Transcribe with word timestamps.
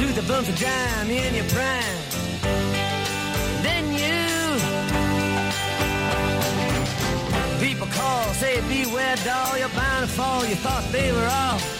Through 0.00 0.12
the 0.12 0.22
bumps 0.22 0.48
of 0.48 0.58
dime 0.58 1.10
in 1.10 1.34
your 1.34 1.44
prime. 1.52 2.00
Then 3.62 3.84
you 3.92 4.20
people 7.60 7.86
call, 7.88 8.24
say 8.32 8.62
beware 8.62 9.16
doll, 9.16 9.58
you're 9.58 9.68
bound 9.68 10.08
to 10.08 10.10
fall. 10.10 10.46
You 10.46 10.54
thought 10.54 10.90
they 10.90 11.12
were 11.12 11.28
all 11.28 11.79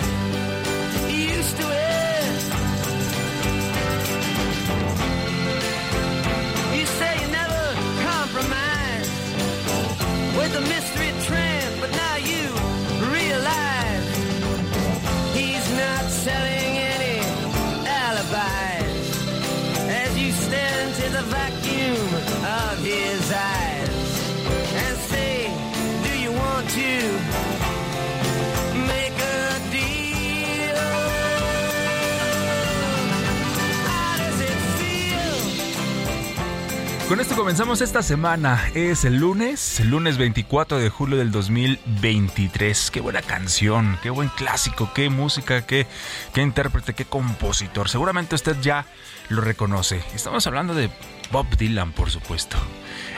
Con 37.11 37.19
esto 37.19 37.35
comenzamos 37.35 37.81
esta 37.81 38.01
semana. 38.03 38.71
Es 38.73 39.03
el 39.03 39.17
lunes, 39.17 39.81
el 39.81 39.89
lunes 39.89 40.17
24 40.17 40.79
de 40.79 40.87
julio 40.87 41.17
del 41.17 41.29
2023. 41.29 42.89
Qué 42.89 43.01
buena 43.01 43.21
canción, 43.21 43.99
qué 44.01 44.09
buen 44.09 44.29
clásico, 44.29 44.93
qué 44.95 45.09
música, 45.09 45.65
qué, 45.65 45.87
qué 46.33 46.41
intérprete, 46.41 46.93
qué 46.93 47.03
compositor. 47.03 47.89
Seguramente 47.89 48.35
usted 48.35 48.55
ya 48.61 48.85
lo 49.27 49.41
reconoce. 49.41 50.01
Estamos 50.15 50.47
hablando 50.47 50.73
de 50.73 50.89
Bob 51.33 51.49
Dylan, 51.57 51.91
por 51.91 52.11
supuesto. 52.11 52.55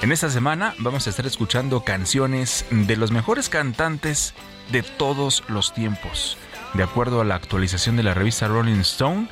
En 0.01 0.11
esta 0.11 0.31
semana 0.31 0.73
vamos 0.79 1.05
a 1.05 1.11
estar 1.11 1.27
escuchando 1.27 1.83
canciones 1.83 2.65
de 2.71 2.95
los 2.95 3.11
mejores 3.11 3.47
cantantes 3.47 4.33
de 4.71 4.81
todos 4.81 5.43
los 5.49 5.71
tiempos, 5.71 6.39
de 6.73 6.81
acuerdo 6.81 7.21
a 7.21 7.25
la 7.25 7.35
actualización 7.35 7.95
de 7.97 8.01
la 8.01 8.15
revista 8.15 8.47
Rolling 8.47 8.79
Stone. 8.79 9.27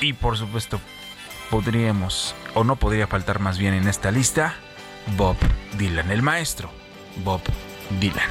Y 0.00 0.14
por 0.14 0.36
supuesto, 0.36 0.80
podríamos, 1.50 2.34
o 2.54 2.64
no 2.64 2.76
podría 2.76 3.06
faltar 3.06 3.40
más 3.40 3.58
bien 3.58 3.74
en 3.74 3.88
esta 3.88 4.10
lista, 4.10 4.54
Bob 5.16 5.36
Dylan, 5.76 6.10
el 6.10 6.22
maestro 6.22 6.70
Bob 7.24 7.42
Dylan. 8.00 8.28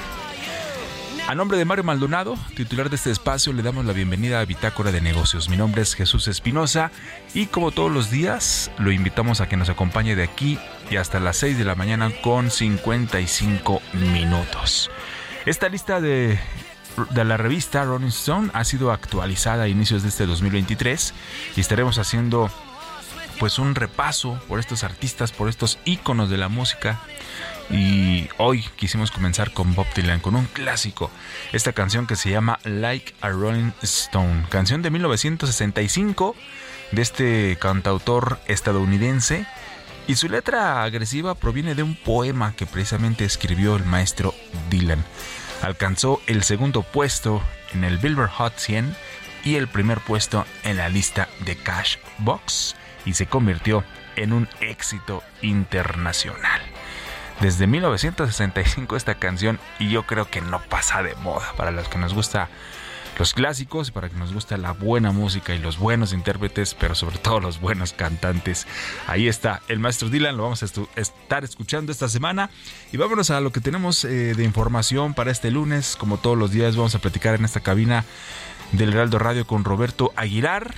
A 1.28 1.36
nombre 1.36 1.60
de 1.60 1.66
Mario 1.66 1.84
Maldonado, 1.84 2.36
titular 2.56 2.90
de 2.90 2.96
este 2.96 3.12
espacio, 3.12 3.54
le 3.54 3.62
damos 3.62 3.86
la 3.86 3.94
bienvenida 3.94 4.40
a 4.40 4.46
Bitácora 4.46 4.92
de 4.92 5.00
Negocios. 5.00 5.48
Mi 5.48 5.58
nombre 5.58 5.84
es 5.84 5.94
Jesús 5.94 6.28
Espinosa 6.28 6.92
y 7.36 7.46
como 7.46 7.70
todos 7.70 7.92
los 7.92 8.10
días, 8.10 8.72
lo 8.80 8.92
invitamos 8.92 9.40
a 9.40 9.48
que 9.48 9.56
nos 9.56 9.70
acompañe 9.70 10.16
de 10.16 10.24
aquí 10.24 10.58
y 10.90 10.96
hasta 10.96 11.20
las 11.20 11.38
6 11.38 11.60
de 11.60 11.66
la 11.66 11.76
mañana 11.76 12.10
con 12.24 12.50
55 12.50 13.80
minutos. 13.94 14.90
Esta 15.46 15.70
lista 15.70 16.02
de, 16.02 16.40
de 17.12 17.26
la 17.26 17.38
revista 17.38 17.84
Rolling 17.84 18.08
Stone 18.08 18.50
ha 18.54 18.64
sido 18.64 18.92
actualizada 18.92 19.66
a 19.66 19.68
inicios 19.68 20.02
de 20.02 20.10
este 20.10 20.26
2023 20.26 21.14
y 21.56 21.62
estaremos 21.62 22.00
haciendo 22.00 22.50
pues 23.40 23.58
un 23.58 23.74
repaso 23.74 24.40
por 24.48 24.60
estos 24.60 24.84
artistas, 24.84 25.32
por 25.32 25.50
estos 25.50 25.80
íconos 25.86 26.30
de 26.30 26.38
la 26.38 26.50
música. 26.50 27.00
Y 27.72 28.28
hoy 28.38 28.64
quisimos 28.76 29.12
comenzar 29.12 29.52
con 29.52 29.74
Bob 29.76 29.88
Dylan, 29.96 30.20
con 30.20 30.36
un 30.36 30.46
clásico. 30.46 31.10
Esta 31.54 31.74
canción 31.74 32.06
que 32.06 32.16
se 32.16 32.30
llama 32.30 32.60
Like 32.64 33.14
a 33.22 33.30
Rolling 33.30 33.72
Stone, 33.82 34.46
canción 34.50 34.82
de 34.82 34.90
1965 34.90 36.36
de 36.92 37.02
este 37.02 37.58
cantautor 37.60 38.40
estadounidense. 38.48 39.46
Y 40.08 40.16
su 40.16 40.28
letra 40.28 40.84
agresiva 40.84 41.36
proviene 41.36 41.76
de 41.76 41.84
un 41.84 41.96
poema 41.96 42.54
que 42.56 42.66
precisamente 42.66 43.24
escribió 43.24 43.76
el 43.76 43.86
maestro 43.86 44.34
Dylan. 44.70 45.04
Alcanzó 45.62 46.22
el 46.26 46.44
segundo 46.44 46.82
puesto 46.82 47.42
en 47.74 47.84
el 47.84 48.00
Billboard 48.00 48.32
Hot 48.32 48.58
100 48.58 48.96
y 49.44 49.56
el 49.56 49.68
primer 49.68 50.00
puesto 50.00 50.46
en 50.64 50.78
la 50.78 50.90
lista 50.90 51.30
de 51.46 51.56
Cashbox 51.56 52.76
y 53.06 53.14
se 53.14 53.28
convirtió 53.28 53.84
en 54.16 54.34
un 54.34 54.48
éxito 54.62 55.24
internacional. 55.42 56.62
Desde 57.42 57.68
1965 57.68 58.98
esta 58.98 59.16
canción 59.16 59.60
y 59.80 59.90
yo 59.90 60.04
creo 60.04 60.30
que 60.30 60.42
no 60.42 60.62
pasa 60.62 61.02
de 61.04 61.16
moda 61.16 61.54
para 61.56 61.72
los 61.72 61.88
que 61.88 61.98
nos 61.98 62.14
gusta 62.14 62.50
los 63.20 63.34
clásicos, 63.34 63.92
para 63.92 64.10
que 64.10 64.16
nos 64.16 64.34
guste 64.34 64.58
la 64.58 64.72
buena 64.72 65.12
música 65.12 65.54
y 65.54 65.60
los 65.60 65.78
buenos 65.78 66.14
intérpretes, 66.14 66.74
pero 66.74 66.96
sobre 66.96 67.18
todo 67.18 67.42
los 67.42 67.60
buenos 67.60 67.92
cantantes. 67.92 68.66
Ahí 69.08 69.28
está 69.28 69.62
el 69.68 69.80
maestro 69.80 70.08
Dylan, 70.08 70.38
lo 70.38 70.44
vamos 70.44 70.64
a 70.64 70.68
estar 70.96 71.44
escuchando 71.44 71.92
esta 71.92 72.08
semana. 72.08 72.50
Y 72.94 72.98
vámonos 72.98 73.30
a 73.30 73.42
lo 73.42 73.52
que 73.52 73.60
tenemos 73.60 74.06
eh, 74.06 74.34
de 74.36 74.44
información 74.46 75.14
para 75.14 75.32
este 75.32 75.52
lunes. 75.52 75.98
Como 75.98 76.18
todos 76.18 76.38
los 76.38 76.52
días, 76.52 76.78
vamos 76.78 76.96
a 76.96 77.00
platicar 77.00 77.36
en 77.36 77.44
esta 77.44 77.60
cabina 77.60 78.06
del 78.72 78.94
Heraldo 78.94 79.20
Radio 79.20 79.46
con 79.46 79.66
Roberto 79.66 80.14
Aguilar, 80.16 80.74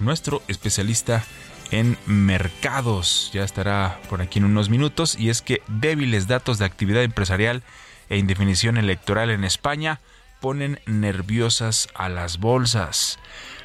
nuestro 0.00 0.42
especialista 0.48 1.24
en 1.70 1.96
mercados. 2.06 3.30
Ya 3.32 3.44
estará 3.44 4.00
por 4.08 4.20
aquí 4.20 4.38
en 4.38 4.44
unos 4.44 4.70
minutos. 4.70 5.16
Y 5.18 5.30
es 5.30 5.42
que 5.42 5.62
débiles 5.68 6.26
datos 6.26 6.58
de 6.58 6.64
actividad 6.64 7.02
empresarial 7.02 7.62
e 8.08 8.18
indefinición 8.18 8.76
electoral 8.76 9.30
en 9.30 9.44
España 9.44 10.00
ponen 10.40 10.80
nerviosas 10.86 11.88
a 11.94 12.08
las 12.08 12.38
bolsas. 12.38 13.18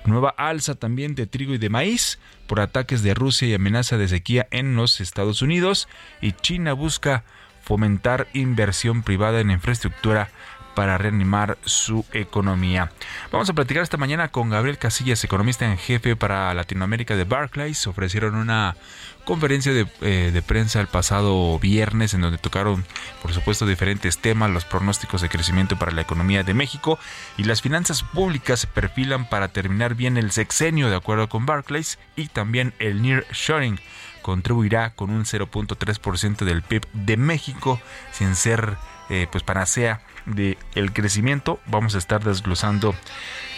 Nueva 0.06 0.30
alza 0.38 0.76
también 0.76 1.16
de 1.16 1.26
trigo 1.26 1.54
y 1.54 1.58
de 1.58 1.70
maíz 1.70 2.20
por 2.48 2.60
ataques 2.60 3.02
de 3.02 3.14
Rusia 3.14 3.48
y 3.48 3.54
amenaza 3.54 3.98
de 3.98 4.08
sequía 4.08 4.48
en 4.52 4.76
los 4.76 5.02
Estados 5.02 5.42
Unidos. 5.42 5.88
Y 6.22 6.34
China 6.34 6.74
busca 6.74 7.24
fomentar 7.64 8.28
inversión 8.34 9.02
privada 9.02 9.40
en 9.40 9.50
infraestructura 9.50 10.30
para 10.76 10.98
reanimar 10.98 11.58
su 11.66 12.06
economía. 12.12 12.92
Vamos 13.32 13.50
a 13.50 13.54
platicar 13.54 13.82
esta 13.82 13.98
mañana 13.98 14.28
con 14.28 14.50
Gabriel 14.50 14.78
Casillas, 14.78 15.24
economista 15.24 15.66
en 15.66 15.78
jefe 15.78 16.16
para 16.16 16.54
Latinoamérica 16.54 17.16
de 17.16 17.24
Barclays. 17.24 17.88
Ofrecieron 17.88 18.36
una 18.36 18.76
conferencia 19.24 19.74
de, 19.74 19.88
eh, 20.02 20.30
de, 20.32 20.42
prensa 20.42 20.80
el 20.80 20.88
pasado 20.88 21.58
viernes 21.58 22.14
en 22.14 22.22
donde 22.22 22.38
tocaron, 22.38 22.86
por 23.22 23.34
supuesto, 23.34 23.66
diferentes 23.66 24.20
temas, 24.20 24.52
los 24.52 24.66
pronósticos 24.66 25.22
de 25.22 25.30
crecimiento 25.30 25.78
para 25.80 25.92
la 25.92 26.02
economía 26.02 26.44
de 26.44 26.54
México 26.54 27.00
y 27.38 27.46
las 27.46 27.62
finanzas 27.62 28.04
públicas 28.04 28.60
se 28.60 28.68
perfilan 28.68 29.28
para 29.28 29.48
terminar 29.48 29.96
bien 29.96 30.18
el 30.18 30.32
sexenio 30.32 30.90
de 30.90 30.96
acuerdo 30.96 31.28
con 31.28 31.46
Barclays 31.46 31.98
y 32.16 32.28
también 32.28 32.74
el 32.80 33.02
Near 33.02 33.26
Shoring 33.32 33.80
contribuirá 34.22 34.92
con 34.96 35.12
un 35.12 35.24
0.3% 35.24 36.46
del 36.46 36.64
PIB 36.64 36.88
de 36.94 37.16
México 37.16 37.80
sin 38.12 38.36
ser 38.36 38.76
eh, 39.10 39.28
pues 39.32 39.44
panacea 39.44 40.02
de 40.26 40.58
el 40.74 40.92
crecimiento. 40.94 41.60
Vamos 41.68 41.96
a 41.96 41.98
estar 41.98 42.24
desglosando 42.24 42.96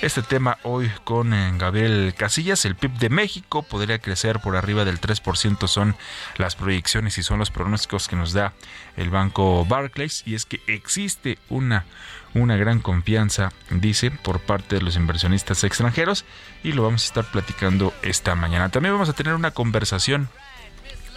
este 0.02 0.22
tema 0.22 0.58
hoy 0.64 0.92
con 1.04 1.34
eh, 1.34 1.54
Gabriel 1.58 2.14
Casillas. 2.16 2.66
El 2.66 2.76
PIB 2.76 2.92
de 3.00 3.10
México 3.10 3.64
podría 3.64 4.00
crecer 4.00 4.40
por 4.40 4.56
arriba 4.56 4.86
del 4.86 5.00
3%, 5.00 5.68
son 5.68 5.96
las 6.38 6.56
proyecciones 6.56 7.18
y 7.18 7.24
son 7.24 7.40
los 7.40 7.52
pronósticos 7.52 8.08
que 8.08 8.16
nos 8.16 8.34
da 8.34 8.54
el 8.98 9.10
banco 9.10 9.66
Barclays. 9.66 10.24
Y 10.26 10.36
es 10.36 10.46
que 10.46 10.62
existe 10.68 11.40
una, 11.50 11.86
una 12.34 12.58
gran 12.58 12.80
confianza, 12.80 13.52
dice, 13.70 14.12
por 14.12 14.40
parte 14.40 14.76
de 14.76 14.82
los 14.82 14.96
inversionistas 14.96 15.64
extranjeros 15.64 16.26
y 16.64 16.74
lo 16.74 16.84
vamos 16.84 17.04
a 17.04 17.06
estar 17.06 17.32
platicando 17.32 17.94
esta 18.02 18.36
mañana. 18.36 18.70
También 18.70 18.94
vamos 18.94 19.10
a 19.10 19.14
tener 19.14 19.34
una 19.34 19.52
conversación 19.52 20.30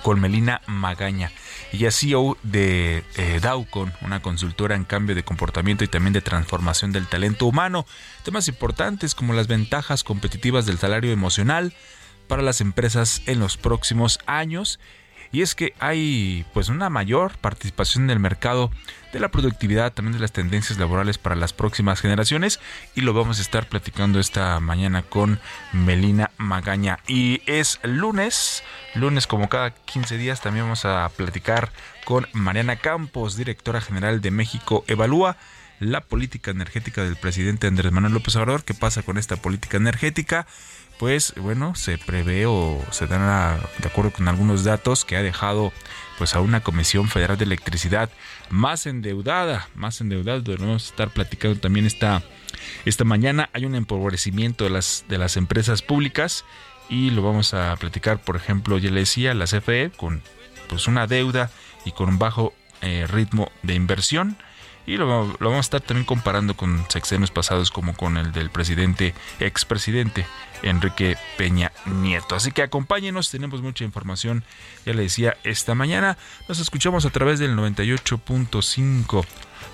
con 0.03 0.21
Melina 0.21 0.61
Magaña. 0.67 1.33
Ella 1.73 1.91
CEO 1.91 2.37
de 2.43 3.05
eh, 3.17 3.41
Daucon, 3.41 3.93
una 4.03 4.21
consultora 4.21 4.75
en 4.75 4.85
cambio 4.85 5.15
de 5.15 5.23
comportamiento 5.23 5.85
y 5.85 5.89
también 5.89 6.13
de 6.13 6.21
transformación 6.21 6.93
del 6.93 7.07
talento 7.07 7.47
humano. 7.47 7.87
Temas 8.25 8.49
importantes 8.49 9.15
como 9.15 9.33
las 9.33 9.47
ventajas 9.47 10.03
competitivas 10.03 10.67
del 10.67 10.79
salario 10.79 11.13
emocional 11.13 11.73
para 12.27 12.43
las 12.43 12.61
empresas 12.61 13.23
en 13.27 13.41
los 13.41 13.57
próximos 13.57 14.19
años 14.27 14.79
y 15.33 15.43
es 15.43 15.55
que 15.55 15.75
hay 15.79 16.45
pues 16.53 16.69
una 16.69 16.91
mayor 16.91 17.37
participación 17.39 18.05
en 18.05 18.11
el 18.11 18.19
mercado 18.19 18.71
de 19.13 19.21
la 19.21 19.31
productividad, 19.31 19.93
también 19.93 20.13
de 20.15 20.21
las 20.21 20.33
tendencias 20.33 20.79
laborales 20.79 21.19
para 21.19 21.37
las 21.37 21.53
próximas 21.53 22.01
generaciones. 22.01 22.61
Y 22.95 23.01
lo 23.03 23.13
vamos 23.13 23.39
a 23.39 23.43
estar 23.43 23.69
platicando 23.69 24.19
esta 24.19 24.59
mañana 24.61 25.03
con 25.03 25.41
Melina 25.73 26.31
Magaña. 26.37 26.99
Y 27.07 27.43
es 27.47 27.81
lunes, 27.83 28.63
lunes 28.95 29.27
como 29.27 29.49
cada 29.49 29.71
15 29.71 30.17
días 30.17 30.41
también 30.41 30.67
vamos 30.67 30.85
a 30.85 31.09
platicar 31.17 31.71
con 32.05 32.27
Mariana 32.33 32.77
Campos, 32.77 33.37
directora 33.37 33.81
general 33.81 34.21
de 34.21 34.31
México 34.31 34.85
Evalúa 34.87 35.37
la 35.81 36.03
política 36.03 36.51
energética 36.51 37.03
del 37.03 37.17
presidente 37.17 37.67
Andrés 37.67 37.91
Manuel 37.91 38.13
López 38.13 38.37
Obrador, 38.37 38.65
qué 38.65 38.75
pasa 38.75 39.03
con 39.03 39.17
esta 39.17 39.37
política 39.37 39.79
energética 39.79 40.47
pues 41.01 41.33
bueno, 41.39 41.75
se 41.77 41.97
prevé 41.97 42.45
o 42.45 42.79
se 42.91 43.07
dan 43.07 43.59
de 43.79 43.89
acuerdo 43.89 44.11
con 44.11 44.29
algunos 44.29 44.65
datos 44.65 45.07
que 45.07 45.17
ha 45.17 45.23
dejado 45.23 45.73
pues 46.19 46.35
a 46.35 46.41
una 46.41 46.61
Comisión 46.61 47.09
Federal 47.09 47.39
de 47.39 47.45
Electricidad 47.45 48.11
más 48.51 48.85
endeudada, 48.85 49.67
más 49.75 50.03
endeudada, 50.03 50.41
debemos 50.41 50.91
estar 50.91 51.09
platicando 51.09 51.59
también 51.59 51.87
esta, 51.87 52.23
esta 52.85 53.05
mañana. 53.05 53.49
Hay 53.55 53.65
un 53.65 53.77
empobrecimiento 53.77 54.65
de 54.65 54.71
las, 54.71 55.07
de 55.09 55.17
las 55.17 55.39
empresas 55.39 55.81
públicas 55.81 56.45
y 56.91 57.09
lo 57.09 57.23
vamos 57.23 57.55
a 57.55 57.75
platicar, 57.77 58.21
por 58.21 58.37
ejemplo, 58.37 58.77
ya 58.77 58.91
le 58.91 59.01
decía, 59.01 59.33
la 59.33 59.47
CFE 59.47 59.93
con 59.97 60.21
pues 60.69 60.87
una 60.87 61.07
deuda 61.07 61.51
y 61.87 61.93
con 61.93 62.11
un 62.11 62.19
bajo 62.19 62.53
eh, 62.83 63.07
ritmo 63.09 63.51
de 63.63 63.75
inversión 63.75 64.37
y 64.87 64.99
lo, 64.99 65.07
lo, 65.07 65.49
vamos 65.49 65.57
a 65.57 65.61
estar 65.61 65.81
también 65.81 66.05
comparando 66.05 66.57
con 66.57 66.85
sexenios 66.91 67.31
pasados 67.31 67.71
como 67.71 67.95
con 67.95 68.19
el 68.19 68.33
del 68.33 68.51
presidente, 68.51 69.15
expresidente 69.39 70.27
Enrique 70.63 71.17
Peña 71.37 71.73
Nieto. 71.87 72.35
Así 72.35 72.53
que 72.53 72.63
acompáñenos, 72.63 73.31
tenemos 73.31 73.63
mucha 73.63 73.85
información, 73.85 74.45
ya 74.85 74.93
le 74.93 75.03
decía, 75.03 75.37
esta 75.45 75.75
mañana 75.75 76.19
nos 76.49 76.61
escuchamos 76.61 77.05
a 77.07 77.11
través 77.11 77.39
del 77.39 77.57
98.5 77.57 79.25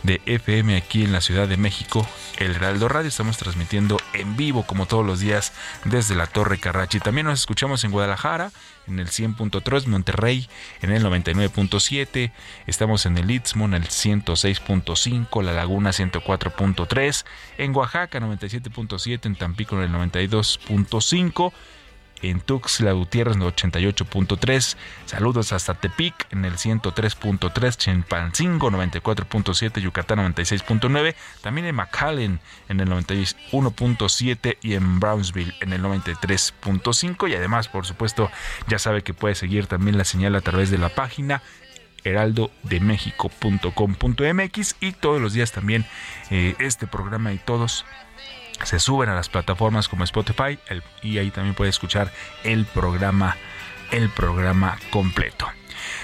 de 0.02 0.20
FM 0.26 0.76
aquí 0.76 1.04
en 1.04 1.12
la 1.12 1.20
Ciudad 1.20 1.48
de 1.48 1.56
México, 1.56 2.06
El 2.38 2.54
Heraldo 2.54 2.88
Radio. 2.88 3.08
Estamos 3.08 3.36
transmitiendo 3.36 3.98
en 4.12 4.36
vivo 4.36 4.64
como 4.66 4.86
todos 4.86 5.04
los 5.04 5.20
días 5.20 5.52
desde 5.84 6.14
la 6.14 6.26
Torre 6.26 6.58
Carrachi. 6.58 7.00
También 7.00 7.26
nos 7.26 7.40
escuchamos 7.40 7.84
en 7.84 7.90
Guadalajara 7.90 8.50
en 8.86 8.98
el 8.98 9.08
100.3, 9.08 9.86
Monterrey 9.86 10.48
en 10.82 10.92
el 10.92 11.04
99.7, 11.04 12.32
estamos 12.66 13.06
en 13.06 13.18
el 13.18 13.30
Istmo 13.30 13.64
en 13.66 13.74
el 13.74 13.84
106.5, 13.84 15.42
La 15.42 15.52
Laguna 15.52 15.90
104.3, 15.90 17.24
en 17.58 17.76
Oaxaca 17.76 18.20
97.7, 18.20 19.26
en 19.26 19.36
Tampico 19.36 19.76
en 19.76 19.82
el 19.82 20.10
92.5 20.12 21.52
en 22.30 22.40
Tuxtla 22.40 22.92
Gutiérrez 22.92 23.36
88.3, 23.36 24.76
saludos 25.04 25.52
hasta 25.52 25.74
Tepic 25.74 26.14
en 26.30 26.44
el 26.44 26.54
103.3, 26.54 27.76
Chimpancingo 27.76 28.70
94.7, 28.70 29.80
Yucatán 29.80 30.18
96.9, 30.34 31.14
también 31.42 31.66
en 31.66 31.74
McAllen 31.74 32.40
en 32.68 32.80
el 32.80 32.88
91.7 32.88 34.58
y 34.62 34.74
en 34.74 35.00
Brownsville 35.00 35.54
en 35.60 35.72
el 35.72 35.82
93.5 35.82 37.30
y 37.30 37.34
además 37.34 37.68
por 37.68 37.86
supuesto 37.86 38.30
ya 38.68 38.78
sabe 38.78 39.02
que 39.02 39.14
puede 39.14 39.34
seguir 39.34 39.66
también 39.66 39.98
la 39.98 40.04
señal 40.04 40.36
a 40.36 40.40
través 40.40 40.70
de 40.70 40.78
la 40.78 40.90
página 40.90 41.42
heraldodemexico.com.mx 42.04 44.76
y 44.80 44.92
todos 44.92 45.20
los 45.20 45.32
días 45.32 45.50
también 45.52 45.84
eh, 46.30 46.54
este 46.58 46.86
programa 46.86 47.32
y 47.32 47.38
todos 47.38 47.84
se 48.64 48.78
suben 48.78 49.08
a 49.08 49.14
las 49.14 49.28
plataformas 49.28 49.88
como 49.88 50.04
Spotify 50.04 50.58
y 51.02 51.18
ahí 51.18 51.30
también 51.30 51.54
puede 51.54 51.70
escuchar 51.70 52.12
el 52.44 52.64
programa, 52.66 53.36
el 53.90 54.08
programa 54.10 54.78
completo. 54.90 55.46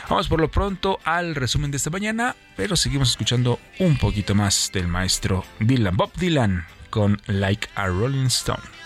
Vamos 0.09 0.28
por 0.28 0.40
lo 0.40 0.50
pronto 0.50 1.00
al 1.04 1.35
resumen 1.35 1.71
de 1.71 1.78
esta 1.78 1.90
mañana, 1.90 2.37
pero 2.56 2.76
seguimos 2.76 3.11
escuchando 3.11 3.59
un 3.78 3.97
poquito 3.97 4.35
más 4.35 4.71
del 4.73 4.87
maestro 4.87 5.44
Dylan, 5.61 5.97
Bob 5.97 6.12
Dylan, 6.14 6.66
con 6.90 7.21
Like 7.26 7.68
a 7.75 7.87
Rolling 7.87 8.26
Stone. 8.26 8.81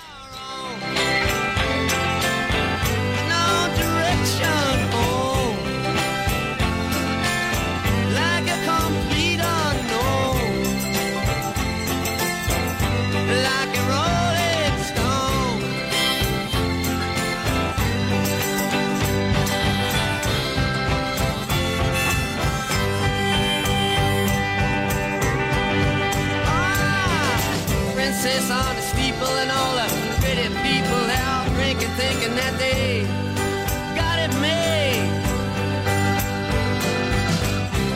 thinking 31.97 32.35
that 32.37 32.55
they 32.59 33.05
got 33.97 34.19
it 34.21 34.33
made. 34.41 35.09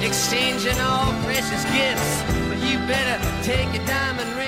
Exchanging 0.03 0.81
all 0.81 1.13
precious 1.25 1.65
gifts, 1.77 2.23
but 2.49 2.59
you 2.67 2.79
better 2.89 3.17
take 3.43 3.69
your 3.75 3.85
diamond 3.87 4.31
ring. 4.37 4.40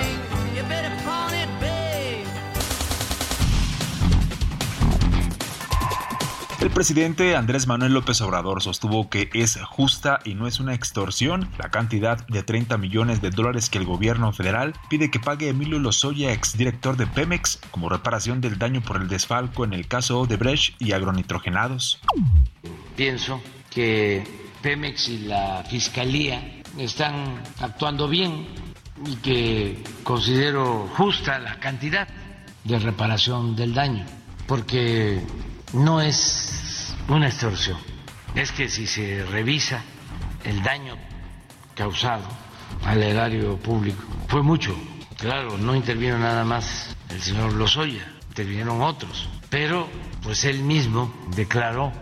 El 6.63 6.71
presidente 6.71 7.35
Andrés 7.35 7.67
Manuel 7.67 7.93
López 7.93 8.21
Obrador 8.21 8.63
sostuvo 8.63 9.11
que 9.11 9.29
es 9.35 9.59
justa 9.65 10.21
y 10.25 10.35
no 10.35 10.47
es 10.47 10.61
una 10.61 10.75
extorsión 10.75 11.49
la 11.59 11.73
cantidad 11.73 12.25
de 12.29 12.45
30 12.45 12.79
millones 12.79 13.21
de 13.21 13.31
dólares 13.31 13.69
que 13.69 13.79
el 13.79 13.85
gobierno 13.85 14.33
federal 14.33 14.73
pide 14.89 15.11
que 15.11 15.19
pague 15.19 15.49
Emilio 15.49 15.81
Lozoya, 15.81 16.33
exdirector 16.33 16.97
de 16.97 17.09
Pemex, 17.09 17.59
como 17.73 17.89
reparación 17.89 18.41
del 18.41 18.61
daño 18.61 18.81
por 18.81 19.03
el 19.03 19.09
desfalco 19.09 19.65
en 19.65 19.73
el 19.73 19.89
caso 19.89 20.25
de 20.27 20.37
Brecht 20.37 20.81
y 20.81 20.93
agronitrogenados. 20.93 22.01
Pienso 22.95 23.43
que 23.69 24.23
Pemex 24.63 25.09
y 25.09 25.19
la 25.19 25.65
Fiscalía 25.69 26.63
están 26.79 27.43
actuando 27.59 28.07
bien 28.07 28.47
y 29.05 29.17
que 29.17 29.83
considero 30.05 30.89
justa 30.97 31.41
la 31.41 31.59
cantidad 31.59 32.07
de 32.63 32.79
reparación 32.79 33.57
del 33.57 33.75
daño, 33.75 34.07
porque 34.47 35.21
no 35.73 36.01
es 36.01 36.95
una 37.09 37.29
extorsión, 37.29 37.79
es 38.35 38.53
que 38.53 38.69
si 38.69 38.87
se 38.87 39.25
revisa 39.25 39.83
el 40.45 40.63
daño 40.63 40.97
causado 41.75 42.25
al 42.85 43.03
erario 43.03 43.57
público, 43.57 44.03
fue 44.29 44.43
mucho. 44.43 44.75
Claro, 45.19 45.57
no 45.57 45.75
intervino 45.75 46.19
nada 46.19 46.45
más 46.45 46.97
el 47.09 47.23
señor 47.23 47.53
Lozoya, 47.53 48.07
intervinieron 48.29 48.83
otros, 48.83 49.29
pero 49.51 49.89
pues 50.23 50.45
él 50.45 50.63
mismo 50.63 51.15
declaró 51.37 51.93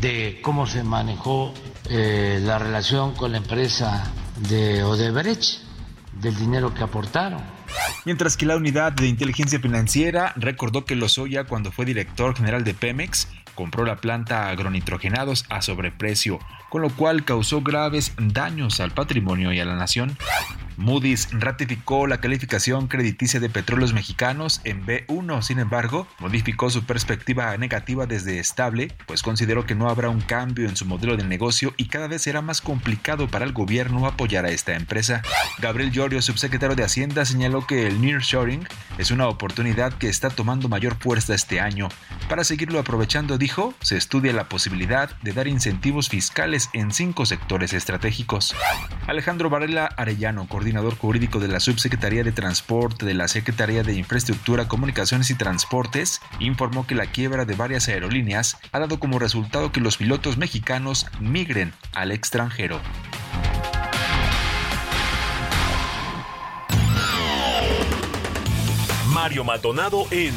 de 0.00 0.40
cómo 0.42 0.66
se 0.66 0.82
manejó 0.82 1.54
eh, 1.88 2.40
la 2.42 2.58
relación 2.58 3.14
con 3.14 3.32
la 3.32 3.38
empresa 3.38 4.10
de 4.48 4.82
Odebrecht, 4.82 5.60
del 6.12 6.36
dinero 6.36 6.74
que 6.74 6.82
aportaron. 6.82 7.42
Mientras 8.04 8.36
que 8.36 8.46
la 8.46 8.56
unidad 8.56 8.92
de 8.92 9.08
inteligencia 9.08 9.60
financiera 9.60 10.32
recordó 10.36 10.84
que 10.84 10.96
Lozoya, 10.96 11.44
cuando 11.44 11.72
fue 11.72 11.84
director 11.84 12.36
general 12.36 12.64
de 12.64 12.74
Pemex, 12.74 13.28
compró 13.54 13.84
la 13.84 13.96
planta 13.96 14.48
agronitrogenados 14.48 15.44
a 15.48 15.62
sobreprecio, 15.62 16.38
con 16.70 16.82
lo 16.82 16.90
cual 16.90 17.24
causó 17.24 17.62
graves 17.62 18.12
daños 18.18 18.80
al 18.80 18.90
patrimonio 18.90 19.52
y 19.52 19.60
a 19.60 19.64
la 19.64 19.76
nación. 19.76 20.16
Moody's 20.76 21.28
ratificó 21.32 22.06
la 22.06 22.20
calificación 22.20 22.88
crediticia 22.88 23.40
de 23.40 23.48
petróleos 23.48 23.92
mexicanos 23.92 24.60
en 24.64 24.84
B1, 24.84 25.42
sin 25.42 25.58
embargo, 25.58 26.06
modificó 26.18 26.70
su 26.70 26.84
perspectiva 26.84 27.56
negativa 27.56 28.06
desde 28.06 28.38
estable, 28.38 28.92
pues 29.06 29.22
consideró 29.22 29.66
que 29.66 29.74
no 29.74 29.88
habrá 29.88 30.08
un 30.08 30.20
cambio 30.20 30.68
en 30.68 30.76
su 30.76 30.86
modelo 30.86 31.16
de 31.16 31.24
negocio 31.24 31.74
y 31.76 31.86
cada 31.86 32.08
vez 32.08 32.22
será 32.22 32.42
más 32.42 32.60
complicado 32.60 33.28
para 33.28 33.44
el 33.44 33.52
gobierno 33.52 34.06
apoyar 34.06 34.44
a 34.44 34.50
esta 34.50 34.74
empresa. 34.74 35.22
Gabriel 35.58 35.92
Llorio, 35.92 36.22
subsecretario 36.22 36.76
de 36.76 36.84
Hacienda, 36.84 37.24
señaló 37.24 37.66
que 37.66 37.86
el 37.86 38.00
nearshoring 38.00 38.66
es 38.98 39.10
una 39.10 39.28
oportunidad 39.28 39.94
que 39.94 40.08
está 40.08 40.30
tomando 40.30 40.68
mayor 40.68 40.96
fuerza 40.96 41.34
este 41.34 41.60
año. 41.60 41.88
Para 42.28 42.44
seguirlo 42.44 42.78
aprovechando, 42.78 43.38
dijo, 43.38 43.74
se 43.80 43.96
estudia 43.96 44.32
la 44.32 44.48
posibilidad 44.48 45.10
de 45.22 45.32
dar 45.32 45.48
incentivos 45.48 46.08
fiscales 46.08 46.70
en 46.72 46.92
cinco 46.92 47.26
sectores 47.26 47.72
estratégicos. 47.72 48.54
Alejandro 49.06 49.50
Varela 49.50 49.86
Arellano, 49.86 50.46
coordinador 50.64 50.96
jurídico 50.96 51.40
de 51.40 51.48
la 51.48 51.60
Subsecretaría 51.60 52.24
de 52.24 52.32
Transporte 52.32 53.04
de 53.04 53.12
la 53.12 53.28
Secretaría 53.28 53.82
de 53.82 53.92
Infraestructura, 53.92 54.66
Comunicaciones 54.66 55.28
y 55.28 55.34
Transportes, 55.34 56.22
informó 56.40 56.86
que 56.86 56.94
la 56.94 57.04
quiebra 57.04 57.44
de 57.44 57.54
varias 57.54 57.86
aerolíneas 57.88 58.56
ha 58.72 58.78
dado 58.78 58.98
como 58.98 59.18
resultado 59.18 59.72
que 59.72 59.82
los 59.82 59.98
pilotos 59.98 60.38
mexicanos 60.38 61.06
migren 61.20 61.74
al 61.92 62.12
extranjero. 62.12 62.80
Mario 69.12 69.44
Maldonado 69.44 70.06
en 70.10 70.32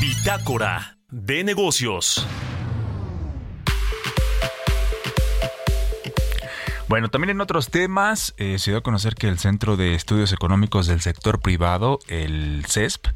Bitácora 0.00 0.98
de 1.10 1.42
Negocios. 1.42 2.28
Bueno, 6.92 7.08
también 7.08 7.30
en 7.30 7.40
otros 7.40 7.70
temas, 7.70 8.34
eh, 8.36 8.58
se 8.58 8.70
dio 8.70 8.76
a 8.76 8.82
conocer 8.82 9.14
que 9.14 9.26
el 9.26 9.38
Centro 9.38 9.78
de 9.78 9.94
Estudios 9.94 10.30
Económicos 10.30 10.86
del 10.86 11.00
Sector 11.00 11.40
Privado, 11.40 12.00
el 12.06 12.66
CESP, 12.68 13.06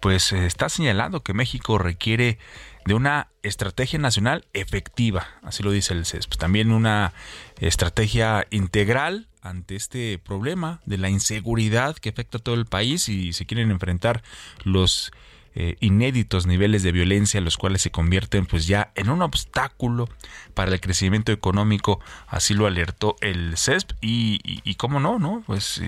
pues 0.00 0.32
eh, 0.32 0.46
está 0.46 0.68
señalando 0.68 1.22
que 1.22 1.32
México 1.32 1.78
requiere 1.78 2.38
de 2.86 2.94
una 2.94 3.28
estrategia 3.44 4.00
nacional 4.00 4.46
efectiva, 4.52 5.28
así 5.44 5.62
lo 5.62 5.70
dice 5.70 5.94
el 5.94 6.06
CESP. 6.06 6.38
También 6.38 6.72
una 6.72 7.12
estrategia 7.60 8.48
integral 8.50 9.28
ante 9.42 9.76
este 9.76 10.18
problema 10.18 10.80
de 10.84 10.98
la 10.98 11.08
inseguridad 11.08 11.94
que 11.98 12.08
afecta 12.08 12.38
a 12.38 12.42
todo 12.42 12.56
el 12.56 12.66
país 12.66 13.08
y 13.08 13.32
se 13.32 13.46
quieren 13.46 13.70
enfrentar 13.70 14.24
los 14.64 15.12
eh, 15.54 15.76
inéditos 15.80 16.46
niveles 16.46 16.82
de 16.84 16.92
violencia, 16.92 17.40
los 17.40 17.56
cuales 17.56 17.82
se 17.82 17.90
convierten 17.90 18.46
pues 18.46 18.68
ya 18.68 18.92
en 18.94 19.10
un 19.10 19.20
obstáculo 19.20 20.08
para 20.54 20.72
el 20.72 20.80
crecimiento 20.80 21.32
económico, 21.32 22.00
así 22.28 22.54
lo 22.54 22.66
alertó 22.66 23.16
el 23.20 23.56
CESP 23.56 23.92
y, 24.00 24.40
y, 24.44 24.74
cómo 24.76 25.00
no, 25.00 25.18
no, 25.18 25.42
pues 25.46 25.82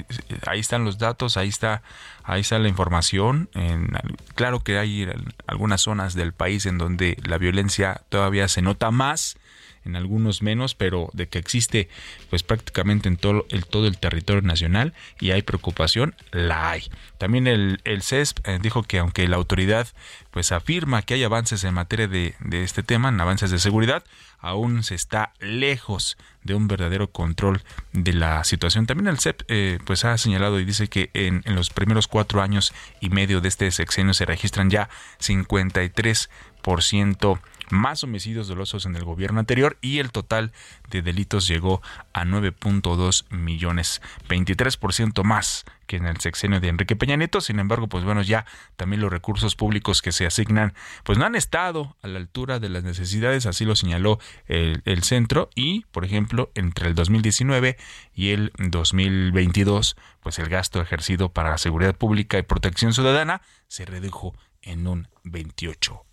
ahí 0.46 0.58
están 0.58 0.84
los 0.84 0.98
datos, 0.98 1.36
ahí 1.36 1.48
está, 1.48 1.82
ahí 2.24 2.40
está 2.40 2.58
la 2.58 2.68
información, 2.68 3.50
en, 3.54 3.92
claro 4.34 4.60
que 4.60 4.78
hay 4.78 5.08
algunas 5.46 5.82
zonas 5.82 6.14
del 6.14 6.32
país 6.32 6.66
en 6.66 6.78
donde 6.78 7.16
la 7.24 7.38
violencia 7.38 8.02
todavía 8.08 8.48
se 8.48 8.62
nota 8.62 8.90
más, 8.90 9.36
en 9.84 9.96
algunos 9.96 10.42
menos, 10.42 10.74
pero 10.74 11.10
de 11.12 11.28
que 11.28 11.38
existe 11.38 11.88
pues 12.30 12.42
prácticamente 12.42 13.08
en 13.08 13.16
todo 13.16 13.46
el, 13.50 13.66
todo 13.66 13.86
el 13.86 13.98
territorio 13.98 14.42
nacional 14.42 14.94
y 15.20 15.30
hay 15.30 15.42
preocupación, 15.42 16.14
la 16.30 16.70
hay. 16.70 16.90
También 17.18 17.46
el, 17.46 17.80
el 17.84 18.02
CESP 18.02 18.46
eh, 18.46 18.58
dijo 18.60 18.82
que 18.82 18.98
aunque 18.98 19.28
la 19.28 19.36
autoridad 19.36 19.88
pues 20.30 20.52
afirma 20.52 21.02
que 21.02 21.14
hay 21.14 21.24
avances 21.24 21.62
en 21.64 21.74
materia 21.74 22.08
de, 22.08 22.34
de 22.40 22.64
este 22.64 22.82
tema, 22.82 23.10
en 23.10 23.20
avances 23.20 23.50
de 23.50 23.58
seguridad, 23.58 24.04
aún 24.38 24.82
se 24.82 24.94
está 24.94 25.32
lejos 25.40 26.16
de 26.42 26.54
un 26.54 26.66
verdadero 26.68 27.10
control 27.10 27.62
de 27.92 28.12
la 28.12 28.42
situación. 28.44 28.86
También 28.86 29.06
el 29.06 29.18
CEP 29.18 29.42
eh, 29.48 29.78
pues 29.84 30.04
ha 30.04 30.18
señalado 30.18 30.58
y 30.58 30.64
dice 30.64 30.88
que 30.88 31.10
en, 31.14 31.42
en, 31.44 31.54
los 31.54 31.70
primeros 31.70 32.08
cuatro 32.08 32.42
años 32.42 32.74
y 33.00 33.10
medio 33.10 33.40
de 33.40 33.48
este 33.48 33.70
sexenio 33.70 34.14
se 34.14 34.24
registran 34.24 34.68
ya 34.70 34.88
53% 35.20 36.28
más 37.72 38.04
homicidios 38.04 38.48
dolosos 38.48 38.86
en 38.86 38.94
el 38.96 39.04
gobierno 39.04 39.40
anterior 39.40 39.78
y 39.80 39.98
el 39.98 40.12
total 40.12 40.52
de 40.90 41.02
delitos 41.02 41.48
llegó 41.48 41.82
a 42.12 42.24
9.2 42.24 43.24
millones, 43.30 44.02
23% 44.28 45.24
más 45.24 45.64
que 45.86 45.96
en 45.96 46.06
el 46.06 46.18
sexenio 46.18 46.60
de 46.60 46.68
Enrique 46.68 46.96
Peña 46.96 47.16
Nieto. 47.16 47.40
Sin 47.40 47.58
embargo, 47.58 47.88
pues 47.88 48.04
bueno, 48.04 48.22
ya 48.22 48.46
también 48.76 49.00
los 49.00 49.10
recursos 49.10 49.56
públicos 49.56 50.02
que 50.02 50.12
se 50.12 50.26
asignan, 50.26 50.74
pues 51.02 51.18
no 51.18 51.24
han 51.24 51.34
estado 51.34 51.96
a 52.02 52.08
la 52.08 52.18
altura 52.18 52.60
de 52.60 52.68
las 52.68 52.84
necesidades, 52.84 53.46
así 53.46 53.64
lo 53.64 53.74
señaló 53.74 54.18
el, 54.46 54.82
el 54.84 55.02
centro 55.02 55.50
y, 55.54 55.84
por 55.90 56.04
ejemplo, 56.04 56.50
entre 56.54 56.88
el 56.88 56.94
2019 56.94 57.76
y 58.14 58.30
el 58.30 58.52
2022, 58.58 59.96
pues 60.20 60.38
el 60.38 60.48
gasto 60.48 60.80
ejercido 60.80 61.30
para 61.30 61.50
la 61.50 61.58
seguridad 61.58 61.96
pública 61.96 62.38
y 62.38 62.42
protección 62.42 62.92
ciudadana 62.92 63.42
se 63.66 63.84
redujo 63.86 64.34
en 64.60 64.86
un 64.86 65.08
28%. 65.24 66.11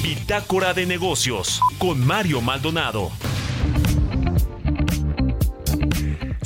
Bitácora 0.00 0.72
de 0.74 0.86
negocios 0.86 1.60
con 1.78 2.06
Mario 2.06 2.40
Maldonado. 2.40 3.10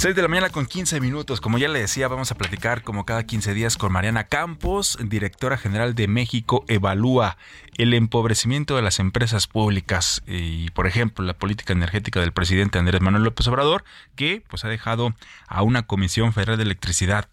6 0.00 0.16
de 0.16 0.22
la 0.22 0.28
mañana 0.28 0.48
con 0.48 0.64
15 0.64 0.98
minutos. 0.98 1.42
Como 1.42 1.58
ya 1.58 1.68
le 1.68 1.80
decía, 1.80 2.08
vamos 2.08 2.30
a 2.30 2.34
platicar 2.34 2.82
como 2.82 3.04
cada 3.04 3.24
15 3.24 3.52
días 3.52 3.76
con 3.76 3.92
Mariana 3.92 4.24
Campos, 4.24 4.96
directora 5.04 5.58
general 5.58 5.94
de 5.94 6.08
México 6.08 6.64
Evalúa 6.68 7.36
el 7.76 7.92
empobrecimiento 7.92 8.76
de 8.76 8.80
las 8.80 8.98
empresas 8.98 9.46
públicas 9.46 10.22
y, 10.26 10.70
por 10.70 10.86
ejemplo, 10.86 11.22
la 11.26 11.34
política 11.34 11.74
energética 11.74 12.20
del 12.20 12.32
presidente 12.32 12.78
Andrés 12.78 13.02
Manuel 13.02 13.24
López 13.24 13.46
Obrador, 13.48 13.84
que 14.16 14.42
pues 14.48 14.64
ha 14.64 14.68
dejado 14.68 15.14
a 15.46 15.62
una 15.62 15.82
Comisión 15.86 16.32
Federal 16.32 16.56
de 16.56 16.62
Electricidad 16.62 17.28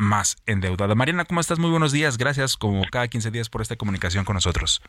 más 0.00 0.36
endeudada. 0.46 0.94
Mariana, 0.94 1.26
¿cómo 1.26 1.40
estás? 1.40 1.58
Muy 1.58 1.70
buenos 1.70 1.92
días. 1.92 2.16
Gracias 2.16 2.56
como 2.56 2.82
cada 2.90 3.06
15 3.06 3.30
días 3.30 3.48
por 3.48 3.62
esta 3.62 3.76
comunicación 3.76 4.24
con 4.24 4.34
nosotros. 4.34 4.82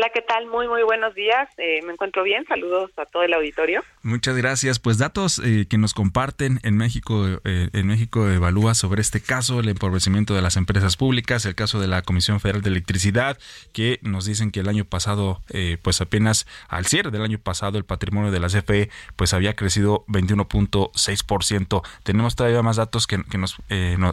Hola, 0.00 0.12
¿qué 0.14 0.22
tal? 0.22 0.46
Muy, 0.46 0.66
muy 0.66 0.82
buenos 0.82 1.14
días. 1.14 1.50
Eh, 1.58 1.82
me 1.84 1.92
encuentro 1.92 2.22
bien. 2.22 2.46
Saludos 2.46 2.90
a 2.96 3.04
todo 3.04 3.22
el 3.22 3.34
auditorio. 3.34 3.84
Muchas 4.02 4.34
gracias. 4.34 4.78
Pues 4.78 4.96
datos 4.96 5.38
eh, 5.44 5.66
que 5.68 5.76
nos 5.76 5.92
comparten 5.92 6.58
en 6.62 6.78
México, 6.78 7.26
eh, 7.44 7.68
en 7.74 7.86
México 7.86 8.26
evalúa 8.26 8.72
sobre 8.72 9.02
este 9.02 9.20
caso, 9.20 9.60
el 9.60 9.68
empobrecimiento 9.68 10.34
de 10.34 10.40
las 10.40 10.56
empresas 10.56 10.96
públicas, 10.96 11.44
el 11.44 11.54
caso 11.54 11.80
de 11.80 11.86
la 11.86 12.00
Comisión 12.00 12.40
Federal 12.40 12.62
de 12.62 12.70
Electricidad, 12.70 13.36
que 13.74 13.98
nos 14.00 14.24
dicen 14.24 14.52
que 14.52 14.60
el 14.60 14.70
año 14.70 14.86
pasado, 14.86 15.42
pues 15.82 16.00
apenas 16.00 16.46
al 16.68 16.86
cierre 16.86 17.10
del 17.10 17.20
año 17.20 17.38
pasado, 17.38 17.76
el 17.76 17.84
patrimonio 17.84 18.30
de 18.30 18.40
la 18.40 18.48
CFE, 18.48 18.88
pues 19.16 19.34
había 19.34 19.54
crecido 19.54 20.06
21.6%. 20.06 21.82
Tenemos 22.04 22.36
todavía 22.36 22.62
más 22.62 22.76
datos 22.76 23.06
que, 23.06 23.22
que 23.24 23.36
nos, 23.36 23.58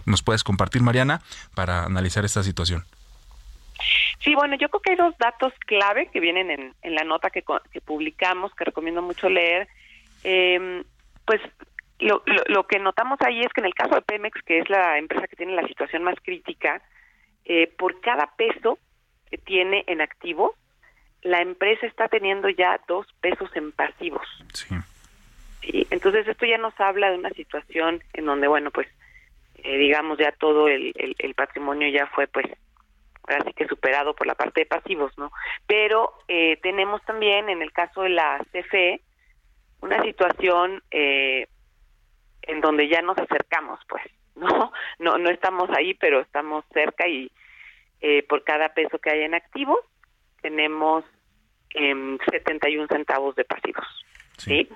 nos 0.05 0.21
puedes 0.21 0.43
compartir, 0.43 0.81
Mariana, 0.81 1.21
para 1.55 1.85
analizar 1.85 2.25
esta 2.25 2.43
situación. 2.43 2.83
Sí, 4.19 4.35
bueno, 4.35 4.55
yo 4.55 4.69
creo 4.69 4.81
que 4.81 4.91
hay 4.91 4.95
dos 4.97 5.17
datos 5.17 5.53
clave 5.65 6.07
que 6.07 6.19
vienen 6.19 6.51
en, 6.51 6.73
en 6.81 6.95
la 6.95 7.03
nota 7.03 7.29
que, 7.29 7.43
que, 7.71 7.81
publicamos, 7.81 8.53
que 8.55 8.65
recomiendo 8.65 9.01
mucho 9.01 9.29
leer. 9.29 9.67
Eh, 10.23 10.83
pues 11.25 11.41
lo, 11.99 12.23
lo, 12.25 12.43
lo, 12.47 12.67
que 12.67 12.79
notamos 12.79 13.19
ahí 13.21 13.41
es 13.41 13.51
que 13.53 13.61
en 13.61 13.67
el 13.67 13.73
caso 13.73 13.95
de 13.95 14.01
Pemex, 14.01 14.41
que 14.43 14.59
es 14.59 14.69
la 14.69 14.97
empresa 14.97 15.27
que 15.27 15.35
tiene 15.35 15.55
la 15.55 15.67
situación 15.67 16.03
más 16.03 16.15
crítica, 16.23 16.81
eh, 17.45 17.67
por 17.77 18.01
cada 18.01 18.35
peso 18.35 18.79
tiene 19.45 19.83
en 19.87 20.01
activo, 20.01 20.55
la 21.21 21.41
empresa 21.41 21.85
está 21.85 22.07
teniendo 22.07 22.49
ya 22.49 22.79
dos 22.87 23.07
pesos 23.21 23.49
en 23.55 23.71
pasivos. 23.71 24.25
Sí. 24.53 24.75
Sí, 25.61 25.87
entonces 25.89 26.27
esto 26.27 26.45
ya 26.45 26.57
nos 26.57 26.79
habla 26.79 27.09
de 27.11 27.17
una 27.17 27.31
situación 27.31 28.01
en 28.13 28.25
donde, 28.25 28.47
bueno, 28.47 28.71
pues, 28.71 28.87
eh, 29.63 29.77
digamos, 29.77 30.17
ya 30.17 30.31
todo 30.31 30.67
el, 30.67 30.93
el, 30.95 31.15
el 31.17 31.33
patrimonio 31.33 31.89
ya 31.89 32.07
fue, 32.07 32.27
pues, 32.27 32.45
ahora 33.27 33.43
sí 33.45 33.53
que 33.53 33.67
superado 33.67 34.15
por 34.15 34.27
la 34.27 34.35
parte 34.35 34.61
de 34.61 34.65
pasivos, 34.65 35.17
¿no? 35.17 35.31
Pero 35.65 36.13
eh, 36.27 36.57
tenemos 36.61 37.03
también, 37.03 37.49
en 37.49 37.61
el 37.61 37.71
caso 37.71 38.01
de 38.01 38.09
la 38.09 38.43
CFE, 38.51 39.01
una 39.81 40.01
situación 40.03 40.81
eh, 40.91 41.47
en 42.43 42.61
donde 42.61 42.87
ya 42.87 43.01
nos 43.01 43.17
acercamos, 43.17 43.79
pues, 43.87 44.03
¿no? 44.35 44.71
No, 44.99 45.17
no 45.17 45.29
estamos 45.29 45.69
ahí, 45.71 45.93
pero 45.93 46.21
estamos 46.21 46.65
cerca 46.73 47.07
y 47.07 47.31
eh, 48.01 48.23
por 48.23 48.43
cada 48.43 48.69
peso 48.69 48.99
que 48.99 49.09
hay 49.09 49.23
en 49.23 49.33
activo 49.33 49.79
tenemos 50.41 51.03
eh, 51.73 52.17
71 52.31 52.87
centavos 52.87 53.35
de 53.35 53.43
pasivos. 53.43 53.85
¿sí? 54.37 54.69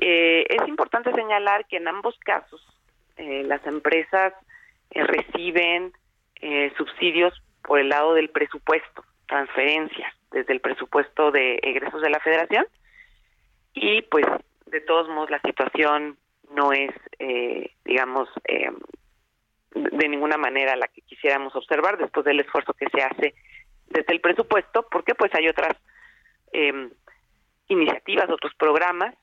Eh, 0.00 0.46
es 0.48 0.68
importante 0.68 1.12
señalar 1.12 1.66
que 1.66 1.76
en 1.76 1.88
ambos 1.88 2.18
casos 2.20 2.64
eh, 3.16 3.42
las 3.44 3.64
empresas 3.66 4.32
eh, 4.90 5.04
reciben 5.04 5.92
eh, 6.40 6.72
subsidios 6.78 7.34
por 7.62 7.78
el 7.78 7.88
lado 7.88 8.14
del 8.14 8.30
presupuesto, 8.30 9.04
transferencias 9.26 10.12
desde 10.30 10.52
el 10.52 10.60
presupuesto 10.60 11.30
de 11.30 11.58
egresos 11.62 12.02
de 12.02 12.10
la 12.10 12.20
federación 12.20 12.66
y 13.74 14.02
pues 14.02 14.26
de 14.66 14.80
todos 14.80 15.08
modos 15.08 15.30
la 15.30 15.40
situación 15.40 16.16
no 16.54 16.72
es, 16.72 16.90
eh, 17.18 17.70
digamos, 17.84 18.28
eh, 18.48 18.70
de 19.72 20.08
ninguna 20.08 20.36
manera 20.36 20.76
la 20.76 20.88
que 20.88 21.02
quisiéramos 21.02 21.54
observar 21.54 21.96
después 21.96 22.24
del 22.26 22.40
esfuerzo 22.40 22.74
que 22.74 22.88
se 22.92 23.02
hace 23.02 23.34
desde 23.86 24.12
el 24.12 24.20
presupuesto, 24.20 24.86
porque 24.90 25.14
pues 25.14 25.32
hay 25.34 25.48
otras 25.48 25.76
eh, 26.52 26.90
iniciativas, 27.68 28.30
otros 28.30 28.54
programas 28.54 29.14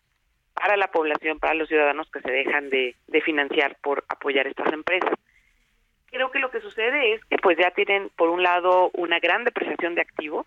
para 0.53 0.77
la 0.77 0.89
población, 0.89 1.39
para 1.39 1.53
los 1.53 1.67
ciudadanos 1.67 2.09
que 2.11 2.21
se 2.21 2.31
dejan 2.31 2.69
de, 2.69 2.95
de 3.07 3.21
financiar 3.21 3.77
por 3.81 4.05
apoyar 4.09 4.47
estas 4.47 4.71
empresas. 4.73 5.13
Creo 6.09 6.31
que 6.31 6.39
lo 6.39 6.49
que 6.49 6.61
sucede 6.61 7.13
es 7.13 7.25
que 7.25 7.37
pues 7.37 7.57
ya 7.57 7.71
tienen 7.71 8.09
por 8.15 8.29
un 8.29 8.43
lado 8.43 8.89
una 8.93 9.19
gran 9.19 9.43
depreciación 9.43 9.95
de 9.95 10.01
activos 10.01 10.45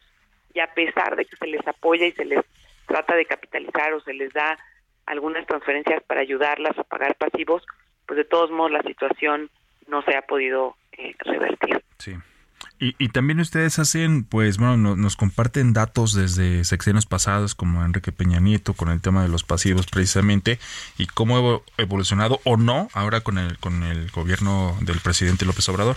y 0.55 0.61
a 0.61 0.73
pesar 0.75 1.17
de 1.17 1.25
que 1.25 1.37
se 1.37 1.47
les 1.47 1.67
apoya 1.67 2.07
y 2.07 2.13
se 2.13 2.25
les 2.25 2.45
trata 2.87 3.15
de 3.15 3.27
capitalizar 3.27 3.93
o 3.93 4.01
se 4.01 4.15
les 4.15 4.33
da 4.33 4.59
algunas 5.07 5.47
transferencias 5.47 6.03
para 6.05 6.21
ayudarlas 6.21 6.79
a 6.79 6.85
pagar 6.85 7.15
pasivos, 7.17 7.65
pues 8.07 8.17
de 8.17 8.25
todos 8.25 8.51
modos 8.51 8.73
la 8.73 8.83
situación 8.83 9.51
no 9.87 10.03
se 10.03 10.17
ha 10.17 10.23
podido 10.23 10.77
eh, 10.93 11.15
revertir. 11.21 11.83
Sí. 11.99 12.17
Y, 12.83 13.09
también 13.11 13.41
ustedes 13.41 13.79
hacen, 13.79 14.25
pues 14.25 14.57
bueno, 14.57 14.79
no, 14.79 14.97
nos 14.97 15.15
comparten 15.15 15.75
datos 15.75 16.15
desde 16.15 16.65
sexenios 16.65 17.05
pasados 17.05 17.55
como 17.55 17.85
Enrique 17.85 18.11
Peña 18.11 18.41
Nieto 18.41 18.73
con 18.73 18.89
el 18.89 19.03
tema 19.03 19.23
de 19.23 19.29
los 19.29 19.45
pasivos 19.45 19.87
precisamente 19.87 20.59
y 20.97 21.07
cómo 21.07 21.63
ha 21.77 21.83
evolucionado 21.83 22.41
o 22.45 22.57
no 22.57 22.89
ahora 22.95 23.21
con 23.21 23.37
el 23.37 23.59
con 23.59 23.83
el 23.83 24.11
gobierno 24.11 24.79
del 24.81 24.99
presidente 25.01 25.45
López 25.45 25.69
Obrador. 25.69 25.97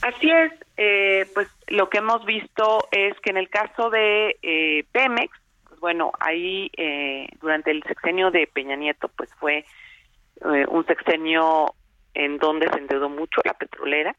Así 0.00 0.30
es, 0.30 0.52
eh, 0.78 1.28
pues 1.34 1.48
lo 1.68 1.90
que 1.90 1.98
hemos 1.98 2.24
visto 2.24 2.88
es 2.90 3.18
que 3.20 3.30
en 3.30 3.36
el 3.36 3.50
caso 3.50 3.90
de 3.90 4.38
eh, 4.42 4.84
Pemex, 4.92 5.30
pues 5.68 5.78
bueno, 5.78 6.12
ahí 6.20 6.70
eh, 6.76 7.28
durante 7.40 7.70
el 7.70 7.82
sexenio 7.82 8.30
de 8.30 8.46
Peña 8.46 8.76
Nieto, 8.76 9.08
pues 9.08 9.28
fue 9.38 9.58
eh, 9.58 10.66
un 10.68 10.86
sexenio 10.86 11.74
en 12.14 12.38
donde 12.38 12.68
se 12.70 12.78
endeudó 12.78 13.08
mucho 13.10 13.40
la 13.44 13.54
petrolera. 13.54 14.16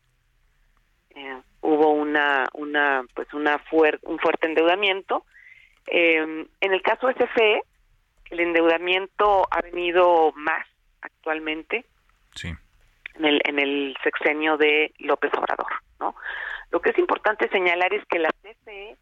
Eh, 1.15 1.41
hubo 1.61 1.91
una, 1.91 2.47
una, 2.53 3.03
pues 3.13 3.33
una 3.33 3.59
fuer 3.59 3.99
un 4.03 4.19
fuerte 4.19 4.47
endeudamiento. 4.47 5.25
Eh, 5.87 6.47
en 6.61 6.73
el 6.73 6.81
caso 6.81 7.07
de 7.07 7.15
CFE, 7.15 7.61
el 8.31 8.39
endeudamiento 8.39 9.47
ha 9.51 9.61
venido 9.61 10.31
más 10.35 10.65
actualmente. 11.01 11.85
Sí 12.35 12.55
en 13.15 13.25
el, 13.25 13.41
en 13.45 13.59
el 13.59 13.95
sexenio 14.03 14.57
de 14.57 14.93
López 14.99 15.31
Obrador, 15.33 15.71
¿no? 15.99 16.15
Lo 16.71 16.81
que 16.81 16.91
es 16.91 16.97
importante 16.97 17.49
señalar 17.49 17.93
es 17.93 18.05
que 18.05 18.19
la 18.19 18.29
CFE 18.41 18.97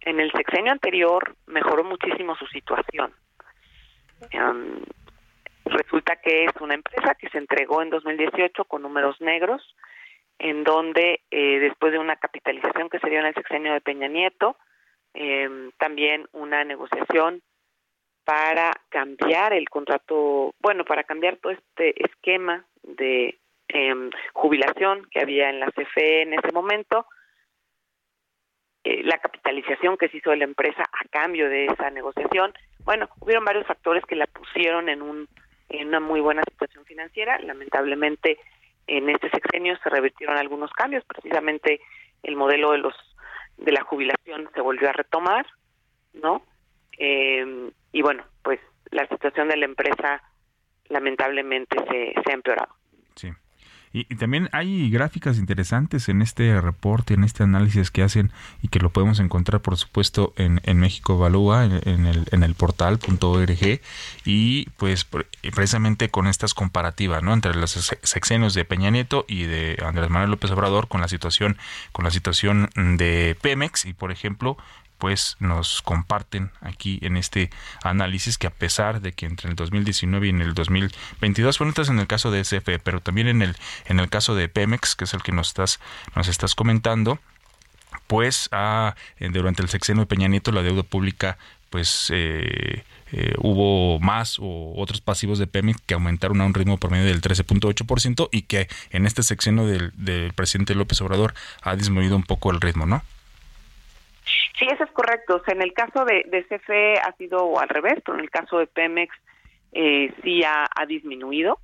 en 0.00 0.20
el 0.20 0.32
sexenio 0.32 0.72
anterior 0.72 1.36
mejoró 1.46 1.84
muchísimo 1.84 2.34
su 2.36 2.46
situación. 2.46 3.14
Um, 4.34 4.82
resulta 5.64 6.16
que 6.16 6.44
es 6.44 6.52
una 6.60 6.74
empresa 6.74 7.14
que 7.14 7.28
se 7.28 7.38
entregó 7.38 7.82
en 7.82 7.90
2018 7.90 8.64
con 8.64 8.82
números 8.82 9.20
negros, 9.20 9.62
en 10.38 10.64
donde 10.64 11.20
eh, 11.30 11.58
después 11.60 11.92
de 11.92 11.98
una 11.98 12.16
capitalización 12.16 12.88
que 12.88 12.98
se 12.98 13.08
dio 13.08 13.20
en 13.20 13.26
el 13.26 13.34
sexenio 13.34 13.72
de 13.72 13.80
Peña 13.80 14.08
Nieto, 14.08 14.56
eh, 15.14 15.70
también 15.78 16.26
una 16.32 16.64
negociación 16.64 17.42
para 18.24 18.72
cambiar 18.88 19.52
el 19.52 19.68
contrato, 19.68 20.54
bueno, 20.60 20.84
para 20.84 21.04
cambiar 21.04 21.36
todo 21.36 21.52
este 21.52 22.04
esquema 22.04 22.64
de 22.82 23.38
eh, 23.68 24.10
jubilación 24.32 25.06
que 25.10 25.20
había 25.20 25.50
en 25.50 25.60
la 25.60 25.70
CFE 25.70 26.22
en 26.22 26.34
ese 26.34 26.52
momento, 26.52 27.06
eh, 28.84 29.02
la 29.04 29.18
capitalización 29.18 29.96
que 29.96 30.08
se 30.08 30.18
hizo 30.18 30.30
de 30.30 30.36
la 30.36 30.44
empresa 30.44 30.82
a 30.82 31.08
cambio 31.08 31.48
de 31.48 31.66
esa 31.66 31.90
negociación. 31.90 32.52
Bueno, 32.84 33.08
hubieron 33.20 33.44
varios 33.44 33.66
factores 33.66 34.04
que 34.06 34.16
la 34.16 34.26
pusieron 34.26 34.88
en, 34.88 35.02
un, 35.02 35.28
en 35.68 35.88
una 35.88 36.00
muy 36.00 36.20
buena 36.20 36.42
situación 36.50 36.84
financiera. 36.84 37.38
Lamentablemente, 37.40 38.38
en 38.86 39.08
este 39.10 39.30
sexenio 39.30 39.76
se 39.82 39.90
revirtieron 39.90 40.36
algunos 40.36 40.70
cambios, 40.72 41.04
precisamente 41.04 41.80
el 42.22 42.36
modelo 42.36 42.72
de 42.72 42.78
los 42.78 42.94
de 43.58 43.72
la 43.72 43.82
jubilación 43.84 44.48
se 44.54 44.60
volvió 44.60 44.88
a 44.88 44.92
retomar, 44.92 45.46
¿no? 46.14 46.42
Eh, 46.98 47.70
y 47.92 48.02
bueno, 48.02 48.24
pues 48.42 48.60
la 48.90 49.06
situación 49.08 49.48
de 49.48 49.56
la 49.56 49.66
empresa 49.66 50.22
lamentablemente 50.88 51.76
se, 51.88 52.14
se 52.22 52.30
ha 52.30 52.34
empeorado. 52.34 52.74
Sí. 53.14 53.30
Y, 53.92 54.04
también 54.16 54.48
hay 54.52 54.90
gráficas 54.90 55.38
interesantes 55.38 56.08
en 56.08 56.22
este 56.22 56.60
reporte, 56.60 57.14
en 57.14 57.24
este 57.24 57.42
análisis 57.42 57.90
que 57.90 58.02
hacen 58.02 58.32
y 58.62 58.68
que 58.68 58.78
lo 58.78 58.90
podemos 58.90 59.20
encontrar, 59.20 59.60
por 59.60 59.76
supuesto, 59.76 60.32
en, 60.36 60.60
en 60.64 60.78
México 60.78 61.14
Evalúa, 61.14 61.64
en, 61.64 61.80
en, 61.84 62.06
el, 62.06 62.26
en 62.30 62.42
el 62.42 62.54
portal.org 62.54 63.80
y 64.24 64.70
pues 64.76 65.06
precisamente 65.54 66.08
con 66.08 66.26
estas 66.26 66.54
comparativas, 66.54 67.22
¿no? 67.22 67.34
Entre 67.34 67.54
los 67.54 67.70
sexenios 68.02 68.54
de 68.54 68.64
Peña 68.64 68.90
Nieto 68.90 69.24
y 69.28 69.44
de 69.44 69.78
Andrés 69.84 70.10
Manuel 70.10 70.30
López 70.30 70.50
Obrador 70.50 70.88
con 70.88 71.00
la 71.00 71.08
situación, 71.08 71.58
con 71.92 72.04
la 72.04 72.10
situación 72.10 72.70
de 72.74 73.36
Pemex 73.40 73.84
y, 73.84 73.92
por 73.92 74.10
ejemplo, 74.10 74.56
pues 75.02 75.36
nos 75.40 75.82
comparten 75.82 76.52
aquí 76.60 77.00
en 77.02 77.16
este 77.16 77.50
análisis 77.82 78.38
que 78.38 78.46
a 78.46 78.50
pesar 78.50 79.00
de 79.00 79.10
que 79.10 79.26
entre 79.26 79.50
el 79.50 79.56
2019 79.56 80.28
y 80.28 80.30
en 80.30 80.40
el 80.40 80.54
2022 80.54 81.58
bueno 81.58 81.74
en 81.76 81.98
el 81.98 82.06
caso 82.06 82.30
de 82.30 82.44
SF 82.44 82.78
pero 82.84 83.00
también 83.00 83.26
en 83.26 83.42
el 83.42 83.56
en 83.86 83.98
el 83.98 84.08
caso 84.08 84.36
de 84.36 84.48
Pemex 84.48 84.94
que 84.94 85.02
es 85.02 85.12
el 85.12 85.24
que 85.24 85.32
nos 85.32 85.48
estás 85.48 85.80
nos 86.14 86.28
estás 86.28 86.54
comentando 86.54 87.18
pues 88.06 88.48
ah, 88.52 88.94
durante 89.18 89.60
el 89.62 89.68
sexenio 89.68 90.02
de 90.02 90.06
Peña 90.06 90.28
Nieto 90.28 90.52
la 90.52 90.62
deuda 90.62 90.84
pública 90.84 91.36
pues 91.68 92.06
eh, 92.14 92.84
eh, 93.10 93.34
hubo 93.38 93.98
más 93.98 94.38
o 94.38 94.74
otros 94.76 95.00
pasivos 95.00 95.40
de 95.40 95.48
Pemex 95.48 95.80
que 95.84 95.94
aumentaron 95.94 96.40
a 96.40 96.46
un 96.46 96.54
ritmo 96.54 96.78
promedio 96.78 97.06
del 97.06 97.20
13.8% 97.20 98.28
y 98.30 98.42
que 98.42 98.68
en 98.90 99.06
este 99.06 99.24
sexenio 99.24 99.66
del 99.66 100.32
presidente 100.36 100.76
López 100.76 101.00
Obrador 101.00 101.34
ha 101.60 101.74
disminuido 101.74 102.14
un 102.14 102.22
poco 102.22 102.52
el 102.52 102.60
ritmo, 102.60 102.86
¿no? 102.86 103.02
Sí, 104.62 104.68
eso 104.70 104.84
es 104.84 104.92
correcto. 104.92 105.36
O 105.36 105.44
sea, 105.44 105.54
en 105.54 105.62
el 105.62 105.72
caso 105.72 106.04
de, 106.04 106.24
de 106.28 106.44
CFE 106.44 106.94
ha 107.00 107.12
sido 107.16 107.58
al 107.58 107.68
revés, 107.68 107.94
pero 108.04 108.16
en 108.16 108.22
el 108.22 108.30
caso 108.30 108.58
de 108.58 108.68
Pemex 108.68 109.12
eh, 109.72 110.14
sí 110.22 110.44
ha, 110.44 110.66
ha, 110.72 110.86
disminuido 110.86 111.58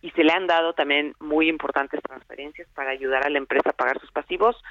y 0.00 0.12
se 0.12 0.22
le 0.22 0.32
han 0.32 0.46
dado 0.46 0.72
también 0.72 1.14
muy 1.18 1.48
importantes 1.48 2.00
transferencias 2.00 2.68
para 2.74 2.90
ayudar 2.90 3.26
a 3.26 3.30
la 3.30 3.38
empresa 3.38 3.70
a 3.70 3.72
pagar 3.72 3.98
sus 3.98 4.12
pasivos, 4.12 4.62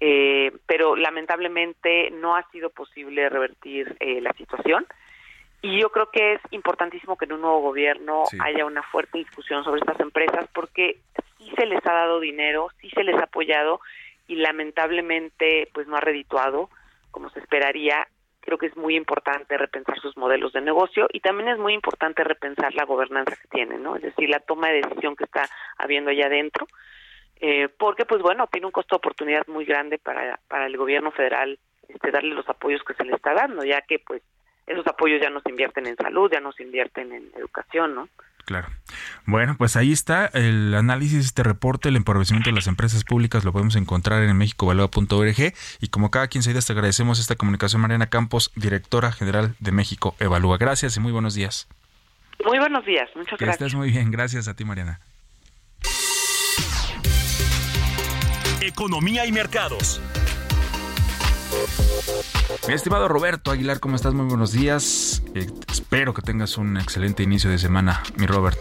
eh, 0.00 0.50
pero 0.66 0.96
lamentablemente 0.96 2.10
no 2.10 2.34
ha 2.34 2.42
sido 2.50 2.70
posible 2.70 3.28
revertir 3.28 3.96
eh, 4.00 4.20
la 4.20 4.32
situación. 4.32 4.84
Y 5.62 5.80
yo 5.80 5.90
creo 5.90 6.10
que 6.10 6.34
es 6.34 6.40
importantísimo 6.50 7.16
que 7.16 7.26
en 7.26 7.34
un 7.34 7.42
nuevo 7.42 7.60
gobierno 7.60 8.24
sí. 8.28 8.38
haya 8.40 8.64
una 8.64 8.82
fuerte 8.82 9.18
discusión 9.18 9.62
sobre 9.62 9.80
estas 9.80 10.00
empresas 10.00 10.48
porque 10.52 10.98
sí 11.36 11.52
se 11.56 11.66
les 11.66 11.86
ha 11.86 11.92
dado 11.92 12.18
dinero, 12.18 12.68
sí 12.80 12.90
se 12.90 13.04
les 13.04 13.14
ha 13.16 13.24
apoyado 13.24 13.80
y 14.26 14.36
lamentablemente 14.36 15.68
pues 15.72 15.86
no 15.86 15.96
ha 15.96 16.00
redituado 16.00 16.68
como 17.10 17.30
se 17.30 17.40
esperaría, 17.40 18.06
creo 18.40 18.58
que 18.58 18.66
es 18.66 18.76
muy 18.76 18.96
importante 18.96 19.58
repensar 19.58 20.00
sus 20.00 20.16
modelos 20.16 20.52
de 20.52 20.60
negocio 20.60 21.06
y 21.12 21.20
también 21.20 21.48
es 21.50 21.58
muy 21.58 21.74
importante 21.74 22.24
repensar 22.24 22.74
la 22.74 22.84
gobernanza 22.84 23.36
que 23.36 23.48
tienen, 23.48 23.82
¿no? 23.82 23.96
Es 23.96 24.02
decir, 24.02 24.28
la 24.30 24.40
toma 24.40 24.68
de 24.68 24.82
decisión 24.82 25.16
que 25.16 25.24
está 25.24 25.48
habiendo 25.76 26.10
allá 26.10 26.26
adentro, 26.26 26.66
eh, 27.40 27.68
porque 27.78 28.04
pues 28.04 28.22
bueno, 28.22 28.46
tiene 28.46 28.66
un 28.66 28.72
costo 28.72 28.96
de 28.96 28.98
oportunidad 28.98 29.46
muy 29.48 29.64
grande 29.64 29.98
para, 29.98 30.40
para 30.48 30.66
el 30.66 30.76
gobierno 30.76 31.10
federal 31.12 31.58
este, 31.88 32.10
darle 32.10 32.34
los 32.34 32.48
apoyos 32.48 32.82
que 32.84 32.94
se 32.94 33.04
le 33.04 33.14
está 33.14 33.34
dando, 33.34 33.64
ya 33.64 33.82
que 33.82 33.98
pues 33.98 34.22
esos 34.66 34.86
apoyos 34.86 35.20
ya 35.20 35.30
no 35.30 35.40
se 35.40 35.50
invierten 35.50 35.86
en 35.86 35.96
salud, 35.96 36.30
ya 36.30 36.40
no 36.40 36.52
se 36.52 36.62
invierten 36.62 37.12
en 37.12 37.30
educación, 37.36 37.94
¿no? 37.94 38.08
Claro. 38.48 38.68
Bueno, 39.26 39.56
pues 39.58 39.76
ahí 39.76 39.92
está 39.92 40.24
el 40.24 40.74
análisis, 40.74 41.26
este 41.26 41.42
reporte, 41.42 41.90
el 41.90 41.96
empobrecimiento 41.96 42.48
de 42.48 42.56
las 42.56 42.66
empresas 42.66 43.04
públicas, 43.04 43.44
lo 43.44 43.52
podemos 43.52 43.76
encontrar 43.76 44.22
en 44.22 44.34
mexicoevalúa.org 44.38 45.52
y 45.82 45.88
como 45.88 46.10
cada 46.10 46.28
15 46.28 46.52
días 46.52 46.64
te 46.64 46.72
agradecemos 46.72 47.20
esta 47.20 47.36
comunicación, 47.36 47.82
Mariana 47.82 48.06
Campos, 48.06 48.50
directora 48.56 49.12
general 49.12 49.54
de 49.58 49.70
México 49.70 50.16
Evalúa. 50.18 50.56
Gracias 50.56 50.96
y 50.96 51.00
muy 51.00 51.12
buenos 51.12 51.34
días. 51.34 51.68
Muy 52.42 52.58
buenos 52.58 52.86
días, 52.86 53.10
muchas 53.14 53.38
que 53.38 53.44
gracias. 53.44 53.66
estés 53.66 53.74
muy 53.74 53.90
bien, 53.90 54.10
gracias 54.10 54.48
a 54.48 54.54
ti, 54.54 54.64
Mariana. 54.64 54.98
Economía 58.62 59.26
y 59.26 59.32
mercados. 59.32 60.00
Mi 62.66 62.74
estimado 62.74 63.08
Roberto 63.08 63.50
Aguilar, 63.50 63.80
¿cómo 63.80 63.96
estás? 63.96 64.12
Muy 64.14 64.26
buenos 64.26 64.52
días. 64.52 65.22
Eh, 65.34 65.46
espero 65.70 66.12
que 66.12 66.22
tengas 66.22 66.58
un 66.58 66.76
excelente 66.76 67.22
inicio 67.22 67.48
de 67.50 67.58
semana, 67.58 68.02
mi 68.16 68.26
Robert. 68.26 68.58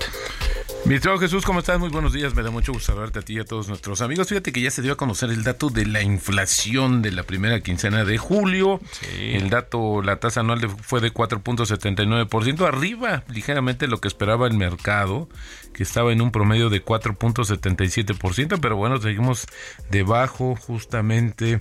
Mi 0.85 0.95
estimado 0.95 1.19
Jesús, 1.19 1.43
¿cómo 1.43 1.59
estás? 1.59 1.77
Muy 1.79 1.89
buenos 1.89 2.13
días. 2.13 2.33
Me 2.33 2.43
da 2.43 2.49
mucho 2.51 2.71
gusto 2.71 2.93
saludarte 2.93 3.19
a 3.19 3.21
ti 3.21 3.33
y 3.33 3.39
a 3.39 3.43
todos 3.45 3.67
nuestros 3.67 3.99
amigos. 3.99 4.29
Fíjate 4.29 4.53
que 4.53 4.61
ya 4.61 4.71
se 4.71 4.81
dio 4.81 4.93
a 4.93 4.95
conocer 4.95 5.29
el 5.31 5.43
dato 5.43 5.69
de 5.69 5.85
la 5.85 6.01
inflación 6.01 7.01
de 7.01 7.11
la 7.11 7.23
primera 7.23 7.59
quincena 7.59 8.05
de 8.05 8.17
julio. 8.17 8.79
El 9.11 9.49
dato, 9.49 10.01
la 10.01 10.17
tasa 10.21 10.39
anual 10.39 10.61
de- 10.61 10.69
fue 10.69 11.01
de 11.01 11.11
4.79%, 11.11 12.65
arriba 12.65 13.23
ligeramente 13.27 13.87
lo 13.87 13.99
que 13.99 14.07
esperaba 14.07 14.47
el 14.47 14.53
mercado, 14.53 15.27
que 15.73 15.83
estaba 15.83 16.13
en 16.13 16.21
un 16.21 16.31
promedio 16.31 16.69
de 16.69 16.81
4.77%, 16.85 18.59
pero 18.61 18.77
bueno, 18.77 19.01
seguimos 19.01 19.45
debajo 19.91 20.55
justamente 20.55 21.59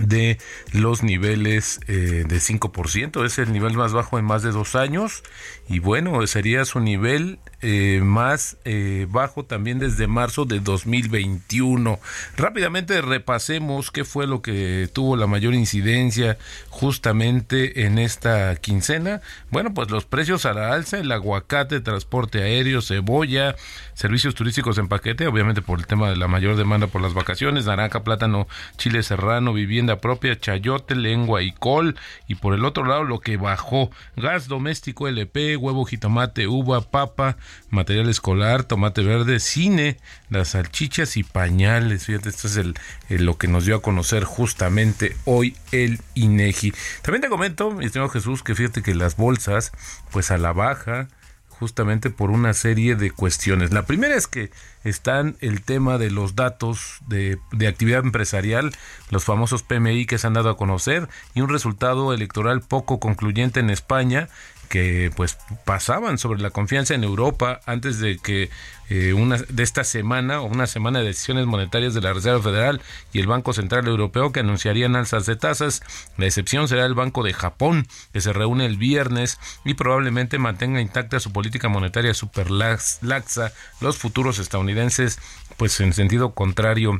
de 0.00 0.38
los 0.72 1.02
niveles 1.02 1.80
eh, 1.88 2.24
de 2.26 2.36
5%. 2.36 3.24
Es 3.24 3.38
el 3.38 3.52
nivel 3.52 3.74
más 3.74 3.92
bajo 3.92 4.18
en 4.18 4.24
más 4.24 4.42
de 4.42 4.50
dos 4.50 4.74
años. 4.74 5.22
Y 5.72 5.78
bueno, 5.78 6.26
sería 6.26 6.66
su 6.66 6.80
nivel 6.80 7.38
eh, 7.62 8.00
más 8.02 8.58
eh, 8.66 9.06
bajo 9.08 9.46
también 9.46 9.78
desde 9.78 10.06
marzo 10.06 10.44
de 10.44 10.60
2021. 10.60 11.98
Rápidamente 12.36 13.00
repasemos 13.00 13.90
qué 13.90 14.04
fue 14.04 14.26
lo 14.26 14.42
que 14.42 14.90
tuvo 14.92 15.16
la 15.16 15.26
mayor 15.26 15.54
incidencia 15.54 16.36
justamente 16.68 17.86
en 17.86 17.98
esta 17.98 18.54
quincena. 18.56 19.22
Bueno, 19.50 19.72
pues 19.72 19.90
los 19.90 20.04
precios 20.04 20.44
a 20.44 20.52
la 20.52 20.74
alza, 20.74 20.98
el 20.98 21.10
aguacate, 21.10 21.80
transporte 21.80 22.42
aéreo, 22.42 22.82
cebolla, 22.82 23.56
servicios 23.94 24.34
turísticos 24.34 24.76
en 24.76 24.88
paquete, 24.88 25.26
obviamente 25.26 25.62
por 25.62 25.78
el 25.78 25.86
tema 25.86 26.10
de 26.10 26.16
la 26.16 26.28
mayor 26.28 26.56
demanda 26.56 26.88
por 26.88 27.00
las 27.00 27.14
vacaciones, 27.14 27.64
naranja, 27.64 28.04
plátano, 28.04 28.46
chile 28.76 29.02
serrano, 29.02 29.54
vivienda 29.54 30.00
propia, 30.00 30.38
chayote, 30.38 30.96
lengua 30.96 31.40
y 31.40 31.52
col. 31.52 31.96
Y 32.28 32.34
por 32.34 32.52
el 32.52 32.66
otro 32.66 32.84
lado, 32.84 33.04
lo 33.04 33.20
que 33.20 33.38
bajó, 33.38 33.90
gas 34.16 34.48
doméstico, 34.48 35.08
LP, 35.08 35.61
huevo, 35.62 35.84
jitomate, 35.84 36.46
uva, 36.48 36.80
papa, 36.82 37.36
material 37.70 38.08
escolar, 38.08 38.64
tomate 38.64 39.02
verde, 39.02 39.40
cine, 39.40 39.98
las 40.28 40.48
salchichas 40.48 41.16
y 41.16 41.22
pañales. 41.22 42.06
Fíjate, 42.06 42.28
esto 42.28 42.48
es 42.48 42.56
el, 42.56 42.74
el- 43.08 43.24
lo 43.24 43.38
que 43.38 43.48
nos 43.48 43.64
dio 43.64 43.76
a 43.76 43.82
conocer 43.82 44.24
justamente 44.24 45.16
hoy 45.24 45.56
el 45.70 46.00
INEGI. 46.14 46.72
También 47.02 47.22
te 47.22 47.28
comento, 47.28 47.70
mi 47.70 47.86
estimado 47.86 48.10
Jesús, 48.10 48.42
que 48.42 48.54
fíjate 48.54 48.82
que 48.82 48.94
las 48.94 49.16
bolsas, 49.16 49.72
pues 50.10 50.30
a 50.30 50.38
la 50.38 50.52
baja, 50.52 51.08
justamente 51.48 52.10
por 52.10 52.30
una 52.32 52.54
serie 52.54 52.96
de 52.96 53.12
cuestiones. 53.12 53.72
La 53.72 53.86
primera 53.86 54.16
es 54.16 54.26
que 54.26 54.50
están 54.82 55.36
el 55.40 55.62
tema 55.62 55.96
de 55.96 56.10
los 56.10 56.34
datos 56.34 56.96
de, 57.06 57.38
de 57.52 57.68
actividad 57.68 58.00
empresarial, 58.04 58.72
los 59.10 59.24
famosos 59.24 59.62
PMI 59.62 60.06
que 60.06 60.18
se 60.18 60.26
han 60.26 60.32
dado 60.32 60.50
a 60.50 60.56
conocer 60.56 61.08
y 61.34 61.40
un 61.40 61.50
resultado 61.50 62.12
electoral 62.12 62.62
poco 62.62 62.98
concluyente 62.98 63.60
en 63.60 63.70
España 63.70 64.28
que 64.72 65.12
pues 65.14 65.36
pasaban 65.66 66.16
sobre 66.16 66.40
la 66.40 66.48
confianza 66.48 66.94
en 66.94 67.04
Europa 67.04 67.60
antes 67.66 67.98
de 67.98 68.16
que 68.16 68.48
eh, 68.88 69.12
una 69.12 69.36
de 69.36 69.62
esta 69.62 69.84
semana 69.84 70.40
o 70.40 70.46
una 70.46 70.66
semana 70.66 71.00
de 71.00 71.04
decisiones 71.04 71.44
monetarias 71.44 71.92
de 71.92 72.00
la 72.00 72.14
Reserva 72.14 72.42
Federal 72.42 72.80
y 73.12 73.20
el 73.20 73.26
Banco 73.26 73.52
Central 73.52 73.86
Europeo 73.86 74.32
que 74.32 74.40
anunciarían 74.40 74.96
alzas 74.96 75.26
de 75.26 75.36
tasas. 75.36 75.82
La 76.16 76.24
excepción 76.24 76.68
será 76.68 76.86
el 76.86 76.94
Banco 76.94 77.22
de 77.22 77.34
Japón 77.34 77.86
que 78.14 78.22
se 78.22 78.32
reúne 78.32 78.64
el 78.64 78.78
viernes 78.78 79.38
y 79.62 79.74
probablemente 79.74 80.38
mantenga 80.38 80.80
intacta 80.80 81.20
su 81.20 81.32
política 81.34 81.68
monetaria 81.68 82.14
super 82.14 82.50
lax- 82.50 82.98
laxa. 83.02 83.52
Los 83.82 83.98
futuros 83.98 84.38
estadounidenses 84.38 85.18
pues 85.58 85.78
en 85.80 85.92
sentido 85.92 86.32
contrario 86.32 86.98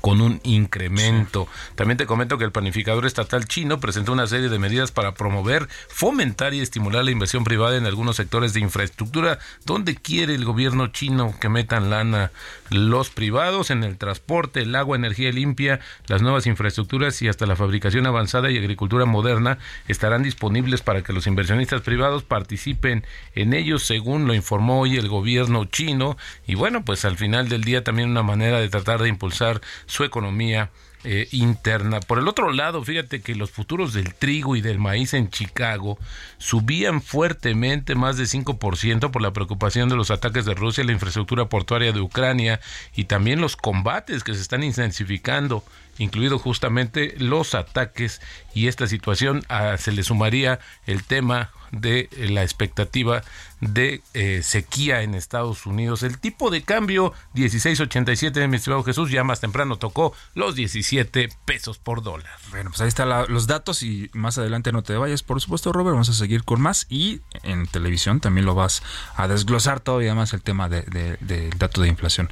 con 0.00 0.20
un 0.20 0.40
incremento. 0.42 1.48
También 1.74 1.98
te 1.98 2.06
comento 2.06 2.38
que 2.38 2.44
el 2.44 2.52
planificador 2.52 3.06
estatal 3.06 3.46
chino 3.46 3.80
presentó 3.80 4.12
una 4.12 4.26
serie 4.26 4.48
de 4.48 4.58
medidas 4.58 4.92
para 4.92 5.14
promover, 5.14 5.68
fomentar 5.88 6.54
y 6.54 6.60
estimular 6.60 7.04
la 7.04 7.10
inversión 7.10 7.44
privada 7.44 7.76
en 7.76 7.86
algunos 7.86 8.16
sectores 8.16 8.52
de 8.52 8.60
infraestructura, 8.60 9.38
donde 9.64 9.94
quiere 9.94 10.34
el 10.34 10.44
gobierno 10.44 10.88
chino 10.88 11.34
que 11.40 11.48
metan 11.48 11.90
lana 11.90 12.32
los 12.70 13.10
privados 13.10 13.70
en 13.70 13.84
el 13.84 13.98
transporte, 13.98 14.62
el 14.62 14.74
agua, 14.74 14.96
energía 14.96 15.30
limpia, 15.30 15.80
las 16.06 16.22
nuevas 16.22 16.46
infraestructuras 16.46 17.20
y 17.22 17.28
hasta 17.28 17.46
la 17.46 17.56
fabricación 17.56 18.06
avanzada 18.06 18.50
y 18.50 18.58
agricultura 18.58 19.04
moderna 19.04 19.58
estarán 19.88 20.22
disponibles 20.22 20.80
para 20.80 21.02
que 21.02 21.12
los 21.12 21.26
inversionistas 21.26 21.82
privados 21.82 22.22
participen 22.22 23.04
en 23.34 23.52
ellos, 23.52 23.82
según 23.84 24.26
lo 24.26 24.34
informó 24.34 24.80
hoy 24.80 24.96
el 24.96 25.08
gobierno 25.08 25.64
chino. 25.66 26.16
Y 26.46 26.54
bueno, 26.54 26.84
pues 26.84 27.04
al 27.04 27.16
final 27.16 27.48
del 27.48 27.64
día 27.64 27.84
también 27.84 28.10
una 28.10 28.22
manera 28.22 28.58
de 28.58 28.68
tratar 28.68 29.02
de 29.02 29.08
impulsar 29.08 29.60
su 29.86 30.04
economía 30.04 30.70
eh, 31.04 31.26
interna. 31.32 31.98
Por 31.98 32.20
el 32.20 32.28
otro 32.28 32.52
lado, 32.52 32.84
fíjate 32.84 33.22
que 33.22 33.34
los 33.34 33.50
futuros 33.50 33.92
del 33.92 34.14
trigo 34.14 34.54
y 34.54 34.60
del 34.60 34.78
maíz 34.78 35.14
en 35.14 35.30
Chicago 35.30 35.98
subían 36.38 37.02
fuertemente 37.02 37.96
más 37.96 38.16
de 38.16 38.24
5% 38.24 39.10
por 39.10 39.20
la 39.20 39.32
preocupación 39.32 39.88
de 39.88 39.96
los 39.96 40.12
ataques 40.12 40.44
de 40.44 40.54
Rusia 40.54 40.84
la 40.84 40.92
infraestructura 40.92 41.46
portuaria 41.48 41.90
de 41.90 42.00
Ucrania 42.00 42.60
y 42.94 43.04
también 43.04 43.40
los 43.40 43.56
combates 43.56 44.22
que 44.22 44.34
se 44.34 44.42
están 44.42 44.62
intensificando 44.62 45.64
incluido 45.98 46.38
justamente 46.38 47.14
los 47.18 47.54
ataques 47.54 48.20
y 48.54 48.68
esta 48.68 48.86
situación 48.86 49.44
ah, 49.48 49.76
se 49.78 49.90
le 49.90 50.04
sumaría 50.04 50.60
el 50.86 51.02
tema 51.02 51.50
de 51.72 52.08
eh, 52.12 52.28
la 52.30 52.42
expectativa 52.42 53.22
de 53.60 54.02
eh, 54.14 54.42
sequía 54.42 55.02
en 55.02 55.14
Estados 55.14 55.66
Unidos. 55.66 56.02
El 56.02 56.18
tipo 56.18 56.50
de 56.50 56.62
cambio 56.62 57.12
16.87, 57.34 58.46
mi 58.48 58.56
estimado 58.56 58.82
Jesús, 58.84 59.10
ya 59.10 59.24
más 59.24 59.40
temprano 59.40 59.76
tocó 59.76 60.14
los 60.34 60.54
17 60.54 61.28
pesos 61.44 61.78
por 61.78 62.02
dólar. 62.02 62.30
Bueno, 62.50 62.70
pues 62.70 62.80
ahí 62.82 62.88
están 62.88 63.08
los 63.32 63.46
datos 63.46 63.82
y 63.82 64.10
más 64.12 64.38
adelante 64.38 64.72
no 64.72 64.82
te 64.82 64.96
vayas, 64.96 65.22
por 65.22 65.40
supuesto, 65.40 65.72
Robert. 65.72 65.94
Vamos 65.94 66.08
a 66.08 66.12
seguir 66.14 66.44
con 66.44 66.60
más 66.60 66.86
y 66.88 67.20
en 67.42 67.66
televisión 67.66 68.20
también 68.20 68.44
lo 68.46 68.54
vas 68.54 68.82
a 69.16 69.28
desglosar 69.28 69.80
todavía 69.80 70.14
más 70.14 70.32
el 70.32 70.42
tema 70.42 70.68
de- 70.68 70.82
de- 70.82 71.16
del 71.20 71.50
dato 71.58 71.80
de 71.82 71.88
inflación. 71.88 72.30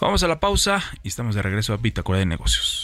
Vamos 0.00 0.22
a 0.22 0.28
la 0.28 0.40
pausa 0.40 0.82
y 1.02 1.08
estamos 1.08 1.34
de 1.34 1.42
regreso 1.42 1.72
a 1.72 1.76
Bitácora 1.76 2.18
de 2.18 2.26
Negocios. 2.26 2.83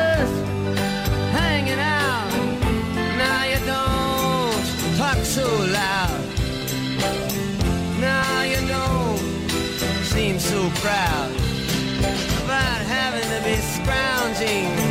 So 5.31 5.47
loud. 5.71 6.21
Now 8.01 8.43
you 8.43 8.67
don't 8.67 9.17
seem 10.03 10.37
so 10.37 10.69
proud 10.83 11.31
about 12.43 12.81
having 12.81 13.23
to 13.23 13.39
be 13.47 13.55
scrounging 13.55 14.90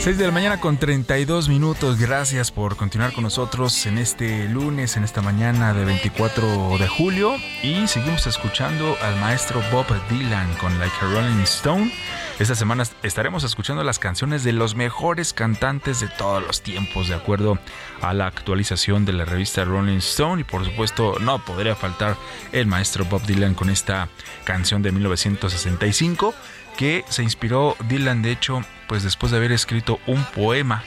6 0.00 0.18
de 0.18 0.26
la 0.26 0.32
mañana 0.32 0.60
con 0.60 0.76
32 0.76 1.48
minutos. 1.48 1.98
Gracias 1.98 2.50
por 2.50 2.76
continuar 2.76 3.12
con 3.12 3.24
nosotros 3.24 3.86
en 3.86 3.98
este 3.98 4.48
lunes, 4.48 4.96
en 4.96 5.04
esta 5.04 5.22
mañana 5.22 5.72
de 5.72 5.84
24 5.84 6.76
de 6.78 6.88
julio. 6.88 7.36
Y 7.62 7.86
seguimos 7.86 8.26
escuchando 8.26 8.96
al 9.02 9.16
maestro 9.16 9.62
Bob 9.72 9.86
Dylan 10.10 10.52
con 10.56 10.78
Like 10.78 10.94
a 11.00 11.06
Rolling 11.06 11.42
Stone. 11.44 11.90
Esta 12.36 12.56
semana 12.56 12.82
estaremos 13.04 13.44
escuchando 13.44 13.84
las 13.84 14.00
canciones 14.00 14.42
de 14.42 14.52
los 14.52 14.74
mejores 14.74 15.32
cantantes 15.32 16.00
de 16.00 16.08
todos 16.08 16.44
los 16.44 16.62
tiempos, 16.62 17.06
de 17.06 17.14
acuerdo 17.14 17.60
a 18.00 18.12
la 18.12 18.26
actualización 18.26 19.04
de 19.04 19.12
la 19.12 19.24
revista 19.24 19.64
Rolling 19.64 19.98
Stone. 19.98 20.40
Y 20.40 20.44
por 20.44 20.64
supuesto, 20.64 21.14
no 21.20 21.38
podría 21.44 21.76
faltar 21.76 22.16
el 22.50 22.66
maestro 22.66 23.04
Bob 23.04 23.22
Dylan 23.22 23.54
con 23.54 23.70
esta 23.70 24.08
canción 24.42 24.82
de 24.82 24.90
1965 24.90 26.34
que 26.76 27.04
se 27.08 27.22
inspiró 27.22 27.76
Dylan, 27.88 28.22
de 28.22 28.32
hecho, 28.32 28.62
pues 28.88 29.04
después 29.04 29.30
de 29.30 29.38
haber 29.38 29.52
escrito 29.52 30.00
un 30.08 30.24
poema. 30.24 30.82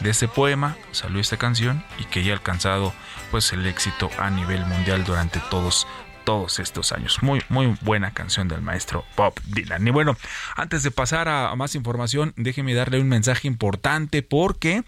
De 0.00 0.10
ese 0.10 0.28
poema 0.28 0.76
salió 0.92 1.20
esta 1.20 1.36
canción 1.36 1.84
y 1.98 2.04
que 2.04 2.24
ya 2.24 2.32
ha 2.32 2.36
alcanzado 2.36 2.94
pues 3.30 3.52
el 3.52 3.66
éxito 3.66 4.10
a 4.18 4.30
nivel 4.30 4.64
mundial 4.64 5.04
durante 5.04 5.40
todos 5.50 5.86
todos 6.26 6.58
estos 6.58 6.92
años. 6.92 7.22
Muy, 7.22 7.40
muy 7.48 7.78
buena 7.82 8.10
canción 8.10 8.48
del 8.48 8.60
maestro 8.60 9.04
Bob 9.16 9.40
Dylan. 9.46 9.86
Y 9.86 9.92
bueno, 9.92 10.16
antes 10.56 10.82
de 10.82 10.90
pasar 10.90 11.28
a 11.28 11.54
más 11.54 11.76
información, 11.76 12.32
déjeme 12.36 12.74
darle 12.74 13.00
un 13.00 13.08
mensaje 13.08 13.46
importante 13.46 14.22
porque, 14.22 14.82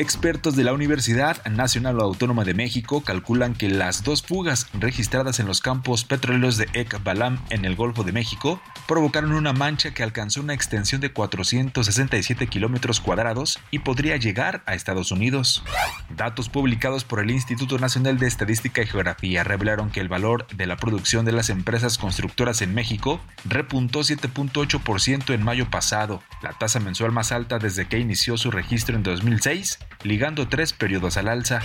Expertos 0.00 0.56
de 0.56 0.64
la 0.64 0.72
Universidad 0.72 1.44
Nacional 1.44 2.00
Autónoma 2.00 2.44
de 2.44 2.54
México 2.54 3.02
calculan 3.02 3.52
que 3.52 3.68
las 3.68 4.02
dos 4.02 4.22
fugas 4.22 4.66
registradas 4.72 5.40
en 5.40 5.46
los 5.46 5.60
campos 5.60 6.04
petroleros 6.04 6.56
de 6.56 6.70
Ek 6.72 7.04
Balam 7.04 7.38
en 7.50 7.66
el 7.66 7.76
Golfo 7.76 8.02
de 8.02 8.10
México 8.12 8.62
provocaron 8.88 9.34
una 9.34 9.52
mancha 9.52 9.92
que 9.92 10.02
alcanzó 10.02 10.40
una 10.40 10.54
extensión 10.54 11.02
de 11.02 11.12
467 11.12 12.46
kilómetros 12.46 12.98
cuadrados 12.98 13.58
y 13.70 13.80
podría 13.80 14.16
llegar 14.16 14.62
a 14.64 14.74
Estados 14.74 15.12
Unidos. 15.12 15.62
Datos 16.08 16.48
publicados 16.48 17.04
por 17.04 17.20
el 17.20 17.30
Instituto 17.30 17.78
Nacional 17.78 18.18
de 18.18 18.26
Estadística 18.26 18.80
y 18.80 18.86
Geografía 18.86 19.44
revelaron 19.44 19.90
que 19.90 20.00
el 20.00 20.08
valor 20.08 20.46
de 20.46 20.66
la 20.66 20.78
producción 20.78 21.26
de 21.26 21.32
las 21.32 21.50
empresas 21.50 21.98
constructoras 21.98 22.62
en 22.62 22.72
México 22.72 23.20
repuntó 23.44 24.00
7.8% 24.00 25.34
en 25.34 25.42
mayo 25.42 25.68
pasado, 25.68 26.22
la 26.42 26.54
tasa 26.54 26.80
mensual 26.80 27.12
más 27.12 27.32
alta 27.32 27.58
desde 27.58 27.86
que 27.86 27.98
inició 27.98 28.38
su 28.38 28.50
registro 28.50 28.96
en 28.96 29.02
2006 29.02 29.78
ligando 30.02 30.48
tres 30.48 30.72
periodos 30.72 31.16
al 31.16 31.28
alza. 31.28 31.60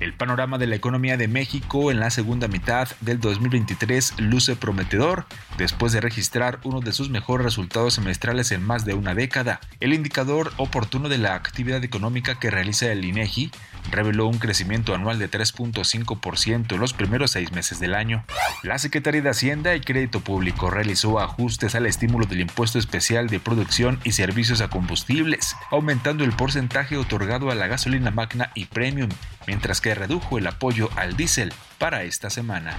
El 0.00 0.14
panorama 0.14 0.58
de 0.58 0.66
la 0.66 0.76
economía 0.76 1.16
de 1.16 1.28
México 1.28 1.90
en 1.90 2.00
la 2.00 2.10
segunda 2.10 2.48
mitad 2.48 2.88
del 3.00 3.20
2023 3.20 4.20
luce 4.20 4.56
prometedor, 4.56 5.26
después 5.56 5.92
de 5.92 6.00
registrar 6.00 6.60
uno 6.64 6.80
de 6.80 6.92
sus 6.92 7.10
mejores 7.10 7.44
resultados 7.44 7.94
semestrales 7.94 8.52
en 8.52 8.62
más 8.62 8.84
de 8.84 8.94
una 8.94 9.14
década. 9.14 9.60
El 9.80 9.92
indicador 9.92 10.52
oportuno 10.56 11.08
de 11.08 11.18
la 11.18 11.34
actividad 11.34 11.82
económica 11.82 12.38
que 12.38 12.50
realiza 12.50 12.90
el 12.92 13.04
INEGI 13.04 13.50
reveló 13.90 14.26
un 14.26 14.38
crecimiento 14.38 14.94
anual 14.94 15.18
de 15.18 15.30
3.5% 15.30 16.72
en 16.72 16.80
los 16.80 16.92
primeros 16.92 17.30
seis 17.32 17.52
meses 17.52 17.80
del 17.80 17.94
año. 17.94 18.24
La 18.62 18.78
Secretaría 18.78 19.22
de 19.22 19.30
Hacienda 19.30 19.74
y 19.74 19.80
Crédito 19.80 20.20
Público 20.20 20.70
realizó 20.70 21.20
ajustes 21.20 21.74
al 21.74 21.86
estímulo 21.86 22.26
del 22.26 22.40
impuesto 22.40 22.78
especial 22.78 23.28
de 23.28 23.40
producción 23.40 23.98
y 24.04 24.12
servicios 24.12 24.60
a 24.60 24.68
combustibles, 24.68 25.56
aumentando 25.70 26.24
el 26.24 26.32
porcentaje 26.32 26.96
otorgado 26.96 27.50
a 27.50 27.54
la 27.58 27.66
gasolina 27.66 28.10
magna 28.10 28.50
y 28.54 28.64
premium, 28.66 29.10
mientras 29.46 29.80
que 29.80 29.94
redujo 29.94 30.38
el 30.38 30.46
apoyo 30.46 30.88
al 30.96 31.16
diésel 31.16 31.52
para 31.78 32.04
esta 32.04 32.30
semana. 32.30 32.78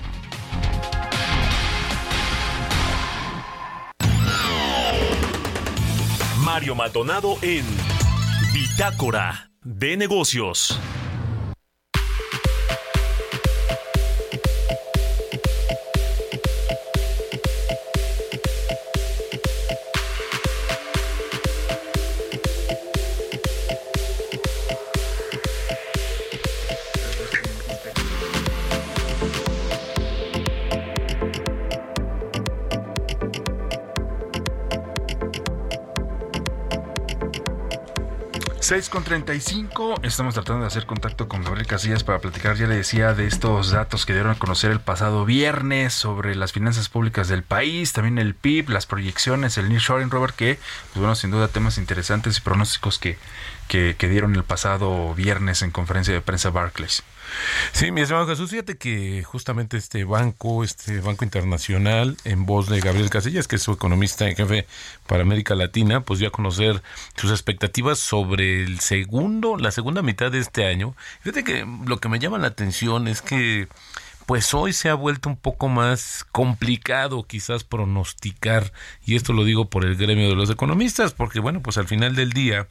Mario 6.44 6.74
Maldonado 6.74 7.38
en 7.42 7.64
Bitácora 8.54 9.52
de 9.64 9.98
Negocios. 9.98 10.80
6 38.70 38.90
con 38.90 39.04
35, 39.04 39.96
estamos 40.04 40.36
tratando 40.36 40.62
de 40.62 40.68
hacer 40.68 40.86
contacto 40.86 41.28
con 41.28 41.44
Gabriel 41.44 41.66
Casillas 41.66 42.04
para 42.04 42.20
platicar, 42.20 42.56
ya 42.56 42.68
le 42.68 42.76
decía, 42.76 43.16
de 43.16 43.26
estos 43.26 43.72
datos 43.72 44.06
que 44.06 44.14
dieron 44.14 44.34
a 44.34 44.38
conocer 44.38 44.70
el 44.70 44.80
pasado 44.80 45.26
viernes 45.26 45.92
sobre 45.96 46.36
las 46.36 46.52
finanzas 46.52 46.88
públicas 46.88 47.28
del 47.30 47.42
país, 47.42 47.94
también 47.94 48.20
el 48.20 48.36
PIB, 48.36 48.70
las 48.70 48.86
proyecciones, 48.86 49.58
el 49.58 49.70
nearshoring, 49.70 50.12
Robert, 50.12 50.36
que, 50.36 50.60
pues 50.94 51.00
bueno, 51.00 51.16
sin 51.16 51.32
duda 51.32 51.48
temas 51.48 51.80
interesantes 51.80 52.38
y 52.38 52.42
pronósticos 52.42 53.00
que, 53.00 53.18
que, 53.70 53.96
dieron 54.10 54.36
el 54.36 54.44
pasado 54.44 55.14
viernes 55.14 55.62
en 55.62 55.70
conferencia 55.72 56.14
de 56.14 56.22
prensa 56.22 56.50
Barclays. 56.50 57.04
Sí, 57.72 57.92
mi 57.92 58.02
estimado 58.02 58.28
Jesús, 58.28 58.50
fíjate 58.50 58.78
que 58.78 59.24
justamente 59.24 59.78
este 59.78 60.04
banco, 60.04 60.64
este 60.64 61.00
Banco 61.00 61.24
Internacional, 61.24 62.18
en 62.26 62.48
voz 62.48 62.68
de 62.68 62.80
Gabriel 62.80 63.12
Casillas, 63.12 63.48
que 63.48 63.58
es 63.58 63.62
su 63.62 63.72
economista 63.72 64.28
en 64.28 64.36
jefe 64.36 64.66
para 65.06 65.22
América 65.22 65.54
Latina, 65.54 66.02
pues 66.02 66.20
dio 66.20 66.28
a 66.28 66.32
conocer 66.32 66.82
sus 67.16 67.30
expectativas 67.30 68.00
sobre 68.00 68.64
el 68.64 68.80
segundo, 68.80 69.58
la 69.58 69.70
segunda 69.70 70.02
mitad 70.02 70.32
de 70.32 70.40
este 70.40 70.66
año. 70.66 70.96
Fíjate 71.22 71.44
que 71.44 71.68
lo 71.86 72.00
que 72.00 72.10
me 72.10 72.18
llama 72.18 72.40
la 72.40 72.48
atención 72.48 73.08
es 73.08 73.22
que 73.22 73.68
pues 74.30 74.54
hoy 74.54 74.74
se 74.74 74.90
ha 74.90 74.94
vuelto 74.94 75.28
un 75.28 75.38
poco 75.38 75.70
más 75.70 76.24
complicado 76.32 77.24
quizás 77.24 77.64
pronosticar, 77.64 78.72
y 79.04 79.16
esto 79.16 79.34
lo 79.34 79.44
digo 79.44 79.72
por 79.72 79.86
el 79.86 79.96
gremio 79.96 80.30
de 80.30 80.36
los 80.36 80.52
economistas, 80.52 81.14
porque 81.14 81.40
bueno, 81.40 81.64
pues 81.64 81.80
al 81.80 81.88
final 81.88 82.16
del 82.16 82.32
día 82.32 82.68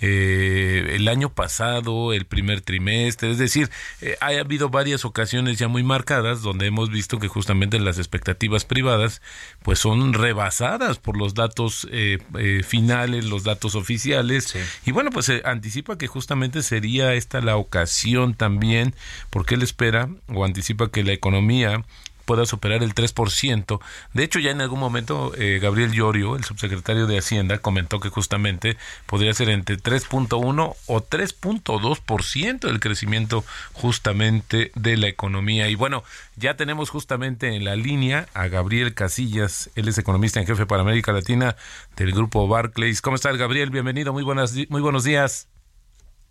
eh, 0.00 0.92
el 0.96 1.08
año 1.08 1.32
pasado, 1.32 2.12
el 2.12 2.26
primer 2.26 2.60
trimestre, 2.60 3.30
es 3.30 3.38
decir, 3.38 3.70
eh, 4.00 4.16
ha 4.20 4.28
habido 4.28 4.68
varias 4.68 5.04
ocasiones 5.04 5.58
ya 5.58 5.68
muy 5.68 5.82
marcadas 5.82 6.42
donde 6.42 6.66
hemos 6.66 6.90
visto 6.90 7.18
que 7.18 7.28
justamente 7.28 7.78
las 7.78 7.98
expectativas 7.98 8.64
privadas 8.64 9.22
pues 9.62 9.78
son 9.78 10.12
rebasadas 10.12 10.98
por 10.98 11.16
los 11.16 11.34
datos 11.34 11.86
eh, 11.90 12.18
eh 12.38 12.62
finales, 12.66 13.24
los 13.24 13.44
datos 13.44 13.74
oficiales. 13.74 14.54
Y 14.84 14.92
bueno 14.92 15.10
pues 15.10 15.26
se 15.26 15.42
anticipa 15.44 15.98
que 15.98 16.06
justamente 16.06 16.62
sería 16.62 17.14
esta 17.14 17.40
la 17.40 17.56
ocasión 17.56 18.34
también 18.34 18.94
porque 19.30 19.54
él 19.54 19.62
espera 19.62 20.08
o 20.28 20.44
anticipa 20.44 20.90
que 20.90 21.04
la 21.04 21.12
economía 21.12 21.84
pueda 22.26 22.44
superar 22.44 22.82
el 22.82 22.94
3%. 22.94 23.80
De 24.12 24.24
hecho, 24.24 24.38
ya 24.38 24.50
en 24.50 24.60
algún 24.60 24.80
momento 24.80 25.32
eh, 25.38 25.58
Gabriel 25.62 25.92
Llorio, 25.92 26.36
el 26.36 26.44
subsecretario 26.44 27.06
de 27.06 27.16
Hacienda, 27.16 27.58
comentó 27.58 28.00
que 28.00 28.10
justamente 28.10 28.76
podría 29.06 29.32
ser 29.32 29.48
entre 29.48 29.78
3.1 29.78 30.76
o 30.86 31.00
3.2% 31.00 32.68
el 32.68 32.80
crecimiento 32.80 33.44
justamente 33.72 34.72
de 34.74 34.96
la 34.98 35.08
economía. 35.08 35.68
Y 35.68 35.74
bueno, 35.76 36.02
ya 36.36 36.56
tenemos 36.56 36.90
justamente 36.90 37.54
en 37.54 37.64
la 37.64 37.76
línea 37.76 38.26
a 38.34 38.48
Gabriel 38.48 38.92
Casillas, 38.92 39.70
él 39.76 39.88
es 39.88 39.96
economista 39.96 40.40
en 40.40 40.46
jefe 40.46 40.66
para 40.66 40.82
América 40.82 41.12
Latina 41.12 41.56
del 41.96 42.12
grupo 42.12 42.46
Barclays. 42.48 43.00
¿Cómo 43.00 43.16
estás, 43.16 43.36
Gabriel? 43.36 43.70
Bienvenido, 43.70 44.12
muy, 44.12 44.24
buenas, 44.24 44.54
muy 44.68 44.80
buenos 44.80 45.04
días. 45.04 45.48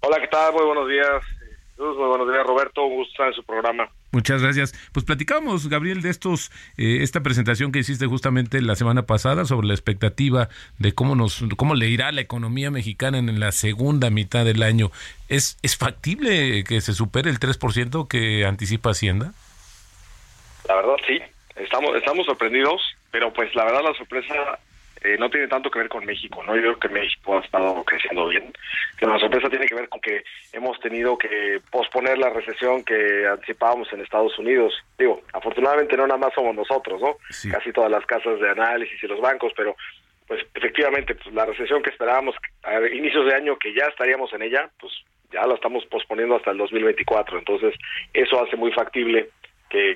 Hola, 0.01 0.19
¿qué 0.19 0.27
tal? 0.27 0.53
Muy 0.53 0.65
buenos 0.65 0.87
días. 0.87 1.44
Muy 1.77 1.93
buenos 1.93 2.31
días, 2.31 2.45
Roberto. 2.45 2.85
Un 2.85 2.95
gusto 2.95 3.11
estar 3.11 3.27
en 3.27 3.33
su 3.33 3.43
programa. 3.43 3.89
Muchas 4.11 4.41
gracias. 4.41 4.73
Pues 4.93 5.05
platicamos, 5.05 5.67
Gabriel, 5.67 6.01
de 6.01 6.09
estos, 6.09 6.51
eh, 6.77 6.99
esta 7.01 7.21
presentación 7.21 7.71
que 7.71 7.79
hiciste 7.79 8.05
justamente 8.05 8.61
la 8.61 8.75
semana 8.75 9.05
pasada 9.05 9.43
sobre 9.43 9.67
la 9.67 9.73
expectativa 9.73 10.47
de 10.79 10.93
cómo 10.93 11.15
nos, 11.15 11.43
cómo 11.57 11.75
le 11.75 11.87
irá 11.87 12.11
la 12.13 12.21
economía 12.21 12.71
mexicana 12.71 13.17
en 13.17 13.39
la 13.39 13.51
segunda 13.51 14.09
mitad 14.09 14.45
del 14.45 14.63
año. 14.63 14.91
¿Es, 15.27 15.57
es 15.63 15.75
factible 15.75 16.63
que 16.63 16.79
se 16.79 16.93
supere 16.93 17.29
el 17.29 17.39
3% 17.39 18.07
que 18.07 18.45
anticipa 18.45 18.91
Hacienda? 18.91 19.33
La 20.67 20.75
verdad, 20.75 20.95
sí. 21.05 21.19
Estamos, 21.57 21.95
estamos 21.95 22.25
sorprendidos, 22.25 22.81
pero 23.11 23.33
pues 23.33 23.53
la 23.53 23.65
verdad 23.65 23.81
la 23.83 23.93
sorpresa 23.95 24.59
eh, 25.05 25.17
no 25.19 25.29
tiene 25.29 25.47
tanto 25.47 25.69
que 25.69 25.77
ver 25.77 25.89
con 25.89 26.03
México, 26.03 26.43
¿no? 26.43 26.55
Yo 26.55 26.61
creo 26.61 26.79
que 26.79 26.89
México 26.89 27.37
ha 27.37 27.41
estado 27.41 27.83
creciendo 27.83 28.27
bien. 28.27 28.51
La 29.01 29.19
sorpresa 29.19 29.49
tiene 29.49 29.67
que 29.67 29.75
ver 29.75 29.87
con 29.87 30.01
que 30.01 30.23
hemos 30.51 30.79
tenido 30.79 31.15
que 31.15 31.61
posponer 31.69 32.17
la 32.17 32.31
recesión 32.31 32.83
que 32.83 33.27
anticipábamos 33.27 33.91
en 33.93 34.01
Estados 34.01 34.37
Unidos. 34.39 34.73
Digo, 34.97 35.21
afortunadamente 35.31 35.95
no 35.95 36.07
nada 36.07 36.17
más 36.17 36.33
somos 36.33 36.55
nosotros, 36.55 36.99
¿no? 36.99 37.17
Casi 37.51 37.71
todas 37.71 37.91
las 37.91 38.03
casas 38.07 38.39
de 38.39 38.49
análisis 38.49 39.03
y 39.03 39.07
los 39.07 39.21
bancos, 39.21 39.53
pero 39.55 39.75
pues 40.27 40.43
efectivamente 40.55 41.13
pues, 41.13 41.35
la 41.35 41.45
recesión 41.45 41.83
que 41.83 41.91
esperábamos 41.91 42.35
a 42.63 42.79
inicios 42.87 43.27
de 43.27 43.35
año 43.35 43.57
que 43.57 43.75
ya 43.75 43.85
estaríamos 43.85 44.33
en 44.33 44.41
ella, 44.41 44.71
pues 44.79 44.91
ya 45.31 45.45
la 45.45 45.53
estamos 45.53 45.85
posponiendo 45.85 46.35
hasta 46.35 46.49
el 46.49 46.57
2024. 46.57 47.37
Entonces, 47.37 47.75
eso 48.11 48.43
hace 48.43 48.55
muy 48.55 48.71
factible 48.71 49.29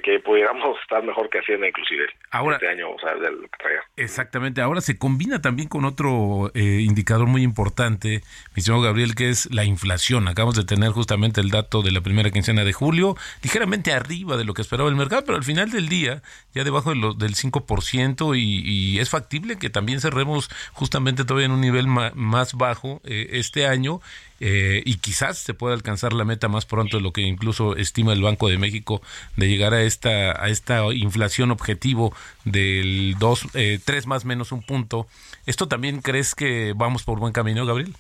que, 0.04 0.20
pudiéramos 0.20 0.80
estar 0.82 1.04
mejor 1.04 1.30
que 1.30 1.40
Hacienda 1.40 1.68
inclusive 1.68 2.06
ahora, 2.32 2.56
este 2.56 2.70
año, 2.70 2.92
o 2.92 3.00
sea, 3.00 3.16
de 3.16 3.32
lo 3.32 3.42
que. 3.42 3.50
Exactamente, 3.98 4.62
ahora 4.62 4.82
se 4.82 4.98
combina 4.98 5.42
también 5.42 5.68
con 5.68 5.86
otro 5.86 6.52
eh, 6.54 6.82
indicador 6.82 7.28
muy 7.28 7.44
importante, 7.44 8.22
mi 8.56 8.62
señor 8.62 8.84
Gabriel, 8.84 9.16
que 9.16 9.30
es 9.30 9.52
la 9.54 9.64
inflación. 9.64 10.28
Acabamos 10.28 10.56
de 10.56 10.66
tener 10.66 10.92
justamente 10.92 11.42
el 11.42 11.50
dato 11.50 11.82
de 11.82 11.92
la 11.92 12.02
primera 12.02 12.32
quincena 12.32 12.64
de 12.64 12.74
julio, 12.74 13.16
ligeramente 13.44 13.94
arriba 13.94 14.38
de 14.38 14.46
lo 14.46 14.54
que 14.54 14.62
esperaba 14.62 14.90
el 14.90 14.96
mercado, 14.96 15.24
pero 15.26 15.38
al 15.38 15.44
final 15.44 15.72
del 15.72 15.90
día, 15.90 16.22
ya 16.54 16.64
debajo 16.64 16.92
de 16.92 16.96
lo, 16.96 17.14
del 17.14 17.36
5%, 17.36 18.38
y, 18.38 18.62
y 18.66 19.00
es 19.00 19.10
factible 19.10 19.58
que 19.58 19.70
también 19.70 20.02
cerremos 20.02 20.50
justamente 20.74 21.26
todavía 21.26 21.46
en 21.46 21.52
un 21.52 21.62
nivel 21.62 21.88
más 21.88 22.54
bajo 22.54 23.02
eh, 23.04 23.30
este 23.34 23.66
año 23.66 24.02
eh, 24.40 24.82
y 24.86 24.98
quizás 24.98 25.38
se 25.38 25.54
pueda 25.54 25.74
alcanzar 25.74 26.14
la 26.14 26.26
meta 26.26 26.48
más 26.48 26.66
pronto 26.66 26.98
de 26.98 27.04
lo 27.04 27.12
que 27.12 27.22
incluso 27.22 27.76
estima 27.76 28.14
el 28.14 28.22
Banco 28.22 28.50
de 28.50 28.58
México 28.58 29.02
de 29.36 29.48
llegar 29.48 29.74
a 29.74 29.82
esta 29.84 30.44
a 30.44 30.50
esta 30.50 30.84
inflación 30.94 31.52
objetivo 31.52 32.14
del 32.46 33.16
2 33.20 33.56
eh, 33.56 33.80
3 33.84 34.08
más 34.08 34.26
menos 34.26 34.52
un 34.52 34.64
punto. 34.64 35.08
¿Esto 35.46 35.68
también 35.68 36.02
crees 36.02 36.36
que 36.36 36.74
vamos 36.76 37.04
por 37.04 37.20
buen 37.20 37.34
camino, 37.34 37.66
Gabriel? 37.66 37.94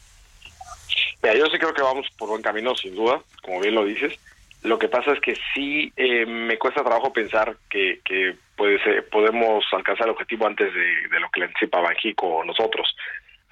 Mira, 1.21 1.35
yo 1.35 1.45
sí 1.47 1.57
creo 1.57 1.73
que 1.73 1.81
vamos 1.81 2.07
por 2.17 2.29
buen 2.29 2.41
camino, 2.41 2.75
sin 2.75 2.95
duda, 2.95 3.21
como 3.43 3.59
bien 3.59 3.75
lo 3.75 3.85
dices. 3.85 4.17
Lo 4.61 4.77
que 4.77 4.89
pasa 4.89 5.13
es 5.13 5.21
que 5.21 5.35
sí 5.53 5.91
eh, 5.95 6.25
me 6.25 6.57
cuesta 6.57 6.83
trabajo 6.83 7.13
pensar 7.13 7.55
que, 7.69 8.01
que 8.03 8.35
puede 8.57 8.81
ser, 8.83 9.07
podemos 9.07 9.63
alcanzar 9.71 10.07
el 10.07 10.11
objetivo 10.11 10.47
antes 10.47 10.73
de, 10.73 11.07
de 11.09 11.19
lo 11.19 11.29
que 11.29 11.39
le 11.39 11.45
anticipa 11.47 11.79
Banjico 11.79 12.27
o 12.27 12.43
nosotros. 12.43 12.93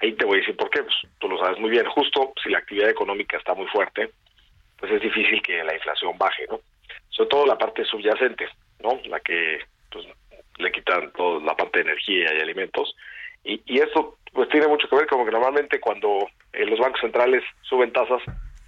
Ahí 0.00 0.12
te 0.12 0.24
voy 0.24 0.38
a 0.38 0.40
decir 0.40 0.56
por 0.56 0.70
qué, 0.70 0.82
pues 0.82 0.94
tú 1.18 1.28
lo 1.28 1.38
sabes 1.38 1.58
muy 1.58 1.70
bien, 1.70 1.86
justo 1.86 2.32
si 2.42 2.50
la 2.50 2.58
actividad 2.58 2.90
económica 2.90 3.36
está 3.36 3.54
muy 3.54 3.66
fuerte, 3.66 4.10
pues 4.78 4.92
es 4.92 5.00
difícil 5.00 5.42
que 5.42 5.62
la 5.64 5.74
inflación 5.74 6.16
baje, 6.16 6.46
¿no? 6.48 6.60
Sobre 7.10 7.30
todo 7.30 7.46
la 7.46 7.58
parte 7.58 7.84
subyacente, 7.84 8.48
¿no? 8.82 9.00
La 9.06 9.18
que 9.20 9.58
pues 9.90 10.06
le 10.58 10.70
quitan 10.70 11.12
toda 11.12 11.40
la 11.44 11.56
parte 11.56 11.78
de 11.78 11.90
energía 11.90 12.32
y 12.34 12.40
alimentos. 12.40 12.94
Y, 13.44 13.60
y 13.66 13.80
eso 13.80 14.18
pues 14.32 14.48
tiene 14.50 14.68
mucho 14.68 14.88
que 14.88 14.96
ver 14.96 15.06
como 15.06 15.24
que 15.24 15.32
normalmente 15.32 15.80
cuando 15.80 16.28
eh, 16.52 16.64
los 16.64 16.78
bancos 16.78 17.00
centrales 17.00 17.42
suben 17.62 17.92
tasas, 17.92 18.22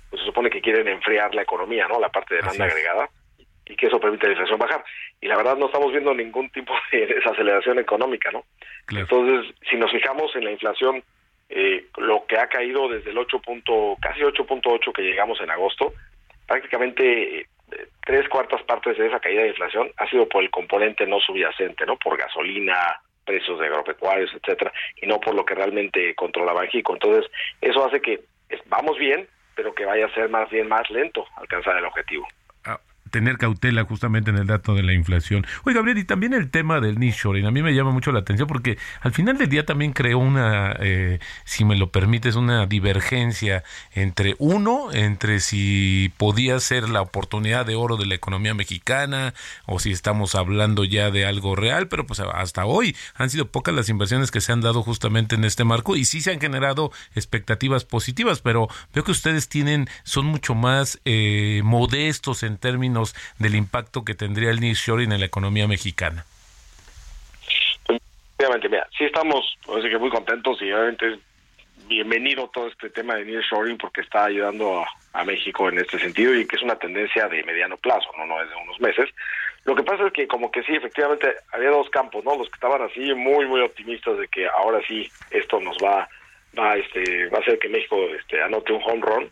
pues 0.08 0.20
se 0.20 0.26
supone 0.26 0.50
que 0.50 0.60
quieren 0.60 0.88
enfriar 0.88 1.34
la 1.34 1.42
economía, 1.42 1.86
¿no? 1.86 2.00
La 2.00 2.08
parte 2.08 2.34
de 2.34 2.40
demanda 2.40 2.64
agregada 2.64 3.08
y 3.66 3.76
que 3.76 3.86
eso 3.86 4.00
permite 4.00 4.26
la 4.26 4.32
inflación 4.32 4.58
bajar. 4.58 4.84
Y 5.20 5.28
la 5.28 5.36
verdad 5.36 5.56
no 5.56 5.66
estamos 5.66 5.92
viendo 5.92 6.12
ningún 6.12 6.50
tipo 6.50 6.74
de 6.92 7.06
desaceleración 7.06 7.78
económica, 7.78 8.30
¿no? 8.32 8.44
Entonces, 8.90 9.54
si 9.70 9.76
nos 9.76 9.92
fijamos 9.92 10.34
en 10.34 10.44
la 10.44 10.50
inflación 10.50 11.04
eh, 11.50 11.86
lo 11.98 12.24
que 12.26 12.38
ha 12.38 12.46
caído 12.46 12.88
desde 12.88 13.10
el 13.10 13.18
8 13.18 13.40
punto, 13.40 13.96
casi 14.00 14.20
8.8 14.20 14.92
que 14.92 15.02
llegamos 15.02 15.40
en 15.40 15.50
agosto, 15.50 15.92
prácticamente 16.46 17.40
eh, 17.40 17.46
tres 18.04 18.28
cuartas 18.28 18.62
partes 18.62 18.96
de 18.96 19.08
esa 19.08 19.18
caída 19.18 19.42
de 19.42 19.48
inflación 19.48 19.90
ha 19.96 20.08
sido 20.08 20.28
por 20.28 20.44
el 20.44 20.50
componente 20.50 21.06
no 21.06 21.18
subyacente, 21.18 21.84
¿no? 21.86 21.96
Por 21.98 22.16
gasolina, 22.16 23.00
precios 23.24 23.58
de 23.58 23.66
agropecuarios, 23.66 24.32
etcétera, 24.32 24.72
y 25.02 25.06
no 25.06 25.18
por 25.18 25.34
lo 25.34 25.44
que 25.44 25.54
realmente 25.54 26.14
controla 26.14 26.52
Banjico. 26.52 26.94
Entonces, 26.94 27.30
eso 27.60 27.84
hace 27.84 28.00
que 28.00 28.20
vamos 28.66 28.96
bien, 28.96 29.28
pero 29.56 29.74
que 29.74 29.84
vaya 29.84 30.06
a 30.06 30.14
ser 30.14 30.28
más 30.28 30.48
bien 30.50 30.68
más 30.68 30.88
lento 30.90 31.26
alcanzar 31.36 31.76
el 31.76 31.84
objetivo 31.84 32.26
tener 33.10 33.38
cautela 33.38 33.84
justamente 33.84 34.30
en 34.30 34.38
el 34.38 34.46
dato 34.46 34.74
de 34.74 34.82
la 34.82 34.92
inflación. 34.92 35.46
Oye, 35.64 35.74
Gabriel, 35.74 35.98
y 35.98 36.04
también 36.04 36.32
el 36.32 36.50
tema 36.50 36.80
del 36.80 36.98
nearshoring, 36.98 37.46
a 37.46 37.50
mí 37.50 37.62
me 37.62 37.74
llama 37.74 37.90
mucho 37.90 38.12
la 38.12 38.20
atención 38.20 38.48
porque 38.48 38.78
al 39.00 39.12
final 39.12 39.38
del 39.38 39.48
día 39.48 39.66
también 39.66 39.92
creó 39.92 40.18
una, 40.18 40.74
eh, 40.80 41.18
si 41.44 41.64
me 41.64 41.76
lo 41.76 41.90
permites, 41.90 42.36
una 42.36 42.66
divergencia 42.66 43.64
entre 43.92 44.36
uno, 44.38 44.92
entre 44.92 45.40
si 45.40 46.12
podía 46.16 46.58
ser 46.60 46.88
la 46.88 47.02
oportunidad 47.02 47.66
de 47.66 47.74
oro 47.74 47.96
de 47.96 48.06
la 48.06 48.14
economía 48.14 48.54
mexicana 48.54 49.34
o 49.66 49.78
si 49.78 49.90
estamos 49.90 50.34
hablando 50.34 50.84
ya 50.84 51.10
de 51.10 51.26
algo 51.26 51.56
real, 51.56 51.88
pero 51.88 52.06
pues 52.06 52.20
hasta 52.20 52.64
hoy 52.64 52.96
han 53.14 53.30
sido 53.30 53.46
pocas 53.46 53.74
las 53.74 53.88
inversiones 53.88 54.30
que 54.30 54.40
se 54.40 54.52
han 54.52 54.60
dado 54.60 54.82
justamente 54.82 55.34
en 55.34 55.44
este 55.44 55.64
marco 55.64 55.96
y 55.96 56.04
sí 56.04 56.20
se 56.20 56.32
han 56.32 56.40
generado 56.40 56.92
expectativas 57.14 57.84
positivas, 57.84 58.40
pero 58.40 58.68
veo 58.94 59.04
que 59.04 59.10
ustedes 59.10 59.48
tienen, 59.48 59.88
son 60.04 60.26
mucho 60.26 60.54
más 60.54 61.00
eh, 61.04 61.62
modestos 61.64 62.42
en 62.42 62.56
términos 62.56 62.99
del 63.38 63.54
impacto 63.54 64.04
que 64.04 64.14
tendría 64.14 64.50
el 64.50 64.60
nearshoring 64.60 65.12
en 65.12 65.20
la 65.20 65.26
economía 65.26 65.66
mexicana? 65.66 66.24
Obviamente, 68.38 68.68
mira, 68.68 68.88
sí 68.96 69.04
estamos 69.04 69.58
que 69.66 69.98
muy 69.98 70.10
contentos 70.10 70.60
y 70.62 70.72
obviamente 70.72 71.14
es 71.14 71.18
bienvenido 71.86 72.48
todo 72.48 72.68
este 72.68 72.88
tema 72.90 73.16
de 73.16 73.24
nearshoring 73.24 73.76
porque 73.76 74.00
está 74.00 74.24
ayudando 74.24 74.84
a, 75.12 75.24
México 75.24 75.68
en 75.68 75.78
este 75.78 75.98
sentido 75.98 76.34
y 76.34 76.46
que 76.46 76.54
es 76.56 76.62
una 76.62 76.76
tendencia 76.76 77.28
de 77.28 77.42
mediano 77.42 77.76
plazo, 77.76 78.08
no 78.16 78.26
no 78.26 78.40
es 78.40 78.48
de 78.48 78.54
unos 78.54 78.80
meses. 78.80 79.10
Lo 79.64 79.74
que 79.74 79.82
pasa 79.82 80.06
es 80.06 80.12
que 80.12 80.28
como 80.28 80.50
que 80.50 80.62
sí, 80.62 80.72
efectivamente 80.72 81.34
había 81.52 81.70
dos 81.70 81.90
campos, 81.90 82.24
¿no? 82.24 82.36
Los 82.36 82.48
que 82.48 82.54
estaban 82.54 82.80
así 82.80 83.12
muy 83.14 83.44
muy 83.46 83.60
optimistas 83.60 84.16
de 84.18 84.28
que 84.28 84.46
ahora 84.46 84.80
sí 84.86 85.10
esto 85.30 85.60
nos 85.60 85.76
va 85.78 86.08
va, 86.58 86.76
este, 86.76 87.28
va 87.28 87.38
a 87.38 87.40
hacer 87.40 87.58
que 87.58 87.68
México 87.68 87.96
este, 88.18 88.42
anote 88.42 88.72
un 88.72 88.82
home 88.84 89.02
run. 89.02 89.30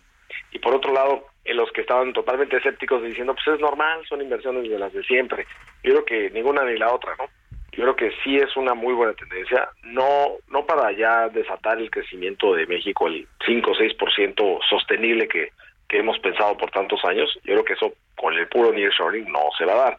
Y 0.52 0.58
por 0.58 0.74
otro 0.74 0.92
lado, 0.92 1.26
en 1.48 1.56
los 1.56 1.72
que 1.72 1.80
estaban 1.80 2.12
totalmente 2.12 2.58
escépticos 2.58 3.02
diciendo, 3.02 3.34
pues 3.34 3.56
es 3.56 3.60
normal, 3.60 4.04
son 4.06 4.20
inversiones 4.20 4.68
de 4.68 4.78
las 4.78 4.92
de 4.92 5.02
siempre. 5.02 5.46
Yo 5.82 5.92
creo 5.92 6.04
que 6.04 6.30
ninguna 6.30 6.62
ni 6.64 6.76
la 6.78 6.92
otra, 6.92 7.16
¿no? 7.18 7.24
Yo 7.72 7.84
creo 7.84 7.96
que 7.96 8.12
sí 8.22 8.36
es 8.36 8.54
una 8.56 8.74
muy 8.74 8.92
buena 8.92 9.14
tendencia, 9.14 9.68
no 9.84 10.32
no 10.48 10.66
para 10.66 10.92
ya 10.92 11.28
desatar 11.28 11.78
el 11.78 11.90
crecimiento 11.90 12.52
de 12.54 12.66
México, 12.66 13.06
el 13.06 13.26
5 13.46 13.70
o 13.70 13.74
6% 13.74 14.58
sostenible 14.68 15.28
que, 15.28 15.52
que 15.88 15.98
hemos 15.98 16.18
pensado 16.18 16.56
por 16.56 16.70
tantos 16.70 17.02
años, 17.04 17.32
yo 17.44 17.54
creo 17.54 17.64
que 17.64 17.72
eso 17.74 17.94
con 18.16 18.34
el 18.34 18.48
puro 18.48 18.72
nearshoring 18.72 19.30
no 19.30 19.44
se 19.56 19.64
va 19.64 19.72
a 19.74 19.90
dar, 19.90 19.98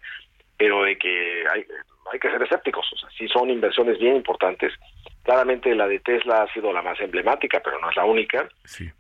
pero 0.57 0.83
de 0.83 0.97
que 0.97 1.43
hay, 1.51 1.65
hay 2.11 2.19
que 2.19 2.29
ser 2.29 2.43
escépticos, 2.43 2.85
o 2.91 2.97
sea, 2.97 3.09
sí 3.17 3.27
son 3.29 3.49
inversiones 3.49 3.97
bien 3.97 4.17
importantes, 4.17 4.73
claramente 5.23 5.73
la 5.73 5.87
de 5.87 5.99
Tesla 5.99 6.43
ha 6.43 6.53
sido 6.53 6.73
la 6.73 6.81
más 6.81 6.99
emblemática, 6.99 7.61
pero 7.63 7.79
no 7.79 7.89
es 7.89 7.95
la 7.95 8.05
única, 8.05 8.49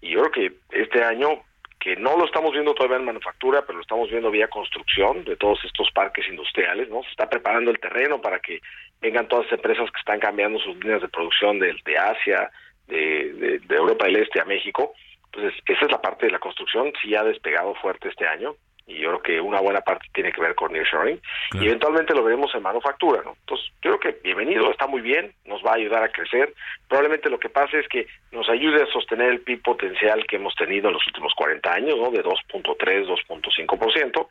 y 0.01 0.11
yo 0.11 0.21
creo 0.21 0.31
que 0.31 0.53
este 0.71 1.03
año 1.03 1.43
que 1.79 1.95
no 1.95 2.17
lo 2.17 2.25
estamos 2.25 2.51
viendo 2.51 2.73
todavía 2.73 2.97
en 2.97 3.05
manufactura, 3.05 3.61
pero 3.61 3.77
lo 3.77 3.81
estamos 3.81 4.09
viendo 4.09 4.29
vía 4.29 4.49
construcción 4.49 5.23
de 5.23 5.37
todos 5.37 5.63
estos 5.63 5.89
parques 5.91 6.27
industriales, 6.27 6.89
¿no? 6.89 7.03
Se 7.03 7.11
está 7.11 7.29
preparando 7.29 7.71
el 7.71 7.79
terreno 7.79 8.21
para 8.21 8.39
que 8.39 8.59
vengan 9.01 9.27
todas 9.27 9.45
las 9.45 9.53
empresas 9.53 9.89
que 9.91 9.99
están 9.99 10.19
cambiando 10.19 10.59
sus 10.59 10.75
líneas 10.77 11.01
de 11.01 11.07
producción 11.07 11.57
de, 11.57 11.75
de 11.85 11.97
Asia, 11.97 12.51
de, 12.87 13.59
de, 13.65 13.75
Europa 13.75 14.05
del 14.05 14.17
Este 14.17 14.41
a 14.41 14.45
México. 14.45 14.93
Entonces, 15.25 15.53
esa 15.65 15.85
es 15.85 15.91
la 15.91 16.01
parte 16.01 16.25
de 16.25 16.33
la 16.33 16.39
construcción, 16.39 16.91
sí 17.01 17.15
ha 17.15 17.23
despegado 17.23 17.73
fuerte 17.75 18.09
este 18.09 18.27
año 18.27 18.55
y 18.89 18.97
yo 18.97 19.09
creo 19.09 19.21
que 19.21 19.41
una 19.41 19.61
buena 19.61 19.81
parte 19.81 20.07
tiene 20.13 20.31
que 20.31 20.41
ver 20.41 20.55
con 20.55 20.73
nearshoring 20.73 21.21
y 21.53 21.67
eventualmente 21.67 22.15
lo 22.15 22.23
veremos 22.23 22.53
en 22.55 22.63
manufactura, 22.63 23.21
¿no? 23.23 23.35
Entonces, 23.41 23.67
yo 23.83 23.97
creo 23.97 23.99
que 23.99 24.19
bienvenido, 24.23 24.71
está 24.71 24.87
muy 24.87 25.01
bien, 25.01 25.31
nos 25.45 25.63
va 25.63 25.71
a 25.71 25.75
ayudar 25.75 26.03
a 26.03 26.11
crecer. 26.11 26.53
Probablemente 26.87 27.29
lo 27.29 27.39
que 27.39 27.49
pase 27.49 27.79
es 27.79 27.87
que 27.87 28.07
nos 28.31 28.49
ayude 28.49 28.81
a 28.81 28.87
sostener 28.87 29.29
el 29.29 29.41
PIB 29.41 29.61
potencial 29.61 30.25
que 30.25 30.37
hemos 30.37 30.55
tenido 30.55 30.87
en 30.87 30.95
los 30.95 31.05
últimos 31.05 31.33
40 31.35 31.71
años, 31.71 31.97
¿no? 31.97 32.09
De 32.09 32.23
2.3, 32.23 33.07
2.5%, 33.07 34.27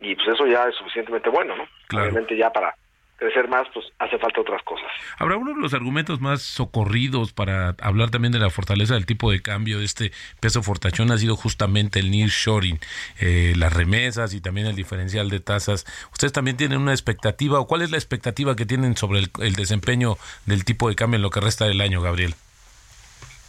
y 0.00 0.14
pues 0.14 0.28
eso 0.28 0.46
ya 0.46 0.64
es 0.64 0.74
suficientemente 0.76 1.28
bueno, 1.28 1.54
¿no? 1.56 1.68
Obviamente 2.00 2.36
ya 2.36 2.50
para 2.50 2.74
crecer 3.18 3.48
más, 3.48 3.66
pues 3.74 3.84
hace 3.98 4.16
falta 4.18 4.40
otras 4.40 4.62
cosas. 4.62 4.86
Habrá 5.18 5.36
uno 5.36 5.52
de 5.52 5.60
los 5.60 5.74
argumentos 5.74 6.20
más 6.20 6.40
socorridos 6.40 7.32
para 7.32 7.74
hablar 7.82 8.10
también 8.10 8.32
de 8.32 8.38
la 8.38 8.48
fortaleza 8.48 8.94
del 8.94 9.06
tipo 9.06 9.30
de 9.30 9.42
cambio 9.42 9.80
de 9.80 9.84
este 9.84 10.12
peso 10.40 10.62
fortachón 10.62 11.10
ha 11.10 11.18
sido 11.18 11.36
justamente 11.36 11.98
el 11.98 12.10
nearshoring, 12.10 12.78
eh, 13.20 13.54
las 13.56 13.72
remesas 13.72 14.34
y 14.34 14.40
también 14.40 14.68
el 14.68 14.76
diferencial 14.76 15.28
de 15.30 15.40
tasas. 15.40 15.84
¿Ustedes 16.12 16.32
también 16.32 16.56
tienen 16.56 16.80
una 16.80 16.92
expectativa 16.92 17.58
o 17.58 17.66
cuál 17.66 17.82
es 17.82 17.90
la 17.90 17.96
expectativa 17.96 18.54
que 18.54 18.64
tienen 18.64 18.96
sobre 18.96 19.18
el, 19.18 19.54
desempeño 19.54 20.14
del 20.46 20.64
tipo 20.64 20.88
de 20.88 20.94
cambio 20.94 21.16
en 21.16 21.22
lo 21.22 21.30
que 21.30 21.40
resta 21.40 21.66
del 21.66 21.80
año, 21.80 22.00
Gabriel? 22.00 22.34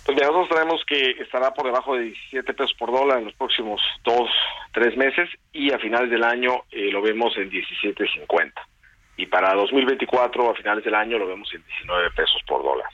Pues 0.03 0.17
nosotros 0.17 0.49
tenemos 0.49 0.83
que 0.87 1.11
estará 1.21 1.53
por 1.53 1.67
debajo 1.67 1.95
de 1.95 2.05
17 2.05 2.53
pesos 2.55 2.73
por 2.73 2.91
dólar 2.91 3.19
en 3.19 3.25
los 3.25 3.35
próximos 3.35 3.79
dos, 4.03 4.27
tres 4.73 4.97
meses 4.97 5.29
y 5.53 5.71
a 5.71 5.77
finales 5.77 6.09
del 6.09 6.23
año 6.23 6.63
eh, 6.71 6.89
lo 6.91 7.03
vemos 7.03 7.37
en 7.37 7.51
17.50 7.51 8.51
y 9.19 9.25
para 9.25 9.53
2024 9.53 10.49
a 10.49 10.55
finales 10.55 10.83
del 10.85 10.95
año 10.95 11.17
lo 11.17 11.27
vemos 11.27 11.53
en 11.53 11.61
19 11.61 12.11
pesos 12.11 12.41
por 12.47 12.63
dólar. 12.63 12.87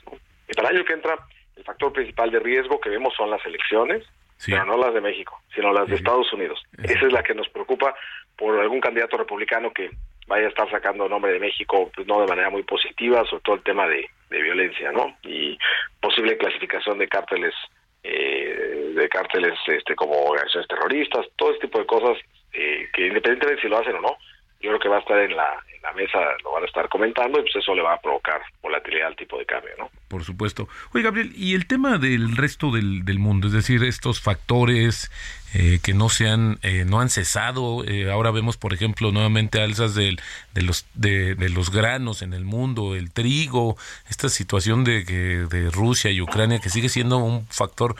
Y 0.48 0.54
para 0.54 0.70
el 0.70 0.76
año 0.76 0.84
que 0.84 0.94
entra, 0.94 1.16
el 1.56 1.62
factor 1.62 1.92
principal 1.92 2.32
de 2.32 2.40
riesgo 2.40 2.80
que 2.80 2.90
vemos 2.90 3.14
son 3.14 3.30
las 3.30 3.46
elecciones, 3.46 4.02
pero 4.44 4.64
no 4.64 4.76
las 4.76 4.92
de 4.92 5.00
México, 5.00 5.40
sino 5.54 5.72
las 5.72 5.86
de 5.86 5.94
Estados 5.94 6.30
Unidos. 6.32 6.60
Esa 6.82 7.06
es 7.06 7.12
la 7.12 7.22
que 7.22 7.32
nos 7.32 7.48
preocupa 7.48 7.94
por 8.36 8.58
algún 8.58 8.80
candidato 8.80 9.16
republicano 9.16 9.72
que 9.72 9.90
vaya 10.26 10.46
a 10.46 10.48
estar 10.48 10.68
sacando 10.68 11.08
nombre 11.08 11.32
de 11.32 11.38
México, 11.38 11.92
pues 11.94 12.08
no 12.08 12.20
de 12.20 12.26
manera 12.26 12.50
muy 12.50 12.64
positiva, 12.64 13.24
sobre 13.26 13.42
todo 13.42 13.54
el 13.54 13.62
tema 13.62 13.86
de, 13.86 14.10
violencia, 14.28 14.90
¿no? 14.90 15.16
Y 15.22 15.56
posible 16.00 16.36
clasificación 16.36 16.98
de 16.98 17.06
cárteles, 17.06 17.54
eh, 18.02 18.92
de 18.96 19.08
cárteles 19.08 19.54
este, 19.68 19.94
como 19.94 20.14
organizaciones 20.24 20.68
terroristas, 20.68 21.26
todo 21.36 21.52
este 21.52 21.68
tipo 21.68 21.78
de 21.78 21.86
cosas 21.86 22.18
eh, 22.52 22.88
que 22.92 23.06
independientemente 23.06 23.54
de 23.54 23.62
si 23.62 23.68
lo 23.68 23.78
hacen 23.78 23.94
o 23.94 24.00
no, 24.00 24.16
yo 24.60 24.70
creo 24.70 24.80
que 24.80 24.88
va 24.88 24.96
a 24.96 25.00
estar 25.00 25.18
en 25.18 25.36
la, 25.36 25.62
la 25.86 25.92
mesa 25.92 26.18
lo 26.42 26.52
van 26.52 26.64
a 26.64 26.66
estar 26.66 26.88
comentando 26.88 27.38
y 27.38 27.42
pues 27.42 27.56
eso 27.56 27.74
le 27.74 27.82
va 27.82 27.94
a 27.94 28.00
provocar 28.00 28.40
volatilidad 28.62 29.08
al 29.08 29.16
tipo 29.16 29.38
de 29.38 29.46
cambio, 29.46 29.70
¿no? 29.78 29.90
Por 30.08 30.24
supuesto. 30.24 30.68
Oye, 30.92 31.04
Gabriel, 31.04 31.32
¿y 31.36 31.54
el 31.54 31.66
tema 31.66 31.98
del 31.98 32.36
resto 32.36 32.70
del, 32.70 33.04
del 33.04 33.18
mundo? 33.18 33.46
Es 33.46 33.52
decir, 33.52 33.82
estos 33.84 34.20
factores 34.20 35.10
eh, 35.58 35.78
que 35.82 35.94
no 35.94 36.10
se 36.10 36.28
han, 36.28 36.58
eh, 36.62 36.84
no 36.86 37.00
han 37.00 37.08
cesado. 37.08 37.84
Eh, 37.84 38.10
ahora 38.10 38.30
vemos, 38.30 38.56
por 38.56 38.74
ejemplo, 38.74 39.10
nuevamente 39.12 39.60
alzas 39.62 39.94
de, 39.94 40.18
de 40.52 40.62
los, 40.62 40.84
de, 40.94 41.34
de, 41.34 41.48
los 41.48 41.70
granos 41.70 42.20
en 42.20 42.34
el 42.34 42.44
mundo, 42.44 42.94
el 42.94 43.10
trigo, 43.10 43.76
esta 44.10 44.28
situación 44.28 44.84
de, 44.84 45.04
de 45.04 45.70
Rusia 45.70 46.10
y 46.10 46.20
Ucrania 46.20 46.58
que 46.58 46.68
sigue 46.68 46.88
siendo 46.88 47.18
un 47.18 47.46
factor 47.46 47.94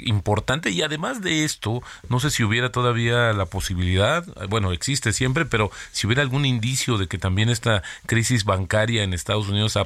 importante. 0.00 0.70
Y 0.70 0.82
además 0.82 1.20
de 1.20 1.44
esto, 1.44 1.82
no 2.08 2.18
sé 2.20 2.30
si 2.30 2.42
hubiera 2.42 2.72
todavía 2.72 3.32
la 3.32 3.46
posibilidad, 3.46 4.24
bueno, 4.48 4.72
existe 4.72 5.12
siempre, 5.12 5.44
pero 5.44 5.70
si 5.92 6.06
hubiera 6.06 6.22
algún 6.22 6.46
indicio 6.46 6.98
de 6.98 7.06
que 7.06 7.17
también 7.18 7.48
esta 7.48 7.82
crisis 8.06 8.44
bancaria 8.44 9.02
en 9.02 9.12
Estados 9.12 9.48
Unidos 9.48 9.78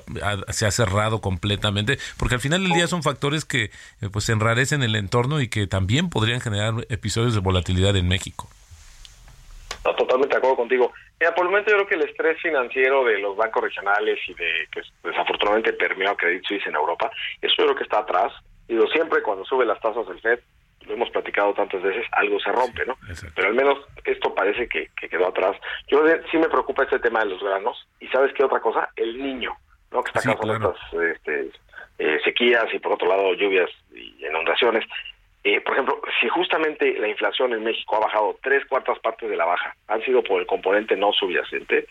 se 0.48 0.66
ha 0.66 0.70
cerrado 0.70 1.20
completamente, 1.20 1.98
porque 2.18 2.34
al 2.34 2.40
final 2.40 2.62
del 2.62 2.72
día 2.72 2.86
son 2.86 3.02
factores 3.02 3.44
que 3.44 3.70
pues 4.12 4.28
enrarecen 4.28 4.82
el 4.82 4.96
entorno 4.96 5.40
y 5.40 5.48
que 5.48 5.66
también 5.66 6.10
podrían 6.10 6.40
generar 6.40 6.86
episodios 6.88 7.34
de 7.34 7.40
volatilidad 7.40 7.96
en 7.96 8.08
México. 8.08 8.48
totalmente 9.82 10.34
de 10.34 10.38
acuerdo 10.38 10.56
contigo. 10.56 10.92
Mira, 11.20 11.34
por 11.34 11.44
el 11.44 11.50
momento 11.50 11.70
yo 11.70 11.76
creo 11.76 11.88
que 11.88 11.94
el 11.94 12.08
estrés 12.08 12.40
financiero 12.40 13.04
de 13.04 13.18
los 13.18 13.36
bancos 13.36 13.62
regionales 13.62 14.18
y 14.26 14.34
de 14.34 14.66
que 14.72 14.82
desafortunadamente 15.04 15.72
permeó 15.72 16.10
a 16.10 16.16
Credit 16.16 16.44
Suisse 16.44 16.66
en 16.66 16.74
Europa, 16.74 17.10
eso 17.40 17.54
yo 17.58 17.64
creo 17.64 17.76
que 17.76 17.84
está 17.84 18.00
atrás. 18.00 18.32
Digo, 18.66 18.86
siempre 18.88 19.22
cuando 19.22 19.44
sube 19.44 19.64
las 19.64 19.80
tasas 19.80 20.06
del 20.08 20.20
FED, 20.20 20.40
lo 20.86 20.94
hemos 20.94 21.10
platicado 21.10 21.54
tantas 21.54 21.82
veces, 21.82 22.06
algo 22.12 22.38
se 22.40 22.52
rompe, 22.52 22.84
¿no? 22.86 22.96
Pero 23.34 23.48
al 23.48 23.54
menos 23.54 23.78
esto 24.04 24.34
parece 24.34 24.68
que, 24.68 24.90
quedó 24.96 25.28
atrás. 25.28 25.56
Yo 25.88 26.02
sí 26.30 26.38
me 26.38 26.48
preocupa 26.48 26.84
este 26.84 26.98
tema 26.98 27.20
de 27.20 27.26
los 27.26 27.42
granos. 27.42 27.86
¿Y 28.00 28.08
sabes 28.08 28.32
qué 28.34 28.44
otra 28.44 28.60
cosa? 28.60 28.88
El 28.96 29.18
niño, 29.18 29.52
¿no? 29.90 30.02
Que 30.02 30.10
está 30.10 30.34
causando 30.34 30.74
estas 30.74 31.16
este, 31.16 31.50
eh, 31.98 32.20
sequías 32.24 32.66
y 32.72 32.78
por 32.78 32.92
otro 32.92 33.08
lado 33.08 33.34
lluvias 33.34 33.70
y 33.94 34.24
inundaciones. 34.24 34.84
Eh, 35.44 35.60
por 35.60 35.74
ejemplo, 35.74 36.00
si 36.20 36.28
justamente 36.28 36.98
la 36.98 37.08
inflación 37.08 37.52
en 37.52 37.64
México 37.64 37.96
ha 37.96 38.06
bajado 38.06 38.38
tres 38.42 38.64
cuartas 38.66 38.98
partes 39.00 39.28
de 39.28 39.36
la 39.36 39.44
baja, 39.44 39.74
han 39.88 40.02
sido 40.04 40.22
por 40.22 40.40
el 40.40 40.46
componente 40.46 40.96
no 40.96 41.12
subyacente, 41.12 41.86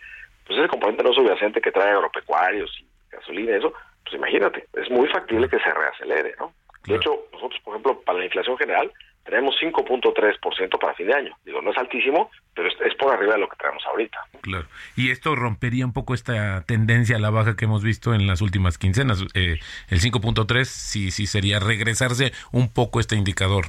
pues 0.46 0.58
ese 0.58 0.68
componente 0.68 1.02
no 1.02 1.12
subyacente 1.12 1.60
que 1.60 1.70
trae 1.70 1.90
agropecuarios 1.90 2.70
y 2.80 2.86
gasolina 3.10 3.52
y 3.52 3.54
eso, 3.56 3.74
pues 4.04 4.14
imagínate, 4.14 4.66
es 4.72 4.90
muy 4.90 5.06
factible 5.08 5.48
que 5.50 5.58
se 5.58 5.70
reacelere, 5.70 6.34
¿no? 6.38 6.52
De 6.86 6.96
hecho, 6.96 7.26
nosotros, 7.32 7.60
por 7.64 7.74
ejemplo, 7.74 8.00
para 8.00 8.18
la 8.18 8.24
inflación 8.24 8.56
general, 8.58 8.92
tenemos 9.24 9.54
5.3% 9.60 10.78
para 10.80 10.94
fin 10.94 11.06
de 11.06 11.14
año. 11.14 11.36
Digo, 11.44 11.62
no 11.62 11.70
es 11.70 11.78
altísimo, 11.78 12.30
pero 12.54 12.68
es, 12.68 12.94
por 12.96 13.14
arriba 13.14 13.34
de 13.34 13.40
lo 13.40 13.48
que 13.48 13.56
tenemos 13.56 13.84
ahorita. 13.86 14.18
Claro. 14.40 14.66
Y 14.96 15.10
esto 15.10 15.36
rompería 15.36 15.86
un 15.86 15.92
poco 15.92 16.14
esta 16.14 16.64
tendencia 16.64 17.16
a 17.16 17.20
la 17.20 17.30
baja 17.30 17.56
que 17.56 17.66
hemos 17.66 17.82
visto 17.84 18.14
en 18.14 18.26
las 18.26 18.40
últimas 18.40 18.78
quincenas. 18.78 19.24
Eh, 19.34 19.58
el 19.88 20.00
5.3 20.00 20.64
sí, 20.64 21.10
sí 21.10 21.26
sería 21.26 21.60
regresarse 21.60 22.32
un 22.50 22.72
poco 22.72 22.98
este 22.98 23.16
indicador, 23.16 23.66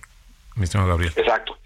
mi 0.56 0.64
estimado 0.64 0.90
Gabriel. 0.90 1.14
Exacto. 1.16 1.58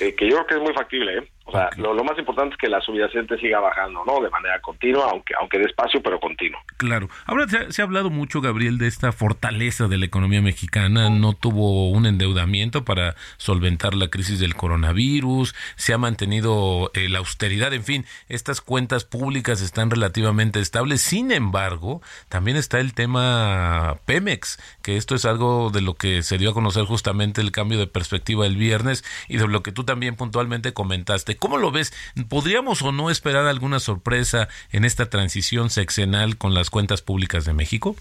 Eh, 0.00 0.14
que 0.14 0.28
yo 0.28 0.36
creo 0.36 0.46
que 0.46 0.54
es 0.54 0.60
muy 0.60 0.74
factible, 0.74 1.18
¿eh? 1.18 1.28
O 1.44 1.50
sea, 1.50 1.70
lo, 1.76 2.04
más 2.04 2.16
importante 2.18 2.54
es 2.54 2.58
que 2.58 2.68
la 2.68 2.80
subyacente 2.80 3.36
siga 3.38 3.58
bajando, 3.58 4.04
¿no? 4.06 4.22
De 4.22 4.30
manera 4.30 4.60
continua, 4.60 5.08
aunque 5.10 5.34
aunque 5.38 5.58
despacio, 5.58 6.00
pero 6.02 6.20
continuo. 6.20 6.60
Claro. 6.76 7.08
Ahora 7.26 7.46
se 7.48 7.82
ha, 7.82 7.84
hablado 7.84 8.10
mucho, 8.10 8.40
Gabriel, 8.40 8.78
de 8.78 8.86
esta 8.86 9.10
fortaleza 9.10 9.88
de 9.88 9.98
la 9.98 10.06
economía 10.06 10.40
mexicana. 10.40 11.10
No 11.10 11.32
tuvo 11.32 11.90
un 11.90 12.06
endeudamiento 12.06 12.84
para 12.84 13.16
solventar 13.38 13.94
la 13.94 14.08
crisis 14.08 14.38
del 14.38 14.54
coronavirus. 14.54 15.54
Se 15.74 15.92
ha 15.92 15.98
mantenido 15.98 16.90
eh, 16.94 17.08
la 17.08 17.18
austeridad. 17.18 17.72
En 17.72 17.82
fin, 17.82 18.06
estas 18.28 18.60
cuentas 18.60 19.04
públicas 19.04 19.60
están 19.62 19.90
relativamente 19.90 20.60
estables. 20.60 21.02
Sin 21.02 21.32
embargo, 21.32 22.02
también 22.28 22.56
está 22.56 22.78
el 22.78 22.94
tema 22.94 23.96
Pemex, 24.06 24.58
que 24.82 24.96
esto 24.96 25.16
es 25.16 25.24
algo 25.24 25.70
de 25.70 25.80
lo 25.80 25.94
que 25.94 26.22
se 26.22 26.38
dio 26.38 26.50
a 26.50 26.54
conocer 26.54 26.84
justamente 26.84 27.40
el 27.40 27.50
cambio 27.50 27.78
de 27.78 27.86
perspectiva 27.88 28.46
el 28.46 28.56
viernes 28.56 29.04
y 29.28 29.38
de 29.38 29.48
lo 29.48 29.62
que 29.62 29.72
tú 29.72 29.84
también 29.84 30.14
puntualmente 30.14 30.72
comentaste 30.72 31.31
¿Cómo 31.38 31.58
lo 31.58 31.70
ves? 31.70 31.92
¿Podríamos 32.28 32.82
o 32.82 32.92
no 32.92 33.10
esperar 33.10 33.46
alguna 33.46 33.80
sorpresa 33.80 34.48
en 34.70 34.84
esta 34.84 35.10
transición 35.10 35.70
sexenal 35.70 36.36
con 36.38 36.54
las 36.54 36.70
cuentas 36.70 37.02
públicas 37.02 37.44
de 37.44 37.52
México? 37.52 37.96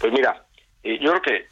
Pues 0.00 0.12
mira, 0.12 0.44
eh, 0.82 0.98
yo 1.00 1.12
creo 1.12 1.22
que 1.22 1.48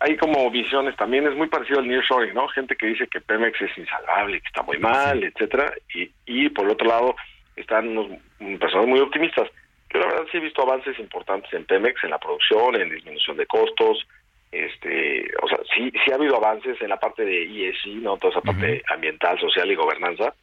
hay 0.00 0.16
como 0.16 0.50
visiones 0.50 0.96
también, 0.96 1.26
es 1.28 1.36
muy 1.36 1.46
parecido 1.46 1.78
al 1.78 1.86
nearshoring, 1.86 2.34
¿no? 2.34 2.48
Gente 2.48 2.74
que 2.76 2.86
dice 2.86 3.06
que 3.06 3.20
Pemex 3.20 3.60
es 3.60 3.78
insalvable, 3.78 4.40
que 4.40 4.48
está 4.48 4.62
muy 4.62 4.78
mal, 4.78 5.22
etcétera, 5.22 5.72
y, 5.94 6.10
y 6.26 6.48
por 6.48 6.68
otro 6.68 6.88
lado 6.88 7.14
están 7.54 7.88
unos 7.88 8.18
personas 8.58 8.86
muy 8.86 9.00
optimistas. 9.00 9.48
Yo 9.92 10.00
la 10.00 10.06
verdad 10.06 10.24
sí 10.32 10.38
he 10.38 10.40
visto 10.40 10.62
avances 10.62 10.98
importantes 10.98 11.52
en 11.52 11.66
Pemex, 11.66 12.02
en 12.02 12.10
la 12.10 12.18
producción, 12.18 12.74
en 12.76 12.90
disminución 12.90 13.36
de 13.36 13.46
costos, 13.46 14.06
este 14.52 15.30
o 15.42 15.48
sea 15.48 15.58
sí 15.74 15.90
sí 16.04 16.12
ha 16.12 16.16
habido 16.16 16.36
avances 16.36 16.80
en 16.80 16.90
la 16.90 17.00
parte 17.00 17.24
de 17.24 17.70
ESG 17.70 18.02
no 18.02 18.18
toda 18.18 18.32
esa 18.32 18.42
parte 18.42 18.82
ambiental 18.88 19.40
social 19.40 19.70
y 19.70 19.74
gobernanza 19.74 20.34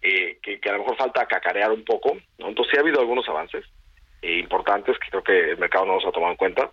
eh, 0.00 0.38
que, 0.40 0.60
a 0.68 0.72
lo 0.72 0.78
mejor 0.78 0.96
falta 0.96 1.26
cacarear 1.26 1.72
un 1.72 1.84
poco 1.84 2.16
¿no? 2.38 2.48
entonces 2.48 2.70
sí 2.70 2.78
ha 2.78 2.82
habido 2.82 3.00
algunos 3.00 3.28
avances 3.28 3.64
eh, 4.22 4.38
importantes 4.38 4.96
que 4.98 5.10
creo 5.10 5.24
que 5.24 5.50
el 5.50 5.58
mercado 5.58 5.86
no 5.86 5.94
los 5.94 6.06
ha 6.06 6.12
tomado 6.12 6.32
en 6.32 6.38
cuenta 6.38 6.70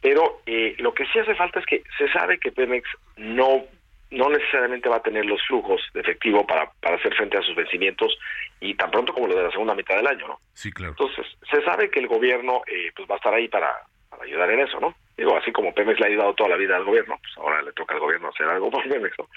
Pero 0.00 0.42
eh, 0.44 0.74
lo 0.78 0.92
que 0.92 1.06
sí 1.06 1.20
hace 1.20 1.36
falta 1.36 1.60
es 1.60 1.66
que 1.66 1.84
se 1.96 2.10
sabe 2.12 2.38
que 2.38 2.52
Pemex 2.52 2.88
no 3.16 3.64
no 4.10 4.30
necesariamente 4.30 4.88
va 4.88 4.96
a 4.96 5.02
tener 5.02 5.26
los 5.26 5.40
flujos 5.46 5.82
de 5.92 6.00
efectivo 6.00 6.46
para, 6.46 6.70
para 6.80 6.96
hacer 6.96 7.14
frente 7.14 7.36
a 7.36 7.42
sus 7.42 7.54
vencimientos 7.54 8.16
y 8.58 8.74
tan 8.74 8.90
pronto 8.90 9.12
como 9.12 9.26
lo 9.26 9.36
de 9.36 9.42
la 9.42 9.50
segunda 9.50 9.74
mitad 9.74 9.96
del 9.96 10.06
año, 10.06 10.28
¿no? 10.28 10.40
Sí, 10.54 10.72
claro. 10.72 10.92
Entonces, 10.98 11.26
se 11.50 11.62
sabe 11.62 11.90
que 11.90 12.00
el 12.00 12.06
gobierno 12.06 12.62
eh, 12.66 12.90
pues 12.96 13.06
va 13.08 13.16
a 13.16 13.18
estar 13.18 13.34
ahí 13.34 13.48
para, 13.48 13.70
para 14.08 14.24
ayudar 14.24 14.50
en 14.50 14.60
eso, 14.60 14.80
¿no? 14.80 14.94
Digo, 15.16 15.36
así 15.36 15.52
como 15.52 15.74
Pemex 15.74 15.98
le 15.98 16.06
ha 16.06 16.08
ayudado 16.08 16.34
toda 16.34 16.50
la 16.50 16.56
vida 16.56 16.76
al 16.76 16.84
gobierno, 16.84 17.18
pues 17.20 17.36
ahora 17.38 17.62
le 17.62 17.72
toca 17.72 17.94
al 17.94 18.00
gobierno 18.00 18.28
hacer 18.28 18.46
algo 18.46 18.70
por 18.70 18.82
Pemex, 18.88 19.16
¿no? 19.18 19.28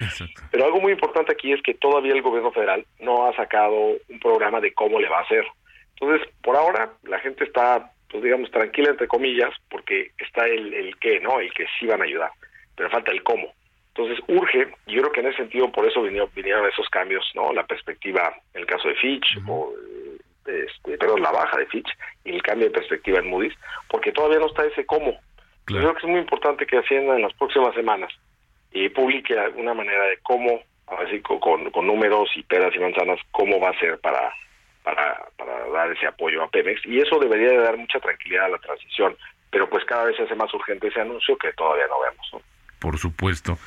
Pero 0.52 0.66
algo 0.66 0.80
muy 0.80 0.92
importante 0.94 1.32
aquí 1.32 1.54
es 1.54 1.62
que 1.62 1.74
todavía 1.74 2.14
el 2.14 2.22
gobierno 2.22 2.52
federal 2.52 2.86
no 3.00 3.28
ha 3.28 3.36
sacado 3.36 3.98
un 4.08 4.20
programa 4.20 4.60
de 4.60 4.74
cómo 4.74 5.00
le 5.00 5.10
va 5.10 5.20
a 5.20 5.24
hacer. 5.24 5.46
Entonces, 6.00 6.28
por 6.42 6.56
ahora, 6.56 6.92
la 7.04 7.20
gente 7.20 7.44
está, 7.44 7.92
pues 8.10 8.24
digamos, 8.24 8.50
tranquila, 8.52 8.92
entre 8.92 9.08
comillas, 9.08 9.54
porque 9.70 10.12
está 10.18 10.46
el, 10.46 10.74
el 10.74 10.98
qué, 10.98 11.20
¿no? 11.20 11.40
El 11.40 11.54
que 11.54 11.66
sí 11.80 11.86
van 11.86 12.02
a 12.02 12.06
ayudar, 12.06 12.32
pero 12.76 12.90
falta 12.90 13.12
el 13.12 13.24
cómo. 13.24 13.54
Entonces 13.94 14.24
urge, 14.30 14.68
y 14.88 14.94
yo 14.94 15.02
creo 15.02 15.12
que 15.12 15.20
en 15.20 15.28
ese 15.28 15.38
sentido 15.38 15.70
por 15.72 15.86
eso 15.86 16.02
vinieron, 16.02 16.30
vinieron 16.34 16.66
esos 16.66 16.88
cambios, 16.90 17.30
¿no? 17.36 17.52
La 17.52 17.66
perspectiva 17.66 18.34
en 18.54 18.62
el 18.62 18.66
caso 18.66 18.88
de 18.88 18.96
Fitch, 18.96 19.38
o, 19.48 19.74
este, 20.46 20.98
perdón, 20.98 21.22
la 21.22 21.32
baja 21.32 21.58
de 21.58 21.66
Fitch 21.68 21.90
y 22.24 22.36
el 22.36 22.44
cambio 22.44 22.68
de 22.68 22.74
perspectiva 22.74 23.20
en 23.20 23.30
Moody's, 23.30 23.54
porque 23.90 24.12
todavía 24.12 24.40
no 24.40 24.48
está 24.48 24.66
ese 24.66 24.86
cómo. 24.86 25.20
Yo 25.68 25.78
creo 25.78 25.94
que 25.94 26.00
es 26.00 26.12
muy 26.12 26.20
importante 26.20 26.66
que 26.66 26.78
Hacienda 26.78 27.16
en 27.16 27.22
las 27.22 27.34
próximas 27.34 27.74
semanas 27.76 28.12
y 28.72 28.90
publique 28.90 29.38
alguna 29.38 29.74
manera 29.74 30.06
de 30.06 30.18
cómo, 30.24 30.62
así 30.88 31.22
con, 31.22 31.70
con 31.70 31.88
números 31.88 32.30
y 32.36 32.44
peras 32.44 32.76
y 32.76 32.80
manzanas, 32.80 33.20
cómo 33.32 33.60
va 33.60 33.70
a 33.70 33.80
ser 33.80 34.00
para, 34.00 34.34
para, 34.84 35.28
para 35.38 35.70
dar 35.70 35.92
ese 35.92 36.08
apoyo 36.08 36.44
a 36.44 36.50
Pemex. 36.50 36.86
Y 36.86 37.00
eso 37.00 37.20
debería 37.20 37.50
de 37.50 37.60
dar 37.60 37.78
mucha 37.78 38.00
tranquilidad 38.00 38.46
a 38.46 38.50
la 38.50 38.58
transición. 38.58 39.16
Pero 39.50 39.70
pues 39.70 39.86
cada 39.86 40.06
vez 40.06 40.16
se 40.16 40.24
hace 40.24 40.36
más 40.36 40.54
urgente 40.54 40.88
ese 40.88 41.02
anuncio 41.02 41.38
que 41.38 41.54
todavía 41.54 41.88
no 41.88 42.00
vemos. 42.02 42.30
¿no? 42.34 42.42
Por 42.82 42.98
supuesto. 42.98 43.60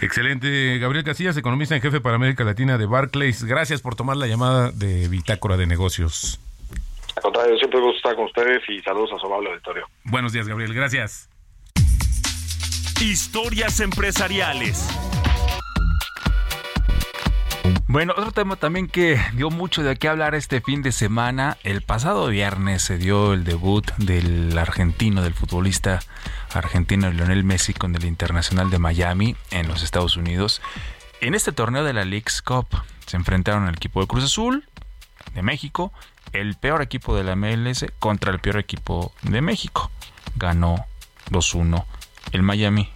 Excelente. 0.00 0.78
Gabriel 0.78 1.04
Casillas, 1.04 1.36
economista 1.36 1.76
en 1.76 1.82
jefe 1.82 2.00
para 2.00 2.16
América 2.16 2.42
Latina 2.42 2.78
de 2.78 2.86
Barclays. 2.86 3.44
Gracias 3.44 3.82
por 3.82 3.96
tomar 3.96 4.16
la 4.16 4.26
llamada 4.26 4.70
de 4.72 5.08
Bitácora 5.08 5.58
de 5.58 5.66
Negocios. 5.66 6.40
Al 7.14 7.22
contrario, 7.22 7.58
siempre 7.58 7.80
gusto 7.80 7.98
estar 7.98 8.16
con 8.16 8.24
ustedes 8.24 8.62
y 8.70 8.80
saludos 8.80 9.10
a 9.14 9.18
su 9.18 9.26
amable 9.26 9.50
auditorio. 9.50 9.86
Buenos 10.04 10.32
días, 10.32 10.48
Gabriel. 10.48 10.72
Gracias. 10.72 11.28
Historias 12.98 13.80
empresariales. 13.80 14.88
Bueno, 17.92 18.14
otro 18.16 18.32
tema 18.32 18.56
también 18.56 18.88
que 18.88 19.20
dio 19.34 19.50
mucho 19.50 19.82
de 19.82 19.96
qué 19.96 20.08
hablar 20.08 20.34
este 20.34 20.62
fin 20.62 20.80
de 20.80 20.92
semana. 20.92 21.58
El 21.62 21.82
pasado 21.82 22.28
viernes 22.28 22.80
se 22.80 22.96
dio 22.96 23.34
el 23.34 23.44
debut 23.44 23.86
del 23.98 24.56
argentino, 24.56 25.20
del 25.20 25.34
futbolista 25.34 26.00
argentino 26.54 27.10
Lionel 27.10 27.44
Messi 27.44 27.74
con 27.74 27.94
el 27.94 28.06
Internacional 28.06 28.70
de 28.70 28.78
Miami 28.78 29.36
en 29.50 29.68
los 29.68 29.82
Estados 29.82 30.16
Unidos. 30.16 30.62
En 31.20 31.34
este 31.34 31.52
torneo 31.52 31.84
de 31.84 31.92
la 31.92 32.06
League's 32.06 32.40
Cup 32.40 32.66
se 33.04 33.18
enfrentaron 33.18 33.68
el 33.68 33.74
equipo 33.74 34.00
de 34.00 34.06
Cruz 34.06 34.24
Azul 34.24 34.66
de 35.34 35.42
México, 35.42 35.92
el 36.32 36.54
peor 36.54 36.80
equipo 36.80 37.14
de 37.14 37.24
la 37.24 37.36
MLS 37.36 37.84
contra 37.98 38.32
el 38.32 38.38
peor 38.38 38.56
equipo 38.56 39.12
de 39.20 39.42
México. 39.42 39.90
Ganó 40.36 40.86
2-1 41.30 41.84
el 42.32 42.42
Miami, 42.42 42.88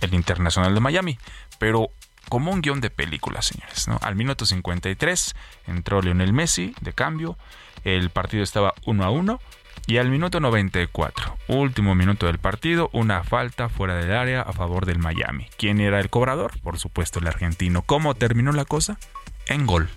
el 0.00 0.14
Internacional 0.14 0.74
de 0.74 0.80
Miami. 0.80 1.18
Pero 1.60 1.92
como 2.32 2.50
un 2.50 2.62
guion 2.62 2.80
de 2.80 2.88
película, 2.88 3.42
señores. 3.42 3.86
Al 4.00 4.16
minuto 4.16 4.46
53 4.46 5.34
entró 5.66 6.00
Lionel 6.00 6.32
Messi 6.32 6.74
de 6.80 6.94
cambio, 6.94 7.36
el 7.84 8.08
partido 8.08 8.42
estaba 8.42 8.72
1 8.86 9.04
a 9.04 9.10
1 9.10 9.38
y 9.86 9.98
al 9.98 10.08
minuto 10.08 10.40
94, 10.40 11.36
último 11.48 11.94
minuto 11.94 12.24
del 12.24 12.38
partido, 12.38 12.88
una 12.94 13.22
falta 13.22 13.68
fuera 13.68 13.96
del 13.96 14.16
área 14.16 14.40
a 14.40 14.54
favor 14.54 14.86
del 14.86 14.98
Miami. 14.98 15.46
¿Quién 15.58 15.78
era 15.78 16.00
el 16.00 16.08
cobrador? 16.08 16.58
Por 16.62 16.78
supuesto 16.78 17.18
el 17.18 17.26
argentino. 17.26 17.82
¿Cómo 17.82 18.14
terminó 18.14 18.52
la 18.52 18.64
cosa? 18.64 18.96
En 19.46 19.66
gol 19.66 19.90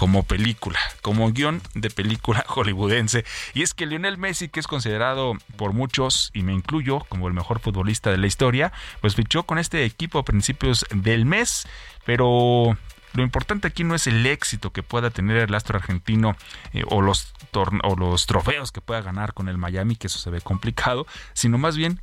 como 0.00 0.22
película, 0.22 0.78
como 1.02 1.30
guion 1.30 1.60
de 1.74 1.90
película 1.90 2.42
hollywoodense. 2.48 3.26
Y 3.52 3.60
es 3.60 3.74
que 3.74 3.84
Lionel 3.84 4.16
Messi, 4.16 4.48
que 4.48 4.58
es 4.58 4.66
considerado 4.66 5.34
por 5.56 5.74
muchos, 5.74 6.30
y 6.32 6.42
me 6.42 6.54
incluyo, 6.54 7.00
como 7.10 7.28
el 7.28 7.34
mejor 7.34 7.60
futbolista 7.60 8.10
de 8.10 8.16
la 8.16 8.26
historia, 8.26 8.72
pues 9.02 9.14
fichó 9.14 9.42
con 9.42 9.58
este 9.58 9.84
equipo 9.84 10.18
a 10.18 10.24
principios 10.24 10.86
del 10.90 11.26
mes, 11.26 11.68
pero 12.06 12.78
lo 13.12 13.22
importante 13.22 13.68
aquí 13.68 13.84
no 13.84 13.94
es 13.94 14.06
el 14.06 14.24
éxito 14.24 14.72
que 14.72 14.82
pueda 14.82 15.10
tener 15.10 15.36
el 15.36 15.54
astro 15.54 15.76
argentino 15.76 16.34
eh, 16.72 16.82
o, 16.88 17.02
los 17.02 17.34
o 17.52 17.94
los 17.94 18.24
trofeos 18.24 18.72
que 18.72 18.80
pueda 18.80 19.02
ganar 19.02 19.34
con 19.34 19.50
el 19.50 19.58
Miami, 19.58 19.96
que 19.96 20.06
eso 20.06 20.18
se 20.18 20.30
ve 20.30 20.40
complicado, 20.40 21.06
sino 21.34 21.58
más 21.58 21.76
bien 21.76 22.00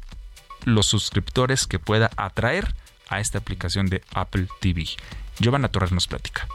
los 0.66 0.86
suscriptores 0.86 1.66
que 1.66 1.80
pueda 1.80 2.12
atraer 2.16 2.76
a 3.10 3.20
esta 3.22 3.40
aplicación 3.40 3.88
de 3.88 4.04
Apple 4.14 4.48
TV. 4.60 4.86
Giovanna 5.40 5.70
Torres 5.70 5.92
nos 5.92 6.06
platica. 6.06 6.48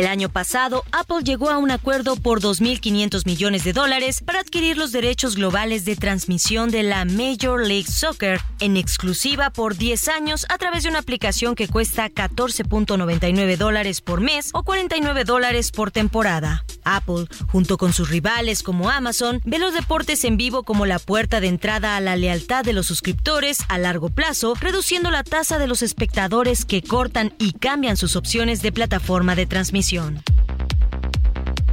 El 0.00 0.06
año 0.06 0.30
pasado, 0.30 0.82
Apple 0.92 1.22
llegó 1.24 1.50
a 1.50 1.58
un 1.58 1.70
acuerdo 1.70 2.16
por 2.16 2.40
2.500 2.40 3.26
millones 3.26 3.64
de 3.64 3.74
dólares 3.74 4.22
para 4.24 4.40
adquirir 4.40 4.78
los 4.78 4.92
derechos 4.92 5.36
globales 5.36 5.84
de 5.84 5.94
transmisión 5.94 6.70
de 6.70 6.82
la 6.82 7.04
Major 7.04 7.62
League 7.62 7.86
Soccer 7.86 8.40
en 8.60 8.78
exclusiva 8.78 9.50
por 9.50 9.76
10 9.76 10.08
años 10.08 10.46
a 10.48 10.56
través 10.56 10.84
de 10.84 10.88
una 10.88 11.00
aplicación 11.00 11.54
que 11.54 11.68
cuesta 11.68 12.08
14.99 12.08 13.58
dólares 13.58 14.00
por 14.00 14.22
mes 14.22 14.48
o 14.54 14.62
49 14.62 15.24
dólares 15.24 15.70
por 15.70 15.90
temporada. 15.90 16.64
Apple, 16.84 17.26
junto 17.48 17.76
con 17.76 17.92
sus 17.92 18.08
rivales 18.08 18.62
como 18.62 18.88
Amazon, 18.88 19.42
ve 19.44 19.58
los 19.58 19.74
deportes 19.74 20.24
en 20.24 20.38
vivo 20.38 20.62
como 20.62 20.86
la 20.86 20.98
puerta 20.98 21.42
de 21.42 21.48
entrada 21.48 21.96
a 21.96 22.00
la 22.00 22.16
lealtad 22.16 22.64
de 22.64 22.72
los 22.72 22.86
suscriptores 22.86 23.58
a 23.68 23.76
largo 23.76 24.08
plazo, 24.08 24.54
reduciendo 24.58 25.10
la 25.10 25.24
tasa 25.24 25.58
de 25.58 25.66
los 25.66 25.82
espectadores 25.82 26.64
que 26.64 26.80
cortan 26.80 27.34
y 27.38 27.52
cambian 27.52 27.98
sus 27.98 28.16
opciones 28.16 28.62
de 28.62 28.72
plataforma 28.72 29.34
de 29.34 29.44
transmisión 29.44 29.89
información. 29.92 30.39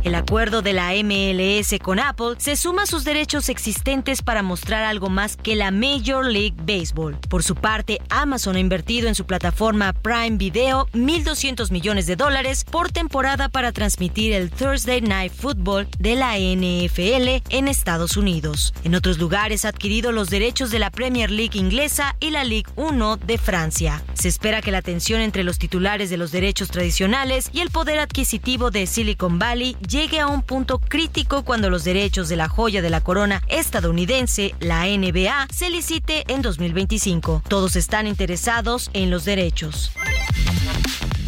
El 0.07 0.15
acuerdo 0.15 0.61
de 0.61 0.71
la 0.71 0.93
MLS 1.03 1.77
con 1.83 1.99
Apple 1.99 2.35
se 2.37 2.55
suma 2.55 2.83
a 2.83 2.85
sus 2.85 3.03
derechos 3.03 3.49
existentes 3.49 4.21
para 4.21 4.41
mostrar 4.41 4.85
algo 4.85 5.09
más 5.09 5.35
que 5.35 5.53
la 5.57 5.69
Major 5.69 6.25
League 6.25 6.55
Baseball. 6.61 7.17
Por 7.29 7.43
su 7.43 7.55
parte, 7.55 7.99
Amazon 8.07 8.55
ha 8.55 8.59
invertido 8.59 9.09
en 9.09 9.15
su 9.15 9.25
plataforma 9.25 9.91
Prime 9.91 10.37
Video 10.37 10.87
1.200 10.93 11.71
millones 11.71 12.05
de 12.05 12.15
dólares 12.15 12.63
por 12.63 12.89
temporada 12.89 13.49
para 13.49 13.73
transmitir 13.73 14.31
el 14.31 14.49
Thursday 14.49 15.01
Night 15.01 15.33
Football 15.33 15.89
de 15.99 16.15
la 16.15 16.37
NFL 16.37 17.43
en 17.53 17.67
Estados 17.67 18.15
Unidos. 18.15 18.73
En 18.85 18.95
otros 18.95 19.17
lugares 19.17 19.65
ha 19.65 19.69
adquirido 19.69 20.13
los 20.13 20.29
derechos 20.29 20.71
de 20.71 20.79
la 20.79 20.89
Premier 20.89 21.31
League 21.31 21.59
inglesa 21.59 22.15
y 22.21 22.29
la 22.29 22.45
Ligue 22.45 22.71
1 22.77 23.17
de 23.17 23.37
Francia. 23.37 24.01
Se 24.13 24.29
espera 24.29 24.61
que 24.61 24.71
la 24.71 24.81
tensión 24.81 25.19
entre 25.19 25.43
los 25.43 25.59
titulares 25.59 26.09
de 26.09 26.15
los 26.15 26.31
derechos 26.31 26.71
tradicionales 26.71 27.49
y 27.51 27.59
el 27.59 27.71
poder 27.71 27.99
adquisitivo 27.99 28.71
de 28.71 28.87
Silicon 28.87 29.37
Valley 29.37 29.75
a 29.97 30.27
un 30.27 30.43
punto 30.43 30.77
crítico 30.77 31.43
cuando 31.43 31.71
los 31.71 31.83
derechos 31.83 32.29
de 32.29 32.35
la 32.35 32.47
joya 32.47 32.83
de 32.83 32.91
la 32.91 33.01
corona 33.01 33.41
estadounidense, 33.47 34.53
la 34.59 34.85
NBA, 34.85 35.47
se 35.51 35.71
licite 35.71 36.23
en 36.27 36.43
2025. 36.43 37.41
Todos 37.47 37.75
están 37.75 38.05
interesados 38.05 38.91
en 38.93 39.09
los 39.09 39.25
derechos 39.25 39.91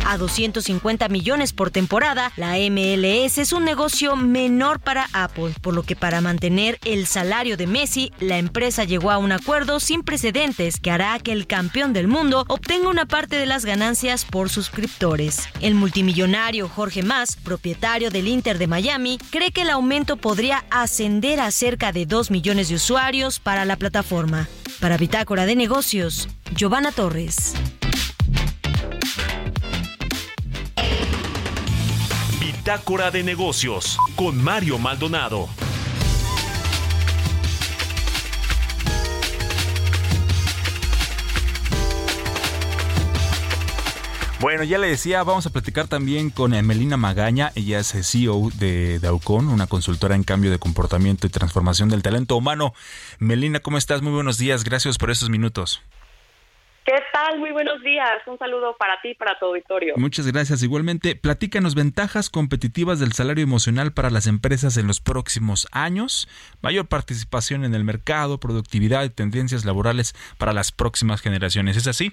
a 0.05 0.17
250 0.17 1.07
millones 1.09 1.53
por 1.53 1.71
temporada, 1.71 2.31
la 2.35 2.57
MLS 2.57 3.37
es 3.37 3.53
un 3.53 3.65
negocio 3.65 4.15
menor 4.15 4.79
para 4.79 5.09
Apple, 5.13 5.53
por 5.61 5.73
lo 5.73 5.83
que 5.83 5.95
para 5.95 6.21
mantener 6.21 6.79
el 6.85 7.07
salario 7.07 7.57
de 7.57 7.67
Messi, 7.67 8.11
la 8.19 8.37
empresa 8.37 8.83
llegó 8.83 9.11
a 9.11 9.17
un 9.17 9.31
acuerdo 9.31 9.79
sin 9.79 10.03
precedentes 10.03 10.79
que 10.79 10.91
hará 10.91 11.19
que 11.19 11.31
el 11.31 11.47
campeón 11.47 11.93
del 11.93 12.07
mundo 12.07 12.45
obtenga 12.47 12.89
una 12.89 13.05
parte 13.05 13.37
de 13.37 13.45
las 13.45 13.65
ganancias 13.65 14.25
por 14.25 14.49
suscriptores. 14.49 15.47
El 15.61 15.75
multimillonario 15.75 16.69
Jorge 16.69 17.03
Mas, 17.03 17.35
propietario 17.35 18.09
del 18.09 18.27
Inter 18.27 18.57
de 18.57 18.67
Miami, 18.67 19.17
cree 19.29 19.51
que 19.51 19.61
el 19.61 19.69
aumento 19.69 20.17
podría 20.17 20.65
ascender 20.69 21.39
a 21.39 21.51
cerca 21.51 21.91
de 21.91 22.05
2 22.05 22.31
millones 22.31 22.69
de 22.69 22.75
usuarios 22.75 23.39
para 23.39 23.65
la 23.65 23.75
plataforma. 23.75 24.47
Para 24.79 24.97
Bitácora 24.97 25.45
de 25.45 25.55
Negocios, 25.55 26.29
Giovanna 26.55 26.91
Torres. 26.91 27.55
Bitácora 32.69 33.09
de 33.09 33.23
negocios 33.23 33.97
con 34.15 34.43
Mario 34.43 34.77
Maldonado. 34.77 35.49
Bueno, 44.39 44.63
ya 44.65 44.77
le 44.77 44.85
decía, 44.85 45.23
vamos 45.23 45.47
a 45.47 45.49
platicar 45.49 45.87
también 45.87 46.29
con 46.29 46.51
Melina 46.51 46.95
Magaña. 46.95 47.51
Ella 47.55 47.79
es 47.79 47.91
CEO 48.07 48.51
de 48.53 48.99
Daucon, 48.99 49.47
una 49.47 49.65
consultora 49.65 50.13
en 50.13 50.23
cambio 50.23 50.51
de 50.51 50.59
comportamiento 50.59 51.25
y 51.25 51.31
transformación 51.31 51.89
del 51.89 52.03
talento 52.03 52.37
humano. 52.37 52.75
Melina, 53.17 53.61
¿cómo 53.61 53.79
estás? 53.79 54.03
Muy 54.03 54.11
buenos 54.11 54.37
días. 54.37 54.63
Gracias 54.63 54.99
por 54.99 55.09
esos 55.09 55.31
minutos. 55.31 55.81
¿Qué 56.89 57.03
tal? 57.13 57.37
Muy 57.37 57.51
buenos 57.51 57.83
días. 57.83 58.19
Un 58.25 58.39
saludo 58.39 58.75
para 58.75 58.99
ti 58.99 59.09
y 59.09 59.13
para 59.13 59.37
tu 59.37 59.45
auditorio. 59.45 59.93
Muchas 59.97 60.25
gracias. 60.25 60.63
Igualmente, 60.63 61.15
platícanos 61.15 61.75
ventajas 61.75 62.31
competitivas 62.31 62.99
del 62.99 63.11
salario 63.11 63.43
emocional 63.43 63.93
para 63.93 64.09
las 64.09 64.25
empresas 64.25 64.75
en 64.75 64.87
los 64.87 64.99
próximos 64.99 65.67
años, 65.71 66.27
mayor 66.63 66.87
participación 66.87 67.63
en 67.63 67.75
el 67.75 67.83
mercado, 67.83 68.39
productividad 68.39 69.03
y 69.03 69.11
tendencias 69.11 69.65
laborales 69.65 70.15
para 70.39 70.51
las 70.51 70.71
próximas 70.71 71.21
generaciones. 71.21 71.77
¿Es 71.77 71.85
así? 71.85 72.11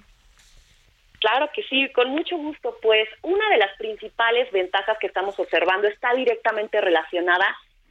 Claro 1.21 1.49
que 1.55 1.63
sí, 1.63 1.91
con 1.95 2.11
mucho 2.11 2.37
gusto. 2.37 2.77
Pues 2.83 3.09
una 3.23 3.49
de 3.49 3.57
las 3.57 3.75
principales 3.79 4.53
ventajas 4.53 4.99
que 5.01 5.07
estamos 5.07 5.41
observando 5.41 5.89
está 5.89 6.13
directamente 6.13 6.83
relacionada 6.83 7.47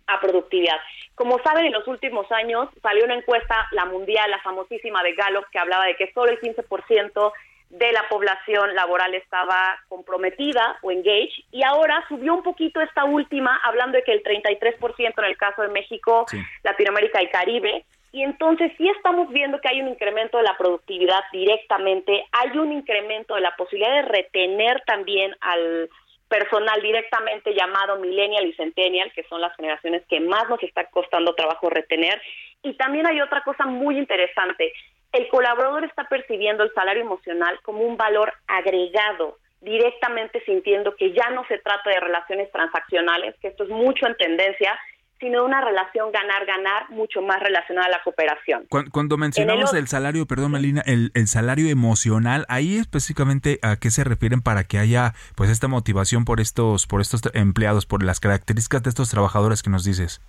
a 0.06 0.22
productividad. 0.22 0.78
Como 1.16 1.40
saben, 1.40 1.68
en 1.68 1.72
los 1.72 1.88
últimos 1.88 2.30
años 2.32 2.70
salió 2.82 3.06
una 3.06 3.16
encuesta, 3.16 3.68
la 3.72 3.86
mundial, 3.86 4.30
la 4.30 4.42
famosísima 4.42 5.02
de 5.02 5.14
Gallup, 5.14 5.46
que 5.52 5.60
hablaba 5.60 5.86
de 5.86 5.96
que 5.96 6.12
solo 6.14 6.32
el 6.32 6.40
15% 6.42 7.32
de 7.70 7.92
la 7.92 8.08
población 8.10 8.76
laboral 8.76 9.16
estaba 9.16 9.78
comprometida 9.88 10.78
o 10.82 10.92
engaged, 10.92 11.44
y 11.52 11.64
ahora 11.64 12.04
subió 12.08 12.34
un 12.34 12.44
poquito 12.44 12.80
esta 12.82 13.06
última, 13.06 13.60
hablando 13.64 13.98
de 13.98 14.04
que 14.04 14.12
el 14.12 14.24
33% 14.24 15.14
en 15.18 15.26
el 15.26 15.38
caso 15.38 15.62
de 15.62 15.70
México, 15.70 16.26
Latinoamérica 16.64 17.22
y 17.24 17.30
Caribe, 17.30 17.86
y 18.12 18.24
entonces 18.24 18.72
sí 18.78 18.88
estamos 18.88 19.30
viendo 19.30 19.60
que 19.60 19.68
hay 19.68 19.82
un 19.82 19.90
incremento 19.90 20.38
de 20.38 20.44
la 20.44 20.58
productividad 20.58 21.22
directamente, 21.34 22.26
hay 22.32 22.58
un 22.58 22.72
incremento 22.72 23.36
de 23.36 23.42
la 23.42 23.56
posibilidad 23.58 23.94
de 23.96 24.02
retener 24.04 24.82
también 24.86 25.36
al 25.42 25.90
personal 26.28 26.82
directamente 26.82 27.54
llamado 27.54 27.98
millennial 27.98 28.46
y 28.46 28.54
centennial, 28.54 29.12
que 29.14 29.24
son 29.24 29.42
las 29.42 29.56
generaciones 29.56 30.04
que 30.10 30.20
más 30.20 30.50
nos 30.50 30.62
está 30.64 30.86
costando 30.86 31.36
trabajo 31.36 31.70
retener. 31.70 32.22
Y 32.64 32.74
también 32.74 33.06
hay 33.06 33.22
otra 33.22 33.42
cosa 33.44 33.66
muy 33.66 33.98
interesante. 33.98 34.74
El 35.12 35.28
colaborador 35.28 35.86
está 35.86 36.08
percibiendo 36.10 36.64
el 36.64 36.74
salario 36.74 37.04
emocional 37.04 37.60
como 37.62 37.84
un 37.84 37.96
valor 37.96 38.34
agregado, 38.48 39.38
directamente 39.62 40.44
sintiendo 40.46 40.96
que 40.96 41.12
ya 41.14 41.30
no 41.30 41.46
se 41.48 41.58
trata 41.60 41.90
de 41.90 42.00
relaciones 42.00 42.52
transaccionales, 42.52 43.36
que 43.40 43.48
esto 43.48 43.64
es 43.64 43.70
mucho 43.70 44.08
en 44.08 44.16
tendencia, 44.16 44.78
sino 45.20 45.46
una 45.46 45.62
relación 45.62 46.12
ganar-ganar 46.12 46.90
mucho 46.90 47.22
más 47.22 47.42
relacionada 47.42 47.88
a 47.88 47.90
la 47.90 48.04
cooperación. 48.04 48.68
Cuando, 48.92 49.18
mencionamos 49.18 49.74
el, 49.74 49.88
salario, 49.88 50.26
perdón 50.26 50.52
Melina, 50.52 50.82
el, 50.86 51.12
el, 51.14 51.28
salario 51.28 51.70
emocional, 51.70 52.46
ahí 52.50 52.78
específicamente 52.78 53.60
a 53.62 53.78
qué 53.78 53.92
se 53.92 54.04
refieren 54.04 54.42
para 54.42 54.66
que 54.66 54.78
haya 54.78 55.14
pues 55.36 55.50
esta 55.50 55.68
motivación 55.68 56.26
por 56.26 56.42
estos, 56.42 56.86
por 56.86 57.02
estos 57.02 57.22
empleados, 57.34 57.86
por 57.86 58.04
las 58.04 58.20
características 58.20 58.84
de 58.84 58.90
estos 58.90 59.10
trabajadores 59.10 59.64
que 59.64 59.70
nos 59.70 59.86
dices. 59.86 60.22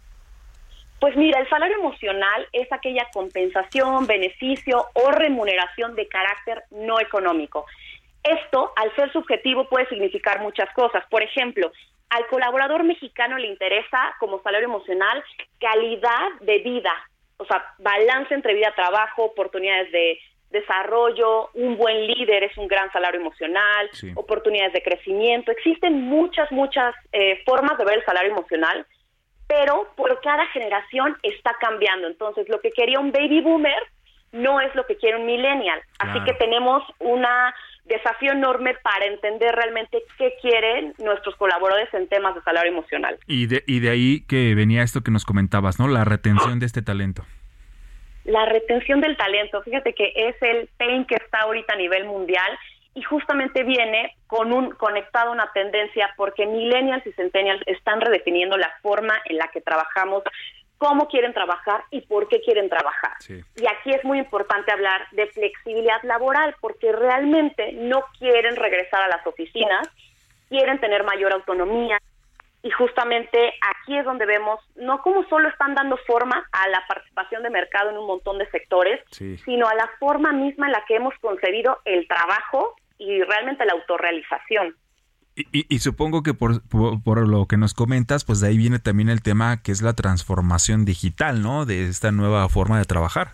Pues 1.01 1.15
mira, 1.17 1.41
el 1.41 1.49
salario 1.49 1.77
emocional 1.77 2.49
es 2.53 2.73
aquella 2.73 3.07
compensación, 3.13 4.07
beneficio 4.07 4.87
o 4.95 5.11
remuneración 5.11 5.95
de 5.95 6.09
carácter 6.09 6.63
no 6.71 7.01
económico. 7.01 7.67
Esto, 8.23 8.73
al 8.77 8.95
ser 8.97 9.13
subjetivo, 9.13 9.69
puede 9.69 9.87
significar 9.89 10.41
muchas 10.41 10.73
cosas. 10.75 11.05
Por 11.11 11.23
ejemplo, 11.23 11.71
al 12.11 12.27
colaborador 12.27 12.85
mexicano 12.85 13.39
le 13.39 13.49
interesa 13.49 14.15
como 14.21 14.43
salario 14.43 14.69
emocional 14.69 15.23
calidad 15.59 16.29
de 16.41 16.59
vida, 16.59 16.93
o 17.39 17.45
sea, 17.45 17.75
balance 17.79 18.35
entre 18.35 18.55
vida-trabajo, 18.55 19.25
oportunidades 19.25 19.91
de 19.93 20.19
desarrollo, 20.51 21.51
un 21.55 21.77
buen 21.77 22.07
líder 22.07 22.45
es 22.45 22.57
un 22.57 22.69
gran 22.69 22.91
salario 22.93 23.21
emocional, 23.21 23.91
oportunidades 24.15 24.73
de 24.73 24.83
crecimiento. 24.83 25.51
Existen 25.51 26.03
muchas, 26.03 26.51
muchas 26.53 26.95
eh, 27.13 27.43
formas 27.45 27.77
de 27.79 27.85
ver 27.85 27.99
el 27.99 28.05
salario 28.05 28.33
emocional, 28.33 28.87
pero 29.47 29.89
por 29.97 30.21
cada 30.21 30.47
generación 30.47 31.17
está 31.23 31.57
cambiando. 31.61 32.07
Entonces, 32.07 32.49
lo 32.49 32.61
que 32.61 32.71
quería 32.71 33.01
un 33.01 33.13
baby 33.13 33.41
boomer 33.41 33.83
no 34.33 34.61
es 34.61 34.75
lo 34.75 34.87
que 34.87 34.97
quiere 34.97 35.17
un 35.17 35.27
millennial. 35.27 35.81
Así 35.99 36.23
que 36.25 36.35
tenemos 36.35 36.83
una 36.99 37.55
desafío 37.87 38.33
enorme 38.33 38.75
para 38.83 39.07
entender 39.07 39.55
realmente 39.55 40.03
qué 40.19 40.35
quieren 40.41 40.95
nuestros 40.99 41.37
colaboradores 41.37 41.93
en 41.95 42.09
temas 42.09 42.35
de 42.35 42.43
salario 42.43 42.73
emocional. 42.73 43.19
Y 43.27 43.47
de, 43.47 43.63
y 43.67 43.81
de 43.81 43.91
ahí 43.91 44.25
que 44.27 44.55
venía 44.55 44.83
esto 44.83 45.03
que 45.03 45.11
nos 45.11 45.25
comentabas, 45.25 45.79
¿no? 45.79 45.89
La 45.89 46.05
retención 46.05 46.59
de 46.59 46.67
este 46.67 46.83
talento. 46.83 47.25
La 48.25 48.45
retención 48.45 49.01
del 49.01 49.17
talento, 49.17 49.63
fíjate 49.63 49.95
que 49.95 50.13
es 50.15 50.35
el 50.43 50.69
pain 50.77 51.05
que 51.05 51.15
está 51.15 51.43
ahorita 51.43 51.75
a 51.75 51.77
nivel 51.77 52.07
mundial 52.07 52.59
y 52.95 53.03
justamente 53.03 53.63
viene 53.63 54.17
con 54.27 54.53
un 54.53 54.71
conectado 54.71 55.29
a 55.29 55.33
una 55.33 55.53
tendencia 55.53 56.13
porque 56.17 56.47
millennials 56.47 57.07
y 57.07 57.13
centennials 57.13 57.63
están 57.67 58.01
redefiniendo 58.01 58.57
la 58.57 58.73
forma 58.83 59.15
en 59.27 59.37
la 59.37 59.49
que 59.49 59.61
trabajamos 59.61 60.25
cómo 60.79 61.09
quieren 61.09 61.33
trabajar 61.33 61.85
y 61.91 62.03
por 62.03 62.29
qué 62.29 62.41
quieren 62.41 62.69
trabajar. 62.69 63.13
Y 63.29 63.67
aquí 63.67 63.91
es 63.91 64.05
muy 64.05 64.19
importante 64.19 64.73
hablar 64.73 65.07
de 65.13 65.27
flexibilidad 65.29 66.03
laboral, 66.03 66.55
porque 66.61 66.93
realmente 66.93 67.73
no 67.73 68.05
quieren 68.19 68.57
regresar 68.57 69.03
a 69.03 69.09
las 69.09 69.27
oficinas, 69.27 69.89
quieren 70.49 70.79
tener 70.81 71.05
mayor 71.05 71.33
autonomía. 71.33 71.99
Y 72.63 72.71
justamente 72.71 73.55
aquí 73.77 73.97
es 73.97 74.05
donde 74.05 74.27
vemos 74.27 74.59
no 74.75 75.01
cómo 75.01 75.25
solo 75.29 75.49
están 75.49 75.75
dando 75.75 75.97
forma 75.99 76.49
a 76.51 76.69
la 76.69 76.85
participación 76.89 77.45
de 77.45 77.51
mercado 77.51 77.91
en 77.91 77.99
un 77.99 78.07
montón 78.07 78.39
de 78.39 78.51
sectores, 78.51 79.01
sino 79.11 79.69
a 79.69 79.75
la 79.75 79.89
forma 80.01 80.33
misma 80.33 80.67
en 80.67 80.73
la 80.73 80.85
que 80.85 80.97
hemos 80.97 81.15
concebido 81.21 81.79
el 81.85 82.09
trabajo 82.09 82.75
y 82.99 83.23
realmente 83.23 83.65
la 83.65 83.75
autorrealización. 83.75 84.75
Y, 85.39 85.79
supongo 85.81 86.23
que 86.23 86.33
por, 86.33 86.63
por, 86.69 87.29
lo 87.29 87.45
que 87.45 87.59
nos 87.59 87.75
comentas, 87.75 88.25
pues 88.25 88.41
de 88.41 88.49
ahí 88.49 88.57
viene 88.57 88.79
también 88.79 89.11
el 89.11 89.23
tema 89.23 89.63
que 89.63 89.71
es 89.71 89.83
la 89.83 89.93
transformación 89.93 90.87
digital, 90.87 91.43
¿no? 91.43 91.67
De 91.67 91.89
esta 91.89 92.11
nueva 92.11 92.49
forma 92.49 92.79
de 92.79 92.87
trabajar. 92.87 93.33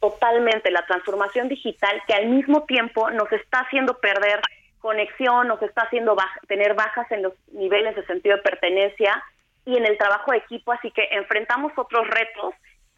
Totalmente, 0.00 0.70
la 0.70 0.86
transformación 0.86 1.48
digital 1.48 2.02
que 2.06 2.14
al 2.14 2.28
mismo 2.28 2.62
tiempo 2.62 3.10
nos 3.10 3.30
está 3.32 3.58
haciendo 3.60 3.98
perder 3.98 4.40
conexión, 4.80 5.48
nos 5.48 5.60
está 5.60 5.82
haciendo 5.82 6.16
tener 6.48 6.72
bajas 6.72 7.10
en 7.10 7.24
los 7.24 7.34
niveles 7.52 7.94
de 7.94 8.06
sentido 8.06 8.36
de 8.36 8.42
pertenencia 8.42 9.22
y 9.66 9.76
en 9.76 9.84
el 9.84 9.98
trabajo 9.98 10.32
de 10.32 10.38
equipo, 10.38 10.72
así 10.72 10.90
que 10.90 11.08
enfrentamos 11.12 11.72
otros 11.76 12.06
retos 12.06 12.54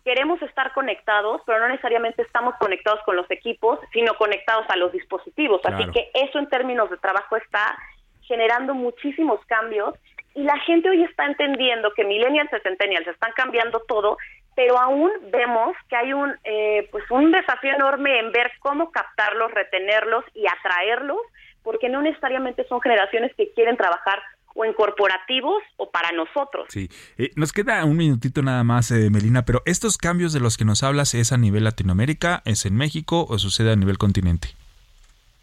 queremos 0.06 0.40
estar 0.40 0.72
conectados, 0.72 1.42
pero 1.44 1.58
no 1.58 1.66
necesariamente 1.66 2.22
estamos 2.22 2.54
conectados 2.60 3.00
con 3.04 3.16
los 3.16 3.28
equipos, 3.28 3.80
sino 3.92 4.14
conectados 4.14 4.64
a 4.68 4.76
los 4.76 4.92
dispositivos. 4.92 5.60
Así 5.64 5.84
que 5.90 6.12
eso 6.14 6.38
en 6.38 6.48
términos 6.48 6.88
de 6.90 6.96
trabajo 6.98 7.36
está 7.36 7.76
generando 8.22 8.72
muchísimos 8.72 9.44
cambios 9.46 9.96
y 10.36 10.44
la 10.44 10.56
gente 10.60 10.88
hoy 10.88 11.02
está 11.02 11.26
entendiendo 11.26 11.92
que 11.92 12.04
millennials 12.04 12.52
y 12.52 12.60
centennials 12.60 13.08
están 13.08 13.32
cambiando 13.32 13.80
todo, 13.88 14.16
pero 14.54 14.78
aún 14.78 15.10
vemos 15.32 15.74
que 15.88 15.96
hay 15.96 16.12
un 16.12 16.36
eh, 16.44 16.88
pues 16.92 17.02
un 17.10 17.32
desafío 17.32 17.74
enorme 17.74 18.20
en 18.20 18.30
ver 18.30 18.52
cómo 18.60 18.92
captarlos, 18.92 19.50
retenerlos 19.50 20.24
y 20.34 20.46
atraerlos, 20.46 21.18
porque 21.64 21.88
no 21.88 22.00
necesariamente 22.00 22.62
son 22.68 22.80
generaciones 22.80 23.34
que 23.34 23.52
quieren 23.54 23.76
trabajar 23.76 24.22
o 24.56 24.64
en 24.64 24.72
corporativos 24.72 25.62
o 25.76 25.90
para 25.90 26.10
nosotros. 26.12 26.66
Sí, 26.70 26.88
eh, 27.18 27.30
nos 27.36 27.52
queda 27.52 27.84
un 27.84 27.96
minutito 27.96 28.42
nada 28.42 28.64
más, 28.64 28.90
eh, 28.90 29.10
Melina, 29.10 29.44
pero 29.44 29.62
estos 29.66 29.98
cambios 29.98 30.32
de 30.32 30.40
los 30.40 30.56
que 30.56 30.64
nos 30.64 30.82
hablas 30.82 31.14
es 31.14 31.32
a 31.32 31.36
nivel 31.36 31.64
Latinoamérica, 31.64 32.42
es 32.44 32.66
en 32.66 32.74
México 32.74 33.26
o 33.28 33.38
sucede 33.38 33.72
a 33.72 33.76
nivel 33.76 33.98
continente 33.98 34.48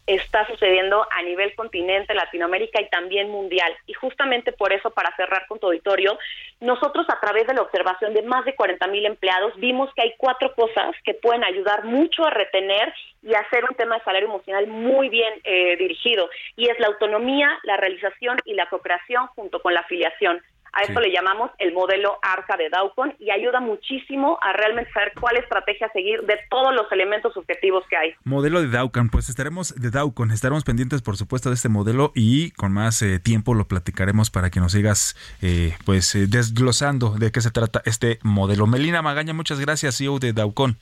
está 0.05 0.45
sucediendo 0.47 1.05
a 1.09 1.21
nivel 1.21 1.55
continente, 1.55 2.13
Latinoamérica 2.13 2.81
y 2.81 2.89
también 2.89 3.29
mundial. 3.29 3.73
Y 3.87 3.93
justamente 3.93 4.51
por 4.51 4.73
eso, 4.73 4.91
para 4.91 5.15
cerrar 5.15 5.47
con 5.47 5.59
tu 5.59 5.67
auditorio, 5.67 6.17
nosotros 6.59 7.05
a 7.09 7.19
través 7.19 7.47
de 7.47 7.53
la 7.53 7.61
observación 7.61 8.13
de 8.13 8.21
más 8.21 8.43
de 8.45 8.55
40 8.55 8.85
mil 8.87 9.05
empleados 9.05 9.53
vimos 9.57 9.93
que 9.95 10.01
hay 10.01 10.13
cuatro 10.17 10.53
cosas 10.55 10.95
que 11.03 11.13
pueden 11.13 11.43
ayudar 11.43 11.85
mucho 11.85 12.25
a 12.25 12.31
retener 12.31 12.93
y 13.21 13.33
hacer 13.33 13.63
un 13.63 13.75
tema 13.75 13.97
de 13.97 14.03
salario 14.03 14.27
emocional 14.27 14.67
muy 14.67 15.09
bien 15.09 15.33
eh, 15.43 15.77
dirigido. 15.77 16.29
Y 16.55 16.69
es 16.69 16.79
la 16.79 16.87
autonomía, 16.87 17.49
la 17.63 17.77
realización 17.77 18.37
y 18.45 18.53
la 18.53 18.67
co-creación 18.67 19.27
junto 19.27 19.61
con 19.61 19.73
la 19.73 19.81
afiliación. 19.81 20.41
A 20.74 20.82
esto 20.82 20.99
le 20.99 21.11
llamamos 21.11 21.51
el 21.59 21.71
modelo 21.71 22.17
ARCA 22.24 22.57
de 22.57 22.69
Daucon 22.69 23.13
y 23.19 23.30
ayuda 23.30 23.59
muchísimo 23.59 24.39
a 24.41 24.53
realmente 24.53 24.91
saber 24.91 25.13
cuál 25.19 25.38
estrategia 25.38 25.88
seguir 25.93 26.21
de 26.24 26.36
todos 26.49 26.74
los 26.74 26.91
elementos 26.91 27.32
subjetivos 27.34 27.84
que 27.88 27.95
hay. 27.95 28.13
Modelo 28.24 28.59
de 28.59 28.69
Daucon, 28.69 29.09
pues 29.09 29.30
estaremos 29.30 29.76
de 29.76 29.91
Daucon, 29.91 30.32
estaremos 30.32 30.63
pendientes 30.63 31.03
por 31.03 31.15
supuesto 31.15 31.49
de 31.49 31.55
este 31.55 31.69
modelo 31.69 32.11
y 32.15 32.51
con 32.51 32.71
más 32.71 33.01
eh, 33.03 33.19
tiempo 33.19 33.53
lo 33.53 33.67
platicaremos 33.67 34.32
para 34.32 34.49
que 34.49 34.59
nos 34.59 34.71
sigas 34.71 35.15
eh, 35.43 35.76
pues 35.86 36.15
eh, 36.15 36.26
desglosando 36.28 37.11
de 37.11 37.32
qué 37.32 37.41
se 37.41 37.51
trata 37.51 37.84
este 37.86 38.17
modelo. 38.24 38.65
Melina 38.65 39.03
Magaña, 39.03 39.34
muchas 39.34 39.59
gracias, 39.59 39.97
CEO 39.97 40.17
de 40.17 40.34
Daucon. 40.34 40.78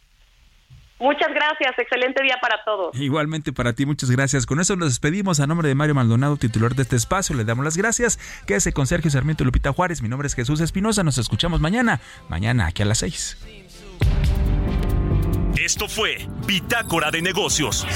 Muchas 1.02 1.30
gracias, 1.34 1.74
excelente 1.80 2.22
día 2.22 2.38
para 2.40 2.64
todos. 2.64 2.96
Igualmente 2.96 3.52
para 3.52 3.74
ti, 3.74 3.88
muchas 3.88 4.12
gracias. 4.12 4.46
Con 4.46 4.60
eso 4.60 4.76
nos 4.76 4.90
despedimos 4.90 5.40
a 5.40 5.48
nombre 5.48 5.68
de 5.68 5.74
Mario 5.74 5.96
Maldonado, 5.96 6.38
titular 6.38 6.76
de 6.76 6.84
este 6.84 6.96
espacio. 6.96 7.36
Le 7.36 7.44
damos 7.44 7.66
las 7.66 7.76
gracias. 7.76 8.20
Quédese 8.46 8.72
con 8.72 8.86
Sergio 8.86 9.10
Sarmiento 9.10 9.44
y 9.44 9.48
Lupita 9.48 9.74
Juárez. 9.74 10.04
Mi 10.04 10.10
nombre 10.10 10.28
es 10.28 10.36
Jesús 10.36 10.62
Espinosa. 10.62 11.04
Nos 11.04 11.18
escuchamos 11.18 11.60
mañana, 11.60 12.00
mañana 12.30 12.68
aquí 12.68 12.84
a 12.84 12.86
las 12.86 13.00
seis. 13.00 13.36
Esto 15.60 15.88
fue 15.88 16.28
Bitácora 16.46 17.10
de 17.10 17.24
Negocios 17.24 17.88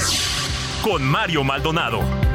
con 0.81 1.03
Mario 1.03 1.43
Maldonado. 1.43 2.34